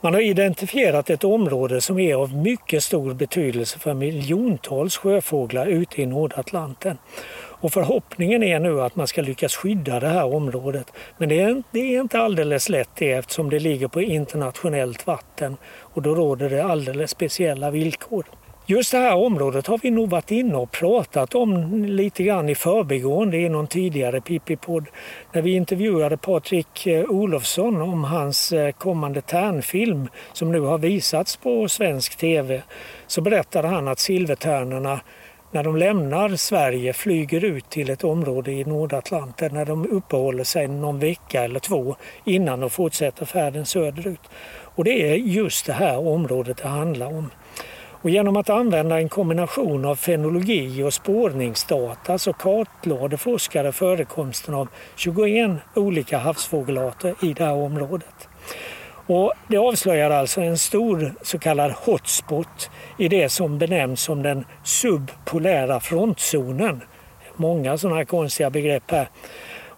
Man 0.00 0.14
har 0.14 0.20
identifierat 0.20 1.10
ett 1.10 1.24
område 1.24 1.80
som 1.80 1.98
är 1.98 2.14
av 2.14 2.34
mycket 2.34 2.82
stor 2.82 3.14
betydelse 3.14 3.78
för 3.78 3.94
miljontals 3.94 4.96
sjöfåglar 4.96 5.66
ute 5.66 6.02
i 6.02 6.06
Nordatlanten. 6.06 6.98
Och 7.66 7.72
förhoppningen 7.72 8.42
är 8.42 8.60
nu 8.60 8.82
att 8.82 8.96
man 8.96 9.06
ska 9.06 9.22
lyckas 9.22 9.56
skydda 9.56 10.00
det 10.00 10.08
här 10.08 10.34
området. 10.34 10.92
Men 11.18 11.28
det 11.28 11.40
är, 11.40 11.62
det 11.70 11.96
är 11.96 12.00
inte 12.00 12.20
alldeles 12.20 12.68
lätt 12.68 12.90
det 12.94 13.12
eftersom 13.12 13.50
det 13.50 13.58
ligger 13.58 13.88
på 13.88 14.02
internationellt 14.02 15.06
vatten 15.06 15.56
och 15.80 16.02
då 16.02 16.14
råder 16.14 16.50
det 16.50 16.64
alldeles 16.64 17.10
speciella 17.10 17.70
villkor. 17.70 18.24
Just 18.66 18.92
det 18.92 18.98
här 18.98 19.14
området 19.14 19.66
har 19.66 19.78
vi 19.82 19.90
nog 19.90 20.10
varit 20.10 20.30
inne 20.30 20.56
och 20.56 20.70
pratat 20.70 21.34
om 21.34 21.84
lite 21.84 22.22
grann 22.22 22.48
i 22.48 22.54
förbigående 22.54 23.36
i 23.36 23.48
någon 23.48 23.66
tidigare 23.66 24.20
Pippi-podd. 24.20 24.86
När 25.32 25.42
vi 25.42 25.54
intervjuade 25.54 26.16
Patrik 26.16 26.86
eh, 26.86 27.04
Olofsson 27.04 27.82
om 27.82 28.04
hans 28.04 28.52
eh, 28.52 28.72
kommande 28.72 29.20
tärnfilm 29.20 30.08
som 30.32 30.52
nu 30.52 30.60
har 30.60 30.78
visats 30.78 31.36
på 31.36 31.68
svensk 31.68 32.16
tv 32.16 32.62
så 33.06 33.20
berättade 33.20 33.68
han 33.68 33.88
att 33.88 33.98
silvertärnorna 33.98 35.00
när 35.56 35.62
de 35.62 35.76
lämnar 35.76 36.36
Sverige 36.36 36.92
flyger 36.92 37.44
ut 37.44 37.70
till 37.70 37.90
ett 37.90 38.04
område 38.04 38.52
i 38.52 38.64
Nordatlanten 38.64 39.54
när 39.54 39.64
de 39.64 39.86
uppehåller 39.86 40.44
sig 40.44 40.68
någon 40.68 40.98
vecka 40.98 41.44
eller 41.44 41.60
två 41.60 41.96
innan 42.24 42.60
de 42.60 42.70
fortsätter 42.70 43.24
färden 43.26 43.66
söderut. 43.66 44.20
Och 44.74 44.84
det 44.84 45.10
är 45.10 45.14
just 45.14 45.66
det 45.66 45.72
här 45.72 45.98
området 45.98 46.56
det 46.56 46.68
handlar 46.68 47.06
om. 47.06 47.30
Och 48.02 48.10
genom 48.10 48.36
att 48.36 48.50
använda 48.50 48.98
en 48.98 49.08
kombination 49.08 49.84
av 49.84 49.96
fenologi 49.96 50.82
och 50.82 50.94
spårningsdata 50.94 52.18
så 52.18 52.32
kartlade 52.32 53.16
forskare 53.16 53.72
förekomsten 53.72 54.54
av 54.54 54.68
21 54.96 55.50
olika 55.74 56.18
havsfågelarter 56.18 57.14
i 57.22 57.32
det 57.32 57.44
här 57.44 57.54
området. 57.54 58.28
Och 59.06 59.32
det 59.48 59.56
avslöjar 59.56 60.10
alltså 60.10 60.40
en 60.40 60.58
stor 60.58 61.14
så 61.22 61.38
kallad 61.38 61.72
hotspot 61.72 62.70
i 62.98 63.08
det 63.08 63.28
som 63.28 63.58
benämns 63.58 64.00
som 64.00 64.22
den 64.22 64.44
subpolära 64.64 65.80
frontzonen. 65.80 66.82
Många 67.36 67.78
sådana 67.78 67.96
här 67.96 68.04
konstiga 68.04 68.50
begrepp 68.50 68.90
här. 68.90 69.08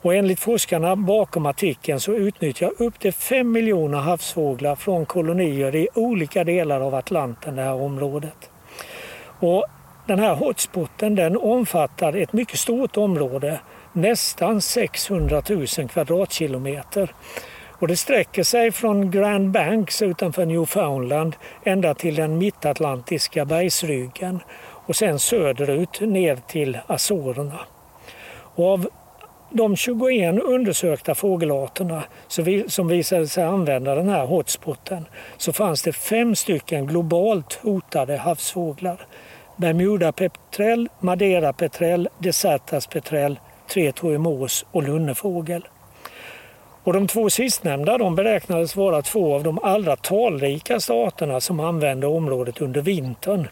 Och 0.03 0.15
enligt 0.15 0.41
forskarna 0.41 0.97
bakom 0.97 1.47
artikeln 1.47 2.01
så 2.01 2.13
utnyttjar 2.13 2.73
upp 2.79 2.99
till 2.99 3.13
5 3.13 3.53
miljoner 3.53 3.99
havsfåglar 3.99 4.77
från 4.77 5.07
kolonier 5.07 5.75
i 5.75 5.89
olika 5.95 6.45
delar 6.45 6.81
av 6.81 6.95
Atlanten 6.95 7.57
det 7.57 7.63
här 7.63 7.75
området. 7.75 8.51
Och 9.41 9.67
den 10.07 10.19
här 10.19 10.35
hotspoten 10.35 11.15
den 11.15 11.37
omfattar 11.37 12.13
ett 12.13 12.33
mycket 12.33 12.59
stort 12.59 12.97
område, 12.97 13.61
nästan 13.93 14.61
600 14.61 15.43
000 15.49 15.67
kvadratkilometer. 15.67 17.15
Och 17.79 17.89
det 17.89 17.97
sträcker 17.97 18.43
sig 18.43 18.73
från 18.73 19.11
Grand 19.11 19.51
Banks 19.51 20.03
utanför 20.03 20.47
Newfoundland 20.47 21.37
ända 21.65 21.95
till 21.95 22.15
den 22.15 22.39
mittatlantiska 22.39 23.45
bergsryggen 23.45 24.41
och 24.87 24.97
sen 24.97 25.19
söderut 25.19 26.01
ner 26.01 26.37
till 26.37 26.79
Azorerna. 26.87 27.59
Och 28.55 28.73
av 28.73 28.89
de 29.51 29.77
21 29.77 30.43
undersökta 30.43 31.15
fågelarterna 31.15 32.03
som 32.67 32.89
visade 32.89 33.29
sig 33.29 33.45
använda 33.45 33.95
den 33.95 34.09
här 34.09 34.27
hotspoten 34.27 35.05
så 35.37 35.53
fanns 35.53 35.83
det 35.83 35.93
fem 35.93 36.35
stycken 36.35 36.87
globalt 36.87 37.59
hotade 37.63 38.17
havsfåglar. 38.17 39.07
Bermudapetrell, 39.57 40.89
Madeirapetrell, 41.01 42.09
Desertaspetrell, 42.19 43.39
tretåig 43.69 44.21
och 44.71 44.83
lunnefågel. 44.83 45.69
Och 46.85 46.93
de 46.93 47.07
två 47.07 47.31
sistnämnda 47.31 47.99
de 47.99 48.15
beräknades 48.15 48.77
vara 48.77 49.03
två 49.03 49.35
av 49.35 49.43
de 49.43 49.59
allra 49.59 49.97
talrikaste 49.97 50.93
arterna 50.93 51.41
som 51.41 51.61
använde 51.61 52.07
området 52.07 52.61
under 52.61 52.81
vintern. 52.81 53.49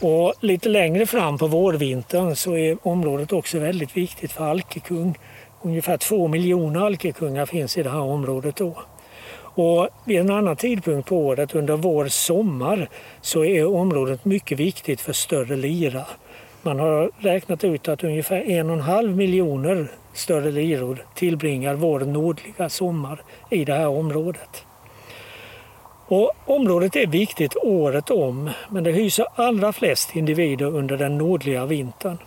Och 0.00 0.34
lite 0.40 0.68
längre 0.68 1.06
fram 1.06 1.38
på 1.38 1.46
vårvintern 1.46 2.36
så 2.36 2.56
är 2.56 2.78
området 2.82 3.32
också 3.32 3.58
väldigt 3.58 3.96
viktigt 3.96 4.32
för 4.32 4.44
alkekung. 4.44 5.18
Ungefär 5.62 5.96
två 5.96 6.28
miljoner 6.28 6.80
alkekungar 6.80 7.46
finns 7.46 7.78
i 7.78 7.82
det 7.82 7.90
här 7.90 8.00
området 8.00 8.56
då. 8.56 8.78
Och 9.54 9.88
vid 10.04 10.20
en 10.20 10.30
annan 10.30 10.56
tidpunkt 10.56 11.08
på 11.08 11.16
året, 11.16 11.54
under 11.54 11.76
vår 11.76 12.06
sommar, 12.06 12.88
så 13.20 13.44
är 13.44 13.66
området 13.66 14.24
mycket 14.24 14.58
viktigt 14.58 15.00
för 15.00 15.12
större 15.12 15.56
lira. 15.56 16.06
Man 16.62 16.78
har 16.78 17.10
räknat 17.18 17.64
ut 17.64 17.88
att 17.88 18.04
ungefär 18.04 18.50
en 18.50 18.70
och 18.70 18.76
en 18.76 18.82
halv 18.82 19.16
miljoner 19.16 19.88
större 20.12 20.50
liror 20.50 21.04
tillbringar 21.14 21.74
vår 21.74 22.00
nordliga 22.00 22.68
sommar 22.68 23.22
i 23.50 23.64
det 23.64 23.74
här 23.74 23.88
området. 23.88 24.64
Och 26.06 26.32
området 26.46 26.96
är 26.96 27.06
viktigt 27.06 27.56
året 27.56 28.10
om 28.10 28.50
men 28.68 28.84
det 28.84 28.92
hyser 28.92 29.26
allra 29.34 29.72
flest 29.72 30.16
individer 30.16 30.66
under 30.66 30.96
den 30.96 31.18
nordliga 31.18 31.66
vintern. 31.66 32.18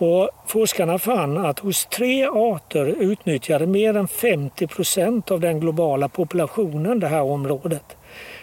Och 0.00 0.30
forskarna 0.46 0.98
fann 0.98 1.38
att 1.38 1.58
hos 1.58 1.86
tre 1.86 2.26
arter 2.26 2.86
utnyttjade 2.86 3.66
mer 3.66 3.96
än 3.96 4.08
50 4.08 4.66
procent 4.66 5.30
av 5.30 5.40
den 5.40 5.60
globala 5.60 6.08
populationen 6.08 7.00
det 7.00 7.08
här 7.08 7.22
området. 7.22 7.96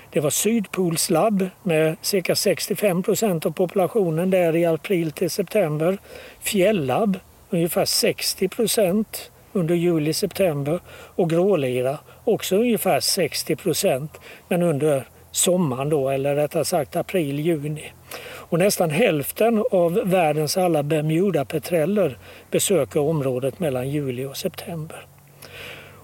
Det 0.09 0.19
var 0.19 0.29
Sydpolslabb 0.29 1.49
med 1.63 1.97
cirka 2.01 2.35
65 2.35 3.03
procent 3.03 3.45
av 3.45 3.51
populationen 3.51 4.29
där 4.29 4.55
i 4.55 4.65
april 4.65 5.11
till 5.11 5.29
september. 5.29 5.97
Fjällabb 6.39 7.19
ungefär 7.55 7.85
60 7.85 8.47
procent 8.47 9.31
under 9.53 9.75
juli-september 9.75 10.79
och 10.89 11.29
grålira 11.29 11.97
också 12.23 12.55
ungefär 12.55 12.99
60 12.99 13.55
procent 13.55 14.19
men 14.47 14.61
under 14.61 15.07
sommaren 15.31 15.89
då, 15.89 16.09
eller 16.09 16.35
rättare 16.35 16.65
sagt 16.65 16.95
april-juni. 16.95 17.91
Och 18.25 18.59
nästan 18.59 18.89
hälften 18.89 19.63
av 19.71 19.93
världens 19.93 20.57
alla 20.57 20.83
Bermuda-petreller 20.83 22.17
besöker 22.51 22.99
området 22.99 23.59
mellan 23.59 23.89
juli 23.89 24.25
och 24.25 24.37
september. 24.37 25.05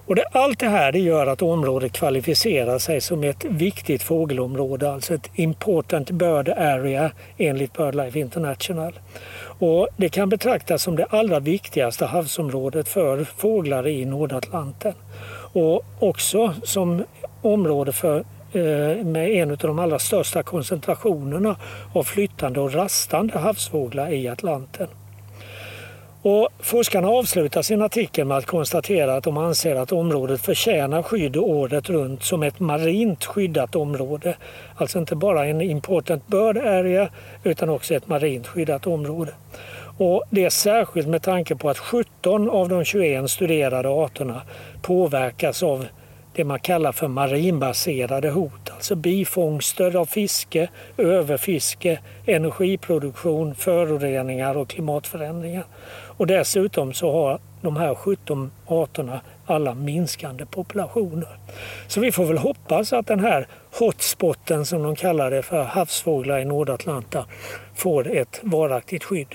Och 0.06 0.14
det, 0.14 0.24
allt 0.32 0.58
det 0.58 0.68
här 0.68 0.92
det 0.92 0.98
gör 0.98 1.26
att 1.26 1.42
området 1.42 1.92
kvalificerar 1.92 2.78
sig 2.78 3.00
som 3.00 3.24
ett 3.24 3.44
viktigt 3.44 4.02
fågelområde, 4.02 4.92
alltså 4.92 5.14
ett 5.14 5.30
Important 5.34 6.10
Bird 6.10 6.48
Area 6.48 7.10
enligt 7.38 7.72
BirdLife 7.72 8.18
International. 8.18 8.98
Och 9.64 9.88
det 9.96 10.08
kan 10.08 10.28
betraktas 10.28 10.82
som 10.82 10.96
det 10.96 11.04
allra 11.04 11.40
viktigaste 11.40 12.06
havsområdet 12.06 12.88
för 12.88 13.24
fåglar 13.24 13.88
i 13.88 14.04
Nordatlanten. 14.04 14.94
Och 15.52 15.84
också 15.98 16.54
som 16.62 17.04
område 17.42 17.92
för, 17.92 18.18
eh, 18.52 19.04
med 19.04 19.30
en 19.30 19.50
av 19.50 19.56
de 19.56 19.78
allra 19.78 19.98
största 19.98 20.42
koncentrationerna 20.42 21.56
av 21.92 22.02
flyttande 22.02 22.60
och 22.60 22.74
rastande 22.74 23.38
havsfåglar 23.38 24.12
i 24.12 24.28
Atlanten. 24.28 24.88
Och 26.24 26.48
forskarna 26.58 27.08
avslutar 27.08 27.62
sin 27.62 27.82
artikel 27.82 28.26
med 28.26 28.36
att 28.36 28.46
konstatera 28.46 29.16
att 29.16 29.24
de 29.24 29.36
anser 29.36 29.76
att 29.76 29.92
området 29.92 30.40
förtjänar 30.40 31.02
skydd 31.02 31.36
året 31.36 31.90
runt 31.90 32.22
som 32.22 32.42
ett 32.42 32.60
marint 32.60 33.24
skyddat 33.24 33.76
område. 33.76 34.36
Alltså 34.76 34.98
inte 34.98 35.16
bara 35.16 35.46
en 35.46 35.60
important 35.60 36.26
bird 36.26 36.56
area 36.56 37.08
utan 37.44 37.68
också 37.68 37.94
ett 37.94 38.08
marint 38.08 38.46
skyddat 38.46 38.86
område. 38.86 39.32
Och 39.98 40.24
det 40.30 40.44
är 40.44 40.50
särskilt 40.50 41.08
med 41.08 41.22
tanke 41.22 41.56
på 41.56 41.70
att 41.70 41.78
17 41.78 42.50
av 42.50 42.68
de 42.68 42.84
21 42.84 43.30
studerade 43.30 43.88
arterna 43.88 44.42
påverkas 44.82 45.62
av 45.62 45.86
det 46.34 46.44
man 46.44 46.60
kallar 46.60 46.92
för 46.92 47.08
marinbaserade 47.08 48.30
hot 48.30 48.70
Alltså 48.82 48.94
bifångster 48.94 49.96
av 49.96 50.06
fiske, 50.06 50.68
överfiske, 50.98 52.00
energiproduktion, 52.26 53.54
föroreningar 53.54 54.56
och 54.56 54.68
klimatförändringar. 54.68 55.64
Och 56.22 56.28
dessutom 56.28 56.92
så 56.92 57.12
har 57.12 57.40
de 57.60 57.76
här 57.76 57.94
17 57.94 58.50
arterna 58.66 59.20
alla 59.46 59.74
minskande 59.74 60.46
populationer. 60.46 61.38
Så 61.88 62.00
vi 62.00 62.12
får 62.12 62.24
väl 62.24 62.38
hoppas 62.38 62.92
att 62.92 63.06
den 63.06 63.20
här 63.20 63.46
hotspotten 63.78 64.66
som 64.66 64.82
de 64.82 64.96
kallar 64.96 65.30
det 65.30 65.42
för 65.42 65.62
havsfåglar 65.62 66.38
i 66.38 66.44
Nordatlanta 66.44 67.26
får 67.74 68.16
ett 68.16 68.40
varaktigt 68.42 69.04
skydd. 69.04 69.34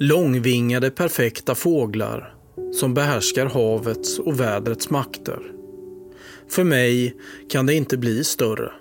Långvingade 0.00 0.90
perfekta 0.90 1.54
fåglar 1.54 2.34
som 2.72 2.94
behärskar 2.94 3.46
havets 3.46 4.18
och 4.18 4.40
vädrets 4.40 4.90
makter. 4.90 5.52
För 6.48 6.64
mig 6.64 7.16
kan 7.50 7.66
det 7.66 7.74
inte 7.74 7.96
bli 7.96 8.24
större. 8.24 8.72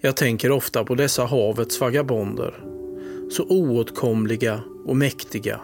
Jag 0.00 0.16
tänker 0.16 0.50
ofta 0.50 0.84
på 0.84 0.94
dessa 0.94 1.24
havets 1.24 1.80
vagabonder. 1.80 2.64
Så 3.30 3.44
oåtkomliga 3.48 4.60
och 4.86 4.96
mäktiga. 4.96 5.60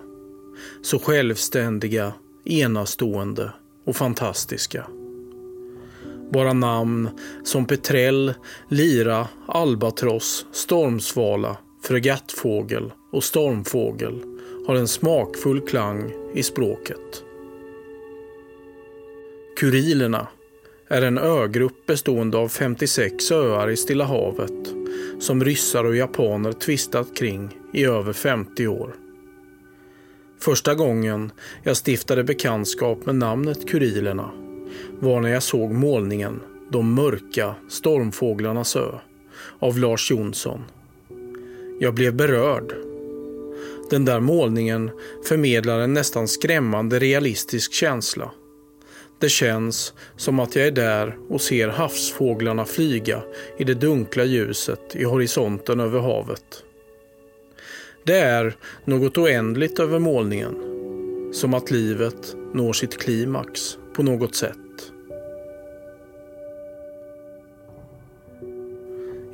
Så 0.82 0.98
självständiga, 0.98 2.12
enastående 2.44 3.52
och 3.84 3.96
fantastiska. 3.96 4.86
Bara 6.32 6.52
namn 6.52 7.08
som 7.44 7.66
petrell, 7.66 8.34
lira, 8.68 9.28
albatross, 9.46 10.46
stormsvala, 10.52 11.56
fregattfågel 11.86 12.92
och 13.12 13.24
stormfågel 13.24 14.22
har 14.66 14.74
en 14.74 14.88
smakfull 14.88 15.60
klang 15.60 16.12
i 16.34 16.42
språket. 16.42 17.24
Kurilerna 19.56 20.28
är 20.88 21.02
en 21.02 21.18
ögrupp 21.18 21.86
bestående 21.86 22.38
av 22.38 22.48
56 22.48 23.30
öar 23.30 23.70
i 23.70 23.76
Stilla 23.76 24.04
havet 24.04 24.74
som 25.20 25.44
ryssar 25.44 25.84
och 25.84 25.96
japaner 25.96 26.52
tvistat 26.52 27.16
kring 27.16 27.58
i 27.72 27.84
över 27.84 28.12
50 28.12 28.66
år. 28.66 28.94
Första 30.40 30.74
gången 30.74 31.32
jag 31.62 31.76
stiftade 31.76 32.24
bekantskap 32.24 33.06
med 33.06 33.14
namnet 33.14 33.68
Kurilerna 33.68 34.30
var 34.98 35.20
när 35.20 35.28
jag 35.28 35.42
såg 35.42 35.72
målningen 35.72 36.40
De 36.70 36.94
mörka 36.94 37.54
stormfåglarnas 37.68 38.76
ö 38.76 38.92
av 39.58 39.78
Lars 39.78 40.10
Jonsson. 40.10 40.64
Jag 41.78 41.94
blev 41.94 42.14
berörd. 42.14 42.74
Den 43.90 44.04
där 44.04 44.20
målningen 44.20 44.90
förmedlar 45.28 45.80
en 45.80 45.94
nästan 45.94 46.28
skrämmande 46.28 46.98
realistisk 46.98 47.72
känsla. 47.72 48.30
Det 49.18 49.28
känns 49.28 49.94
som 50.16 50.40
att 50.40 50.56
jag 50.56 50.66
är 50.66 50.70
där 50.70 51.18
och 51.28 51.40
ser 51.40 51.68
havsfåglarna 51.68 52.64
flyga 52.64 53.22
i 53.58 53.64
det 53.64 53.74
dunkla 53.74 54.24
ljuset 54.24 54.96
i 54.96 55.04
horisonten 55.04 55.80
över 55.80 56.00
havet. 56.00 56.64
Det 58.04 58.18
är 58.18 58.56
något 58.84 59.18
oändligt 59.18 59.78
över 59.78 59.98
målningen. 59.98 60.54
Som 61.32 61.54
att 61.54 61.70
livet 61.70 62.36
når 62.54 62.72
sitt 62.72 62.98
klimax 62.98 63.78
på 63.94 64.02
något 64.02 64.34
sätt. 64.34 64.56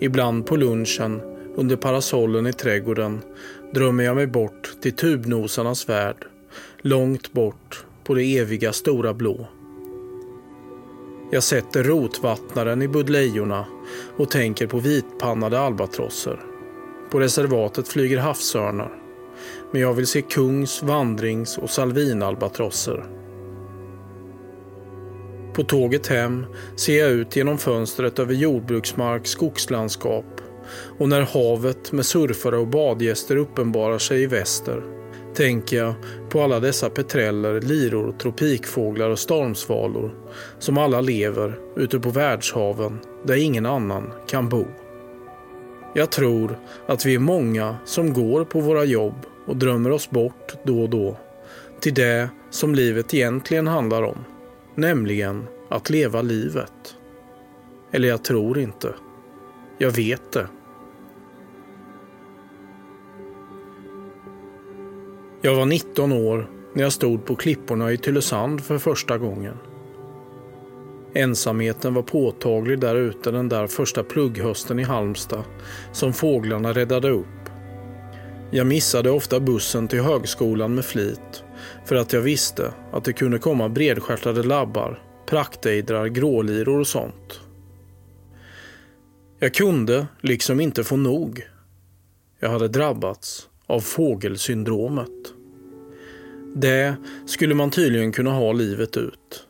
Ibland 0.01 0.47
på 0.47 0.57
lunchen 0.57 1.32
under 1.57 1.76
parasollen 1.76 2.46
i 2.46 2.53
trädgården 2.53 3.20
drömmer 3.74 4.05
jag 4.05 4.16
mig 4.16 4.26
bort 4.26 4.76
till 4.80 4.92
tubnosarnas 4.92 5.88
värld. 5.88 6.26
Långt 6.78 7.32
bort 7.32 7.84
på 8.05 8.14
det 8.14 8.38
eviga 8.38 8.72
stora 8.72 9.14
blå. 9.14 9.46
Jag 11.30 11.42
sätter 11.42 11.84
rotvattnaren 11.84 12.82
i 12.82 12.88
buddlejorna 12.88 13.66
och 14.16 14.30
tänker 14.30 14.66
på 14.66 14.78
vitpannade 14.78 15.61
albatrosser. 15.61 16.40
På 17.11 17.20
reservatet 17.20 17.88
flyger 17.88 18.18
havsörnar. 18.18 18.92
Men 19.72 19.80
jag 19.80 19.94
vill 19.94 20.07
se 20.07 20.20
kungs-, 20.20 20.82
vandrings 20.82 21.59
och 21.59 21.70
salvinalbatrosser. 21.70 23.05
På 25.55 25.62
tåget 25.62 26.07
hem 26.07 26.46
ser 26.76 26.98
jag 26.98 27.11
ut 27.11 27.36
genom 27.36 27.59
fönstret 27.59 28.18
över 28.18 28.34
jordbruksmark, 28.34 29.26
skogslandskap 29.26 30.32
och 30.98 31.08
när 31.08 31.20
havet 31.20 31.92
med 31.92 32.06
surfare 32.06 32.56
och 32.56 32.68
badgäster 32.68 33.36
uppenbarar 33.36 33.98
sig 33.98 34.22
i 34.22 34.26
väster 34.26 34.82
tänker 35.34 35.76
jag 35.76 35.94
på 36.30 36.42
alla 36.42 36.60
dessa 36.60 36.90
petreller, 36.90 37.60
liror, 37.60 38.12
tropikfåglar 38.12 39.10
och 39.10 39.18
stormsvalor 39.18 40.14
som 40.58 40.78
alla 40.78 41.00
lever 41.00 41.58
ute 41.76 42.00
på 42.00 42.10
världshaven 42.10 42.98
där 43.24 43.36
ingen 43.36 43.66
annan 43.66 44.12
kan 44.26 44.48
bo. 44.48 44.66
Jag 45.94 46.10
tror 46.10 46.58
att 46.86 47.06
vi 47.06 47.14
är 47.14 47.18
många 47.18 47.76
som 47.84 48.12
går 48.12 48.44
på 48.44 48.60
våra 48.60 48.84
jobb 48.84 49.14
och 49.46 49.56
drömmer 49.56 49.90
oss 49.90 50.10
bort 50.10 50.52
då 50.64 50.82
och 50.82 50.90
då 50.90 51.16
till 51.80 51.94
det 51.94 52.28
som 52.50 52.74
livet 52.74 53.14
egentligen 53.14 53.66
handlar 53.66 54.02
om, 54.02 54.18
nämligen 54.74 55.46
att 55.68 55.90
leva 55.90 56.22
livet. 56.22 56.96
Eller 57.92 58.08
jag 58.08 58.24
tror 58.24 58.58
inte. 58.58 58.94
Jag 59.78 59.90
vet 59.90 60.32
det. 60.32 60.46
Jag 65.45 65.55
var 65.55 65.66
19 65.66 66.12
år 66.12 66.51
när 66.74 66.82
jag 66.82 66.93
stod 66.93 67.24
på 67.24 67.36
klipporna 67.36 67.93
i 67.93 67.99
Tylösand 67.99 68.64
för 68.64 68.78
första 68.78 69.18
gången. 69.18 69.57
Ensamheten 71.14 71.95
var 71.95 72.03
påtaglig 72.03 72.80
där 72.80 72.97
ute 72.97 73.30
den 73.30 73.49
där 73.49 73.66
första 73.66 74.03
plugghösten 74.03 74.78
i 74.78 74.82
Halmstad 74.82 75.45
som 75.93 76.12
fåglarna 76.12 76.72
räddade 76.72 77.11
upp. 77.11 77.26
Jag 78.51 78.66
missade 78.66 79.11
ofta 79.11 79.40
bussen 79.40 79.88
till 79.88 80.01
högskolan 80.01 80.74
med 80.74 80.84
flit 80.84 81.45
för 81.84 81.97
att 81.97 82.12
jag 82.12 82.20
visste 82.20 82.74
att 82.93 83.05
det 83.05 83.12
kunde 83.12 83.38
komma 83.38 83.68
bredstjärtade 83.68 84.43
labbar, 84.43 85.03
praktejdrar, 85.26 86.07
gråliror 86.07 86.80
och 86.80 86.86
sånt. 86.86 87.40
Jag 89.38 89.55
kunde 89.55 90.07
liksom 90.20 90.61
inte 90.61 90.84
få 90.84 90.97
nog. 90.97 91.49
Jag 92.40 92.51
hade 92.51 92.68
drabbats 92.68 93.49
av 93.72 93.80
fågelsyndromet. 93.80 95.34
Det 96.54 96.96
skulle 97.26 97.54
man 97.54 97.70
tydligen 97.70 98.12
kunna 98.12 98.30
ha 98.30 98.52
livet 98.52 98.96
ut. 98.96 99.46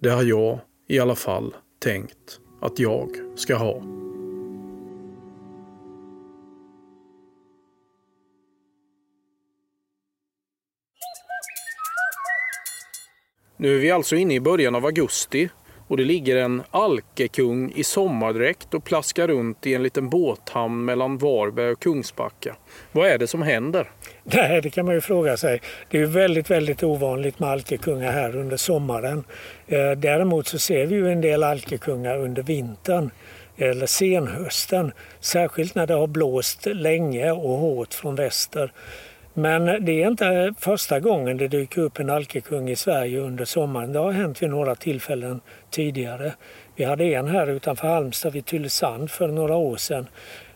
Det 0.00 0.10
har 0.10 0.22
jag 0.22 0.58
i 0.88 0.98
alla 0.98 1.14
fall 1.14 1.54
tänkt 1.78 2.40
att 2.60 2.78
jag 2.78 3.08
ska 3.34 3.56
ha. 3.56 3.82
Nu 13.56 13.74
är 13.74 13.78
vi 13.78 13.90
alltså 13.90 14.16
inne 14.16 14.34
i 14.34 14.40
början 14.40 14.74
av 14.74 14.86
augusti 14.86 15.50
och 15.92 15.98
det 15.98 16.04
ligger 16.04 16.36
en 16.36 16.62
alkekung 16.70 17.72
i 17.74 17.84
sommardräkt 17.84 18.74
och 18.74 18.84
plaskar 18.84 19.28
runt 19.28 19.66
i 19.66 19.74
en 19.74 19.82
liten 19.82 20.08
båthamn 20.08 20.84
mellan 20.84 21.18
Varberg 21.18 21.70
och 21.70 21.80
Kungsbacka. 21.80 22.56
Vad 22.92 23.08
är 23.08 23.18
det 23.18 23.26
som 23.26 23.42
händer? 23.42 23.90
Nej, 24.24 24.60
det 24.62 24.70
kan 24.70 24.86
man 24.86 24.94
ju 24.94 25.00
fråga 25.00 25.36
sig. 25.36 25.60
Det 25.90 25.98
är 25.98 26.06
väldigt, 26.06 26.50
väldigt 26.50 26.82
ovanligt 26.82 27.38
med 27.38 27.50
alkekungar 27.50 28.12
här 28.12 28.36
under 28.36 28.56
sommaren. 28.56 29.24
Eh, 29.66 29.90
däremot 29.90 30.46
så 30.46 30.58
ser 30.58 30.86
vi 30.86 30.94
ju 30.94 31.12
en 31.12 31.20
del 31.20 31.42
alkekungar 31.42 32.18
under 32.18 32.42
vintern 32.42 33.10
eller 33.56 33.86
senhösten. 33.86 34.92
Särskilt 35.20 35.74
när 35.74 35.86
det 35.86 35.94
har 35.94 36.06
blåst 36.06 36.66
länge 36.66 37.30
och 37.30 37.58
hårt 37.58 37.94
från 37.94 38.14
väster. 38.14 38.72
Men 39.34 39.84
det 39.84 40.02
är 40.02 40.08
inte 40.08 40.54
första 40.58 41.00
gången 41.00 41.36
det 41.36 41.48
dyker 41.48 41.80
upp 41.80 41.98
en 41.98 42.10
alkekung 42.10 42.70
i 42.70 42.76
Sverige 42.76 43.20
under 43.20 43.44
sommaren. 43.44 43.92
Det 43.92 43.98
har 43.98 44.12
hänt 44.12 44.42
vid 44.42 44.50
några 44.50 44.74
tillfällen 44.74 45.40
tidigare. 45.70 46.32
Vi 46.76 46.84
hade 46.84 47.04
en 47.04 47.28
här 47.28 47.46
utanför 47.46 47.88
Halmstad 47.88 48.32
vid 48.32 48.46
Tylösand 48.46 49.10
för 49.10 49.28
några 49.28 49.56
år 49.56 49.76
sedan. 49.76 50.06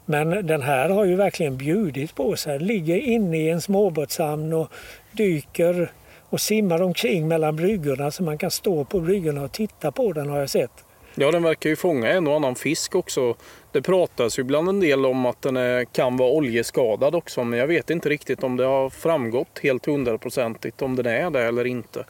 Men 0.04 0.46
den 0.46 0.62
här 0.62 0.88
har 0.88 1.04
ju 1.04 1.16
verkligen 1.16 1.56
bjudit 1.56 2.14
på 2.14 2.36
sig. 2.36 2.58
Ligger 2.58 2.96
inne 2.96 3.38
i 3.38 3.50
en 3.50 3.60
småbåtshamn 3.60 4.52
och 4.52 4.68
dyker 5.12 5.90
och 6.28 6.40
simmar 6.40 6.82
omkring 6.82 7.28
mellan 7.28 7.56
bryggorna 7.56 8.10
så 8.10 8.22
man 8.22 8.38
kan 8.38 8.50
stå 8.50 8.84
på 8.84 9.00
bryggorna 9.00 9.42
och 9.42 9.52
titta 9.52 9.92
på 9.92 10.12
den 10.12 10.28
har 10.28 10.38
jag 10.38 10.50
sett. 10.50 10.86
Ja, 11.18 11.30
den 11.30 11.42
verkar 11.42 11.70
ju 11.70 11.76
fånga 11.76 12.08
en 12.08 12.26
och 12.26 12.36
annan 12.36 12.54
fisk 12.54 12.94
också. 12.94 13.34
Det 13.72 13.82
pratas 13.82 14.38
ju 14.38 14.40
ibland 14.40 14.68
en 14.68 14.80
del 14.80 15.06
om 15.06 15.26
att 15.26 15.42
den 15.42 15.56
är, 15.56 15.84
kan 15.84 16.16
vara 16.16 16.30
oljeskadad 16.30 17.14
också, 17.14 17.44
men 17.44 17.58
jag 17.58 17.66
vet 17.66 17.90
inte 17.90 18.08
riktigt 18.08 18.42
om 18.42 18.56
det 18.56 18.64
har 18.64 18.90
framgått 18.90 19.58
helt 19.62 19.86
hundraprocentigt 19.86 20.82
om 20.82 20.96
den 20.96 21.06
är 21.06 21.30
det 21.30 21.42
eller 21.42 21.64
inte. 21.64 22.04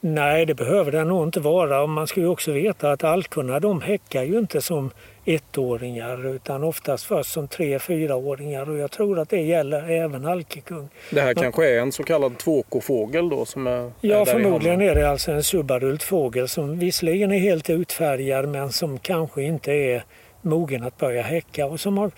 Nej, 0.00 0.46
det 0.46 0.54
behöver 0.54 0.92
den 0.92 1.08
nog 1.08 1.22
inte 1.26 1.40
vara. 1.40 1.82
Och 1.82 1.88
man 1.88 2.06
ska 2.06 2.20
ju 2.20 2.26
också 2.26 2.52
veta 2.52 2.92
att 2.92 3.04
alkorna 3.04 3.60
de 3.60 3.80
häckar 3.80 4.22
ju 4.22 4.38
inte 4.38 4.60
som 4.60 4.90
ettåringar 5.24 6.26
utan 6.26 6.64
oftast 6.64 7.04
först 7.04 7.32
som 7.32 7.48
tre, 7.48 7.78
fyraåringar 7.78 8.70
och 8.70 8.76
jag 8.76 8.90
tror 8.90 9.18
att 9.18 9.28
det 9.28 9.40
gäller 9.40 9.90
även 9.90 10.26
alkekung. 10.26 10.88
Det 11.10 11.20
här 11.20 11.34
kanske 11.34 11.70
är 11.70 11.80
en 11.80 11.92
så 11.92 12.02
kallad 12.02 12.38
tvåkofågel 12.38 13.28
då 13.28 13.44
som 13.44 13.66
är 13.66 13.92
Ja, 14.00 14.20
är 14.20 14.24
förmodligen 14.24 14.80
är 14.80 14.94
det 14.94 15.10
alltså 15.10 15.32
en 15.32 15.42
subadult 15.42 16.02
fågel 16.02 16.48
som 16.48 16.78
visserligen 16.78 17.32
är 17.32 17.38
helt 17.38 17.70
utfärgad 17.70 18.48
men 18.48 18.72
som 18.72 18.98
kanske 18.98 19.42
inte 19.42 19.72
är 19.72 20.04
mogen 20.42 20.82
att 20.82 20.96
börja 20.96 21.22
häcka 21.22 21.66
och 21.66 21.80
som 21.80 21.98
har 21.98 22.10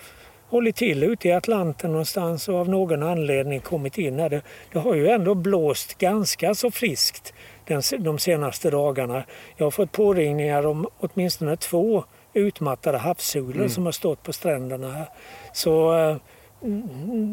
hållit 0.51 0.75
till 0.75 1.03
ute 1.03 1.27
i 1.27 1.31
Atlanten 1.31 1.91
någonstans 1.91 2.49
och 2.49 2.55
av 2.55 2.69
någon 2.69 3.03
anledning 3.03 3.59
kommit 3.59 3.97
in 3.97 4.19
här. 4.19 4.29
Det, 4.29 4.41
det 4.73 4.79
har 4.79 4.95
ju 4.95 5.07
ändå 5.07 5.35
blåst 5.35 5.97
ganska 5.97 6.55
så 6.55 6.71
friskt 6.71 7.33
den, 7.73 8.03
de 8.03 8.19
senaste 8.19 8.69
dagarna. 8.69 9.23
Jag 9.57 9.65
har 9.65 9.71
fått 9.71 9.91
påringningar 9.91 10.65
om 10.65 10.87
åtminstone 10.99 11.57
två 11.57 12.03
utmattade 12.33 12.97
havssulor 12.97 13.67
som 13.67 13.85
har 13.85 13.91
stått 13.91 14.23
på 14.23 14.33
stränderna 14.33 14.91
här. 14.91 15.09
Så 15.53 15.93
eh, 15.93 16.17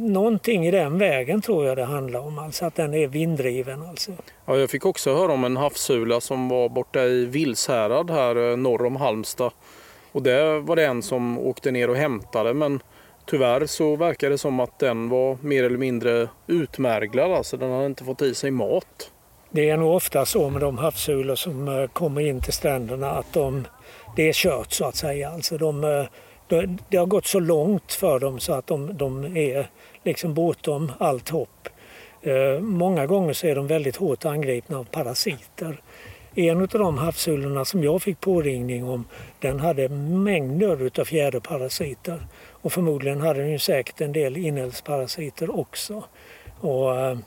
någonting 0.09 0.67
i 0.67 0.71
den 0.71 0.99
vägen 0.99 1.41
tror 1.41 1.67
jag 1.67 1.77
det 1.77 1.85
handlar 1.85 2.21
om, 2.21 2.39
alltså 2.39 2.65
att 2.65 2.75
den 2.75 2.95
är 2.95 3.07
vinddriven. 3.07 3.83
Alltså. 3.83 4.13
Ja, 4.47 4.57
jag 4.57 4.71
fick 4.71 4.87
också 4.87 5.15
höra 5.15 5.33
om 5.33 5.45
en 5.45 5.57
havssula 5.57 6.21
som 6.21 6.49
var 6.49 6.69
borta 6.69 7.03
i 7.03 7.25
Vilshärad 7.25 8.11
här 8.11 8.51
eh, 8.51 8.57
norr 8.57 8.85
om 8.85 8.97
Halmstad. 8.97 9.53
Och 10.13 10.23
där 10.23 10.61
var 10.61 10.77
det 10.77 10.87
en 10.87 11.03
som 11.03 11.39
åkte 11.39 11.71
ner 11.71 11.91
och 11.91 11.97
hämtade 11.97 12.55
men 12.55 12.81
tyvärr 13.27 13.67
så 13.67 13.97
verkar 13.97 14.31
det 14.31 14.39
som 14.39 14.61
att 14.61 14.79
den 14.79 15.09
var 15.09 15.39
mer 15.41 15.65
eller 15.65 15.79
mindre 15.79 16.29
utmärglad. 16.47 17.33
Alltså 17.33 17.57
den 17.57 17.71
hade 17.71 17.87
inte 17.87 18.05
fått 18.05 18.23
i 18.23 18.35
sig 18.35 18.51
mat. 18.51 19.11
Det 19.51 19.71
är 19.71 19.77
nog 19.77 19.95
ofta 19.95 20.25
så 20.25 20.51
med 20.51 20.61
de 20.61 20.79
havssulor 20.79 21.35
som 21.35 21.69
eh, 21.69 21.87
kommer 21.87 22.21
in 22.21 22.41
till 22.41 22.53
stränderna 22.53 23.11
att 23.11 23.33
de, 23.33 23.67
det 24.17 24.29
är 24.29 24.33
kört 24.33 24.73
så 24.73 24.85
att 24.85 24.97
säga. 24.97 25.31
Alltså 25.31 25.59
de, 25.59 25.85
eh, 25.85 26.05
de, 26.47 26.79
det 26.89 26.97
har 26.97 27.07
gått 27.07 27.27
så 27.27 27.41
långt 27.41 27.93
för 27.93 28.19
dem 28.19 28.39
så 28.41 28.53
att 28.53 28.67
de, 28.67 28.97
de 28.97 29.37
är 29.37 29.71
liksom 30.03 30.35
bortom 30.35 30.93
allt 30.99 31.29
hopp. 31.29 31.69
Eh, 32.23 32.61
många 32.61 33.07
gånger 33.07 33.33
så 33.33 33.47
är 33.47 33.55
de 33.55 33.67
väldigt 33.67 33.97
hårt 33.97 34.25
angripna 34.25 34.79
av 34.79 34.85
parasiter. 34.85 35.81
En 36.35 36.61
av 36.61 36.69
de 36.69 36.99
havssulorna 36.99 37.65
som 37.65 37.85
jag 37.85 38.03
fick 38.03 38.21
påringning 38.21 38.89
om 38.89 39.05
den 39.41 39.61
hade 39.61 39.89
mängder 39.89 41.01
av 41.01 41.05
fjäderparasiter. 41.05 42.27
Och 42.51 42.73
förmodligen 42.73 43.21
hade 43.21 43.41
den 43.41 43.51
ju 43.51 43.59
säkert 43.59 44.01
en 44.01 44.13
del 44.13 44.37
inälvsparasiter 44.37 45.59
också. 45.59 46.05
Och 46.61 47.01
eh, 47.01 47.19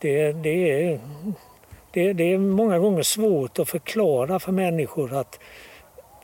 det, 0.00 0.32
det, 0.32 0.84
är, 0.84 1.00
det, 1.94 2.12
det 2.12 2.32
är 2.32 2.38
många 2.38 2.78
gånger 2.78 3.02
svårt 3.02 3.58
att 3.58 3.68
förklara 3.68 4.38
för 4.38 4.52
människor 4.52 5.12
att 5.12 5.40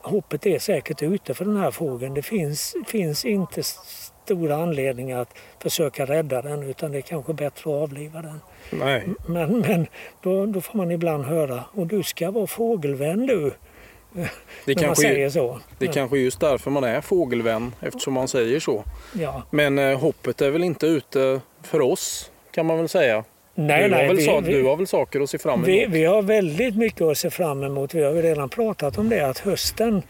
hoppet 0.03 0.47
är 0.47 0.59
säkert 0.59 1.03
ute 1.03 1.35
för 1.35 1.45
den 1.45 1.57
här 1.57 1.71
fågeln. 1.71 2.15
Det 2.15 2.23
finns, 2.23 2.77
finns 2.87 3.25
inte 3.25 3.63
stora 3.63 4.57
anledningar 4.57 5.19
att 5.19 5.35
försöka 5.59 6.07
rädda 6.07 6.43
den 6.43 6.63
utan 6.63 6.93
det 6.93 6.99
är 6.99 7.03
kanske 7.03 7.33
bättre 7.33 7.71
att 7.71 7.83
avliva 7.83 8.23
den. 8.23 8.41
Nej, 8.71 9.09
Men, 9.27 9.61
men 9.61 9.87
då, 10.23 10.47
då 10.47 10.61
får 10.61 10.79
man 10.79 10.91
ibland 10.91 11.25
höra 11.25 11.65
och 11.73 11.87
du 11.87 12.03
ska 12.03 12.31
vara 12.31 12.47
fågelvän 12.47 13.27
du. 13.27 13.41
det 14.13 14.21
När 14.65 14.75
man 14.75 14.85
kanske, 14.85 15.03
säger 15.03 15.31
så. 15.31 15.59
det 15.79 15.87
är 15.87 15.93
kanske 15.93 16.19
just 16.19 16.41
därför 16.41 16.71
man 16.71 16.85
är 16.85 17.01
fågelvän 17.01 17.75
eftersom 17.81 18.15
man 18.15 18.29
säger 18.29 18.61
så. 18.61 18.85
Ja. 19.13 19.43
Men 19.51 19.79
eh, 19.79 19.99
hoppet 19.99 20.41
är 20.41 20.51
väl 20.51 20.65
inte 20.65 20.87
ute 20.87 21.41
för 21.63 21.81
oss 21.81 22.31
kan 22.51 22.67
man 22.67 22.79
väl 22.79 22.89
säga. 22.89 23.25
Nej, 23.67 23.89
du, 23.89 23.95
har 23.95 23.99
nej, 23.99 24.07
väl 24.09 24.17
vi- 24.17 24.23
sa, 24.25 24.41
vi- 24.41 24.53
du 24.53 24.65
har 24.65 24.77
väl 24.77 24.87
saker 24.87 25.21
att 25.21 25.31
se 25.31 25.39
fram 25.39 25.55
emot? 25.55 25.69
Vi, 25.69 25.87
vi 25.89 26.05
har 26.05 26.23
väldigt 26.23 26.77
mycket 26.77 27.03
att 27.03 27.19
se 27.19 27.31
fram 27.31 27.63
emot. 27.65 27.95
Vi 27.95 28.03
har 28.03 28.13
ju 28.13 28.23
redan 28.23 28.49
pratat 28.49 28.99
om 28.99 29.09
det 29.09 29.21
att 29.21 29.39
hösten 29.39 30.03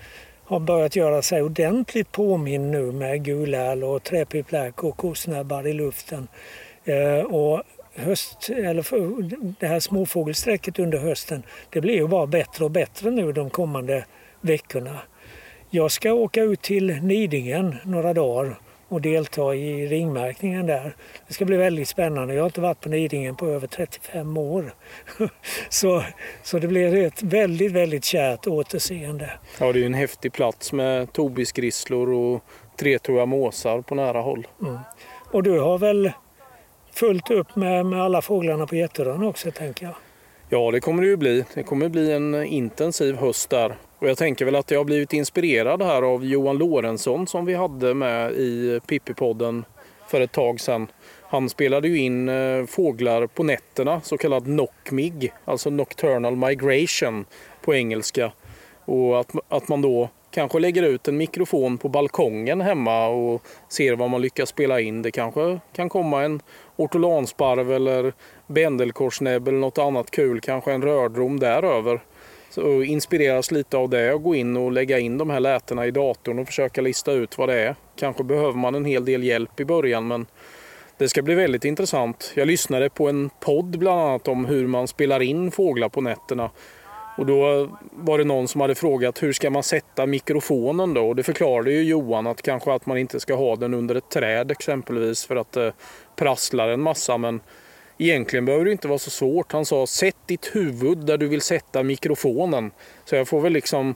har 0.44 0.60
börjat 0.60 0.96
göra 0.96 1.22
sig 1.22 1.42
ordentligt 1.42 2.12
påminn 2.12 2.70
nu 2.70 2.92
med 2.92 3.24
guläl 3.24 3.84
och 3.84 4.02
träpiplärk 4.02 4.84
och 4.84 4.96
kosnäbbar 4.96 5.66
i 5.66 5.72
luften. 5.72 6.28
Eh, 6.84 7.24
och 7.34 7.62
höst, 7.94 8.50
eller 8.50 8.82
för, 8.82 9.30
det 9.60 9.66
här 9.66 9.80
småfågelsträcket 9.80 10.78
under 10.78 10.98
hösten 10.98 11.42
det 11.70 11.80
blir 11.80 11.94
ju 11.94 12.06
bara 12.08 12.26
bättre 12.26 12.64
och 12.64 12.70
bättre 12.70 13.10
nu 13.10 13.32
de 13.32 13.50
kommande 13.50 14.04
veckorna. 14.40 14.98
Jag 15.70 15.90
ska 15.90 16.12
åka 16.12 16.42
ut 16.42 16.62
till 16.62 17.02
Nidingen 17.02 17.76
några 17.84 18.14
dagar 18.14 18.58
och 18.90 19.00
delta 19.00 19.54
i 19.54 19.86
ringmärkningen 19.86 20.66
där. 20.66 20.96
Det 21.28 21.34
ska 21.34 21.44
bli 21.44 21.56
väldigt 21.56 21.88
spännande. 21.88 22.34
Jag 22.34 22.42
har 22.42 22.46
inte 22.46 22.60
varit 22.60 22.80
på 22.80 22.88
Nidingen 22.88 23.36
på 23.36 23.46
över 23.46 23.66
35 23.66 24.36
år. 24.36 24.74
Så, 25.68 26.04
så 26.42 26.58
det 26.58 26.68
blir 26.68 27.06
ett 27.06 27.22
väldigt, 27.22 27.72
väldigt 27.72 28.04
kärt 28.04 28.46
återseende. 28.46 29.30
Ja, 29.58 29.72
det 29.72 29.78
är 29.78 29.80
ju 29.80 29.86
en 29.86 29.94
häftig 29.94 30.32
plats 30.32 30.72
med 30.72 31.12
tobisgrisslor 31.12 32.12
och 32.12 32.44
tretåiga 32.78 33.26
måsar 33.26 33.80
på 33.80 33.94
nära 33.94 34.20
håll. 34.20 34.46
Och 35.32 35.42
du 35.42 35.60
har 35.60 35.78
väl 35.78 36.12
fullt 36.92 37.30
upp 37.30 37.56
med, 37.56 37.86
med 37.86 38.02
alla 38.02 38.22
fåglarna 38.22 38.66
på 38.66 38.76
Jätterön 38.76 39.22
också 39.22 39.50
tänker 39.50 39.86
jag. 39.86 39.94
Ja, 40.48 40.70
det 40.70 40.80
kommer 40.80 41.02
det 41.02 41.08
ju 41.08 41.16
bli. 41.16 41.44
Det 41.54 41.62
kommer 41.62 41.88
bli 41.88 42.12
en 42.12 42.44
intensiv 42.44 43.16
höst 43.16 43.50
där. 43.50 43.76
Och 44.00 44.08
jag 44.08 44.18
tänker 44.18 44.44
väl 44.44 44.56
att 44.56 44.70
jag 44.70 44.80
har 44.80 44.84
blivit 44.84 45.12
inspirerad 45.12 45.82
här 45.82 46.02
av 46.02 46.24
Johan 46.24 46.58
Lorentzon 46.58 47.26
som 47.26 47.44
vi 47.44 47.54
hade 47.54 47.94
med 47.94 48.32
i 48.32 48.80
Pippi-podden 48.86 49.64
för 50.08 50.20
ett 50.20 50.32
tag 50.32 50.60
sedan. 50.60 50.86
Han 51.22 51.48
spelade 51.48 51.88
ju 51.88 51.98
in 51.98 52.28
eh, 52.28 52.66
fåglar 52.66 53.26
på 53.26 53.42
nätterna, 53.42 54.00
så 54.00 54.18
kallad 54.18 54.44
knockmig, 54.44 55.32
alltså 55.44 55.70
nocturnal 55.70 56.36
migration 56.36 57.24
på 57.62 57.74
engelska. 57.74 58.32
Och 58.84 59.20
att, 59.20 59.32
att 59.48 59.68
man 59.68 59.82
då 59.82 60.08
kanske 60.30 60.58
lägger 60.58 60.82
ut 60.82 61.08
en 61.08 61.16
mikrofon 61.16 61.78
på 61.78 61.88
balkongen 61.88 62.60
hemma 62.60 63.08
och 63.08 63.42
ser 63.68 63.96
vad 63.96 64.10
man 64.10 64.22
lyckas 64.22 64.48
spela 64.48 64.80
in. 64.80 65.02
Det 65.02 65.10
kanske 65.10 65.60
kan 65.72 65.88
komma 65.88 66.22
en 66.22 66.42
ortolansparv 66.76 67.72
eller 67.72 68.12
bändelkorsnäbb 68.46 69.48
eller 69.48 69.58
något 69.58 69.78
annat 69.78 70.10
kul, 70.10 70.40
kanske 70.40 70.72
en 70.72 70.82
rördrom 70.82 71.40
däröver. 71.40 72.00
Så 72.50 72.82
inspireras 72.82 73.50
lite 73.50 73.76
av 73.76 73.88
det 73.88 74.12
och 74.12 74.22
gå 74.22 74.34
in 74.34 74.56
och 74.56 74.72
lägga 74.72 74.98
in 74.98 75.18
de 75.18 75.30
här 75.30 75.40
lätena 75.40 75.86
i 75.86 75.90
datorn 75.90 76.38
och 76.38 76.46
försöka 76.46 76.80
lista 76.80 77.12
ut 77.12 77.38
vad 77.38 77.48
det 77.48 77.60
är. 77.60 77.74
Kanske 77.96 78.24
behöver 78.24 78.58
man 78.58 78.74
en 78.74 78.84
hel 78.84 79.04
del 79.04 79.24
hjälp 79.24 79.60
i 79.60 79.64
början 79.64 80.08
men 80.08 80.26
det 80.98 81.08
ska 81.08 81.22
bli 81.22 81.34
väldigt 81.34 81.64
intressant. 81.64 82.32
Jag 82.34 82.46
lyssnade 82.46 82.90
på 82.90 83.08
en 83.08 83.30
podd 83.40 83.78
bland 83.78 84.00
annat 84.00 84.28
om 84.28 84.44
hur 84.44 84.66
man 84.66 84.88
spelar 84.88 85.22
in 85.22 85.50
fåglar 85.50 85.88
på 85.88 86.00
nätterna. 86.00 86.50
Och 87.18 87.26
då 87.26 87.68
var 87.92 88.18
det 88.18 88.24
någon 88.24 88.48
som 88.48 88.60
hade 88.60 88.74
frågat 88.74 89.22
hur 89.22 89.32
ska 89.32 89.50
man 89.50 89.62
sätta 89.62 90.06
mikrofonen 90.06 90.94
då? 90.94 91.08
Och 91.08 91.16
det 91.16 91.22
förklarade 91.22 91.72
ju 91.72 91.82
Johan 91.82 92.26
att 92.26 92.42
kanske 92.42 92.72
att 92.72 92.86
man 92.86 92.98
inte 92.98 93.20
ska 93.20 93.34
ha 93.34 93.56
den 93.56 93.74
under 93.74 93.94
ett 93.94 94.10
träd 94.10 94.50
exempelvis 94.50 95.26
för 95.26 95.36
att 95.36 95.52
det 95.52 95.72
prasslar 96.16 96.68
en 96.68 96.80
massa. 96.80 97.18
Men 97.18 97.40
egentligen 98.00 98.44
behöver 98.44 98.64
det 98.64 98.72
inte 98.72 98.88
vara 98.88 98.98
så 98.98 99.10
svårt. 99.10 99.52
Han 99.52 99.64
sa 99.64 99.86
sätt 99.86 100.16
ditt 100.26 100.50
huvud 100.52 100.98
där 100.98 101.18
du 101.18 101.28
vill 101.28 101.40
sätta 101.40 101.82
mikrofonen. 101.82 102.70
Så 103.04 103.16
jag 103.16 103.28
får 103.28 103.40
väl 103.40 103.52
liksom 103.52 103.94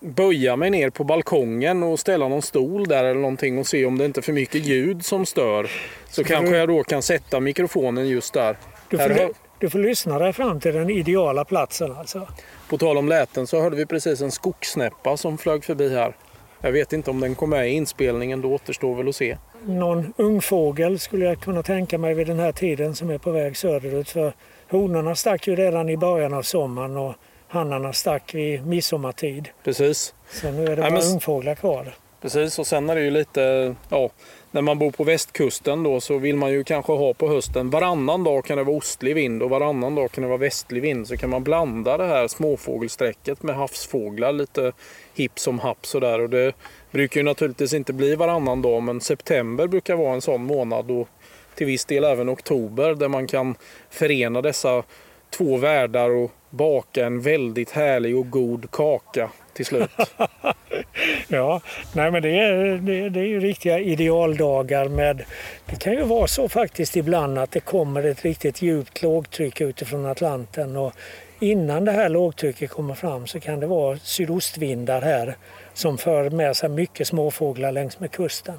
böja 0.00 0.56
mig 0.56 0.70
ner 0.70 0.90
på 0.90 1.04
balkongen 1.04 1.82
och 1.82 2.00
ställa 2.00 2.28
någon 2.28 2.42
stol 2.42 2.88
där 2.88 3.04
eller 3.04 3.20
någonting 3.20 3.58
och 3.58 3.66
se 3.66 3.86
om 3.86 3.98
det 3.98 4.04
inte 4.04 4.20
är 4.20 4.22
för 4.22 4.32
mycket 4.32 4.66
ljud 4.66 5.04
som 5.04 5.26
stör. 5.26 5.70
Så 6.10 6.24
kanske 6.24 6.56
jag 6.56 6.68
då 6.68 6.84
kan 6.84 7.02
sätta 7.02 7.40
mikrofonen 7.40 8.08
just 8.08 8.34
där. 8.34 8.56
Du 8.88 8.98
får, 8.98 9.32
du 9.58 9.70
får 9.70 9.78
lyssna 9.78 10.18
dig 10.18 10.32
fram 10.32 10.60
till 10.60 10.74
den 10.74 10.90
ideala 10.90 11.44
platsen 11.44 11.92
alltså. 11.92 12.28
På 12.68 12.78
tal 12.78 12.98
om 12.98 13.08
läten 13.08 13.46
så 13.46 13.60
hörde 13.60 13.76
vi 13.76 13.86
precis 13.86 14.20
en 14.20 14.30
skogssnäppa 14.30 15.16
som 15.16 15.38
flög 15.38 15.64
förbi 15.64 15.94
här. 15.94 16.16
Jag 16.62 16.72
vet 16.72 16.92
inte 16.92 17.10
om 17.10 17.20
den 17.20 17.34
kom 17.34 17.50
med 17.50 17.68
i 17.68 17.72
inspelningen, 17.72 18.40
då 18.42 18.52
återstår 18.54 18.94
väl 18.94 19.08
att 19.08 19.16
se. 19.16 19.36
Någon 19.66 20.12
ungfågel 20.16 20.98
skulle 20.98 21.24
jag 21.24 21.40
kunna 21.40 21.62
tänka 21.62 21.98
mig 21.98 22.14
vid 22.14 22.26
den 22.26 22.38
här 22.38 22.52
tiden 22.52 22.94
som 22.94 23.10
är 23.10 23.18
på 23.18 23.30
väg 23.30 23.56
söderut. 23.56 24.08
För 24.10 24.32
honorna 24.70 25.14
stack 25.14 25.48
ju 25.48 25.56
redan 25.56 25.88
i 25.88 25.96
början 25.96 26.34
av 26.34 26.42
sommaren 26.42 26.96
och 26.96 27.14
hannarna 27.48 27.92
stack 27.92 28.34
vid 28.34 28.66
midsommartid. 28.66 29.48
Precis. 29.64 30.14
Så 30.30 30.50
nu 30.50 30.64
är 30.64 30.76
det 30.76 30.82
Nej, 30.82 30.90
bara 30.90 31.00
men- 31.00 31.12
ungfåglar 31.12 31.54
kvar. 31.54 31.94
Precis, 32.22 32.58
och 32.58 32.66
sen 32.66 32.90
är 32.90 32.94
det 32.94 33.02
ju 33.02 33.10
lite, 33.10 33.74
ja, 33.88 34.10
när 34.50 34.62
man 34.62 34.78
bor 34.78 34.90
på 34.90 35.04
västkusten 35.04 35.82
då 35.82 36.00
så 36.00 36.18
vill 36.18 36.36
man 36.36 36.52
ju 36.52 36.64
kanske 36.64 36.92
ha 36.92 37.14
på 37.14 37.28
hösten 37.28 37.70
varannan 37.70 38.24
dag 38.24 38.44
kan 38.44 38.58
det 38.58 38.64
vara 38.64 38.76
ostlig 38.76 39.14
vind 39.14 39.42
och 39.42 39.50
varannan 39.50 39.94
dag 39.94 40.12
kan 40.12 40.22
det 40.22 40.28
vara 40.28 40.38
västlig 40.38 40.82
vind. 40.82 41.08
Så 41.08 41.16
kan 41.16 41.30
man 41.30 41.42
blanda 41.44 41.96
det 41.96 42.06
här 42.06 42.28
småfågelsträcket 42.28 43.42
med 43.42 43.56
havsfåglar 43.56 44.32
lite 44.32 44.72
hipp 45.14 45.38
som 45.38 45.58
happ 45.58 45.86
sådär. 45.86 46.20
Och 46.20 46.30
det 46.30 46.52
brukar 46.90 47.20
ju 47.20 47.24
naturligtvis 47.24 47.74
inte 47.74 47.92
bli 47.92 48.14
varannan 48.14 48.62
dag 48.62 48.82
men 48.82 49.00
september 49.00 49.66
brukar 49.66 49.94
vara 49.94 50.14
en 50.14 50.20
sån 50.20 50.44
månad 50.44 50.90
och 50.90 51.08
till 51.54 51.66
viss 51.66 51.84
del 51.84 52.04
även 52.04 52.30
oktober 52.30 52.94
där 52.94 53.08
man 53.08 53.26
kan 53.26 53.54
förena 53.90 54.42
dessa 54.42 54.82
två 55.30 55.56
världar 55.56 56.10
och 56.10 56.32
baka 56.50 57.06
en 57.06 57.20
väldigt 57.20 57.70
härlig 57.70 58.16
och 58.16 58.30
god 58.30 58.70
kaka. 58.70 59.30
till 59.52 59.66
slut. 59.66 59.90
ja, 61.28 61.60
nej 61.94 62.10
men 62.10 62.22
det 62.22 62.38
är, 62.38 62.78
det, 62.78 63.08
det 63.08 63.20
är 63.20 63.24
ju 63.24 63.40
riktiga 63.40 63.78
idealdagar 63.78 64.88
med... 64.88 65.24
Det 65.66 65.76
kan 65.76 65.92
ju 65.92 66.02
vara 66.02 66.26
så 66.26 66.48
faktiskt 66.48 66.96
ibland 66.96 67.38
att 67.38 67.50
det 67.50 67.60
kommer 67.60 68.04
ett 68.04 68.22
riktigt 68.22 68.62
djupt 68.62 69.02
lågtryck 69.02 69.60
utifrån 69.60 70.06
Atlanten 70.06 70.76
och 70.76 70.92
innan 71.42 71.84
det 71.84 71.92
här 71.92 72.08
lågtrycket 72.08 72.70
kommer 72.70 72.94
fram 72.94 73.26
så 73.26 73.40
kan 73.40 73.60
det 73.60 73.66
vara 73.66 73.98
sydostvindar 73.98 75.02
här 75.02 75.36
som 75.74 75.98
för 75.98 76.30
med 76.30 76.56
sig 76.56 76.68
mycket 76.68 77.06
småfåglar 77.06 77.72
längs 77.72 78.00
med 78.00 78.10
kusten. 78.10 78.54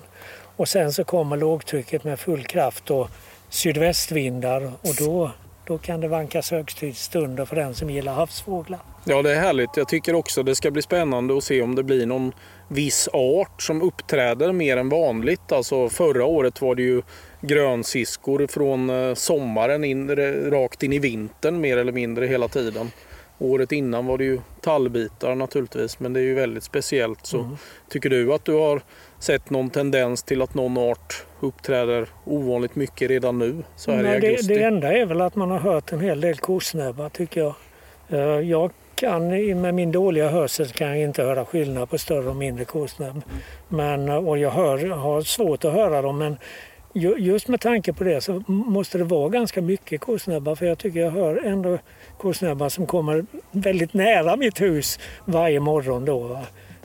Och 0.55 0.67
sen 0.67 0.93
så 0.93 1.03
kommer 1.03 1.37
lågtrycket 1.37 2.03
med 2.03 2.19
full 2.19 2.43
kraft 2.43 2.91
och 2.91 3.09
sydvästvindar 3.49 4.65
och 4.65 4.95
då, 4.99 5.31
då 5.67 5.77
kan 5.77 6.01
det 6.01 6.07
vankas 6.07 6.51
högtidsstunder 6.51 7.45
för 7.45 7.55
den 7.55 7.75
som 7.75 7.89
gillar 7.89 8.13
havsfåglar. 8.13 8.79
Ja, 9.05 9.21
det 9.21 9.31
är 9.35 9.39
härligt. 9.39 9.77
Jag 9.77 9.87
tycker 9.87 10.15
också 10.15 10.43
det 10.43 10.55
ska 10.55 10.71
bli 10.71 10.81
spännande 10.81 11.37
att 11.37 11.43
se 11.43 11.61
om 11.61 11.75
det 11.75 11.83
blir 11.83 12.05
någon 12.05 12.31
viss 12.67 13.09
art 13.13 13.61
som 13.61 13.81
uppträder 13.81 14.51
mer 14.51 14.77
än 14.77 14.89
vanligt. 14.89 15.51
Alltså 15.51 15.89
förra 15.89 16.25
året 16.25 16.61
var 16.61 16.75
det 16.75 16.83
ju 16.83 17.01
grönsiskor 17.43 18.47
från 18.47 18.89
eh, 18.89 19.13
sommaren 19.13 19.83
in, 19.83 20.15
rakt 20.51 20.83
in 20.83 20.93
i 20.93 20.99
vintern 20.99 21.61
mer 21.61 21.77
eller 21.77 21.91
mindre 21.91 22.25
hela 22.25 22.47
tiden. 22.47 22.91
Året 23.39 23.71
innan 23.71 24.05
var 24.05 24.17
det 24.17 24.23
ju 24.23 24.39
tallbitar 24.61 25.35
naturligtvis, 25.35 25.99
men 25.99 26.13
det 26.13 26.19
är 26.19 26.23
ju 26.23 26.33
väldigt 26.33 26.63
speciellt. 26.63 27.25
Så 27.25 27.39
mm. 27.39 27.57
Tycker 27.89 28.09
du 28.09 28.33
att 28.33 28.45
du 28.45 28.53
har 28.53 28.81
sett 29.19 29.49
någon 29.49 29.69
tendens 29.69 30.23
till 30.23 30.41
att 30.41 30.53
någon 30.53 30.77
art 30.77 31.25
uppträder 31.39 32.07
ovanligt 32.25 32.75
mycket 32.75 33.09
redan 33.09 33.39
nu 33.39 33.63
så 33.75 33.91
här 33.91 34.03
Nej, 34.03 34.11
i 34.11 34.15
augusti? 34.15 34.47
Det, 34.47 34.59
det 34.59 34.65
enda 34.65 34.93
är 34.93 35.05
väl 35.05 35.21
att 35.21 35.35
man 35.35 35.51
har 35.51 35.59
hört 35.59 35.91
en 35.91 35.99
hel 35.99 36.21
del 36.21 36.37
korsnäbbar 36.37 37.09
tycker 37.09 37.41
jag. 37.41 37.55
Eh, 38.09 38.49
jag 38.49 38.71
kan, 38.95 39.27
med 39.61 39.73
min 39.73 39.91
dåliga 39.91 40.29
hörsel 40.29 40.67
kan 40.67 40.87
jag 40.87 40.99
inte 41.01 41.23
höra 41.23 41.45
skillnad 41.45 41.89
på 41.89 41.97
större 41.97 42.29
och 42.29 42.35
mindre 42.35 42.65
korsnäbb. 42.65 43.21
Men, 43.67 44.09
och 44.09 44.37
jag 44.37 44.51
hör, 44.51 44.89
har 44.89 45.21
svårt 45.21 45.65
att 45.65 45.73
höra 45.73 46.01
dem 46.01 46.17
men 46.17 46.37
just 46.93 47.47
med 47.47 47.61
tanke 47.61 47.93
på 47.93 48.03
det 48.03 48.21
så 48.21 48.43
måste 48.47 48.97
det 48.97 49.03
vara 49.03 49.29
ganska 49.29 49.61
mycket 49.61 50.01
korsnäbbar 50.01 50.55
för 50.55 50.65
jag 50.65 50.77
tycker 50.77 50.99
jag 50.99 51.11
hör 51.11 51.45
ändå 51.45 51.79
korsnäbbar 52.17 52.69
som 52.69 52.85
kommer 52.85 53.25
väldigt 53.51 53.93
nära 53.93 54.35
mitt 54.35 54.61
hus 54.61 54.99
varje 55.25 55.59
morgon. 55.59 56.05
Då, 56.05 56.19
va? 56.19 56.41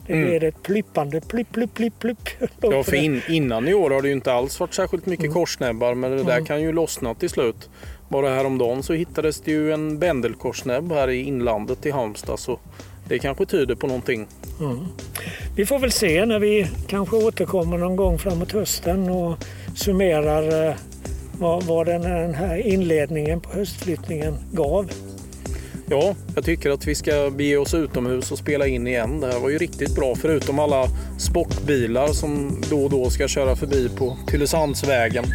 Det 0.07 0.13
mm. 0.13 0.27
blir 0.27 0.43
ett 0.43 0.63
plippande 0.63 1.21
plipp, 1.21 1.51
plipp, 1.51 1.73
plipp, 1.73 1.99
plipp. 1.99 2.29
Ja, 2.61 2.83
för 2.83 2.95
in, 2.95 3.21
innan 3.27 3.67
i 3.67 3.73
år 3.73 3.89
har 3.89 4.01
det 4.01 4.07
ju 4.07 4.13
inte 4.13 4.33
alls 4.33 4.59
varit 4.59 4.73
särskilt 4.73 5.05
mycket 5.05 5.25
mm. 5.25 5.33
korsnäbbar 5.33 5.93
men 5.93 6.11
det 6.11 6.23
där 6.23 6.33
mm. 6.33 6.45
kan 6.45 6.61
ju 6.61 6.71
lossna 6.71 7.13
till 7.13 7.29
slut. 7.29 7.69
Bara 8.07 8.29
häromdagen 8.29 8.83
så 8.83 8.93
hittades 8.93 9.41
det 9.41 9.51
ju 9.51 9.73
en 9.73 9.99
bändelkorsnäbb 9.99 10.91
här 10.91 11.09
i 11.09 11.21
inlandet 11.21 11.85
i 11.85 11.91
Halmstad 11.91 12.39
så 12.39 12.59
det 13.07 13.19
kanske 13.19 13.45
tyder 13.45 13.75
på 13.75 13.87
någonting. 13.87 14.27
Mm. 14.59 14.77
Vi 15.55 15.65
får 15.65 15.79
väl 15.79 15.91
se 15.91 16.25
när 16.25 16.39
vi 16.39 16.67
kanske 16.87 17.15
återkommer 17.15 17.77
någon 17.77 17.95
gång 17.95 18.19
framåt 18.19 18.51
hösten 18.51 19.09
och 19.09 19.37
summerar 19.75 20.67
eh, 20.67 20.75
vad, 21.39 21.63
vad 21.63 21.85
den, 21.85 22.01
den 22.01 22.33
här 22.33 22.57
inledningen 22.57 23.41
på 23.41 23.49
höstflyttningen 23.49 24.37
gav. 24.51 24.91
Ja, 25.91 26.15
jag 26.35 26.45
tycker 26.45 26.69
att 26.69 26.87
vi 26.87 26.95
ska 26.95 27.31
bege 27.31 27.57
oss 27.57 27.73
utomhus 27.73 28.31
och 28.31 28.37
spela 28.37 28.67
in 28.67 28.87
igen. 28.87 29.19
Det 29.19 29.27
här 29.27 29.39
var 29.39 29.49
ju 29.49 29.57
riktigt 29.57 29.95
bra, 29.95 30.15
förutom 30.15 30.59
alla 30.59 30.85
sportbilar 31.19 32.07
som 32.07 32.61
då 32.69 32.83
och 32.83 32.89
då 32.89 33.09
ska 33.09 33.27
köra 33.27 33.55
förbi 33.55 33.89
på 33.97 34.17
Tylösandsvägen. 34.27 35.25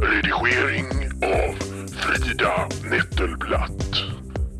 Redigering 0.00 0.86
av 1.22 1.54
Frida 1.88 2.68
Nettelblatt. 2.90 3.94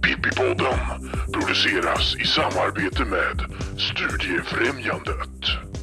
Pippipodden 0.02 0.78
produceras 1.32 2.16
i 2.16 2.26
samarbete 2.26 3.04
med 3.04 3.44
Studiefrämjandet. 3.78 5.75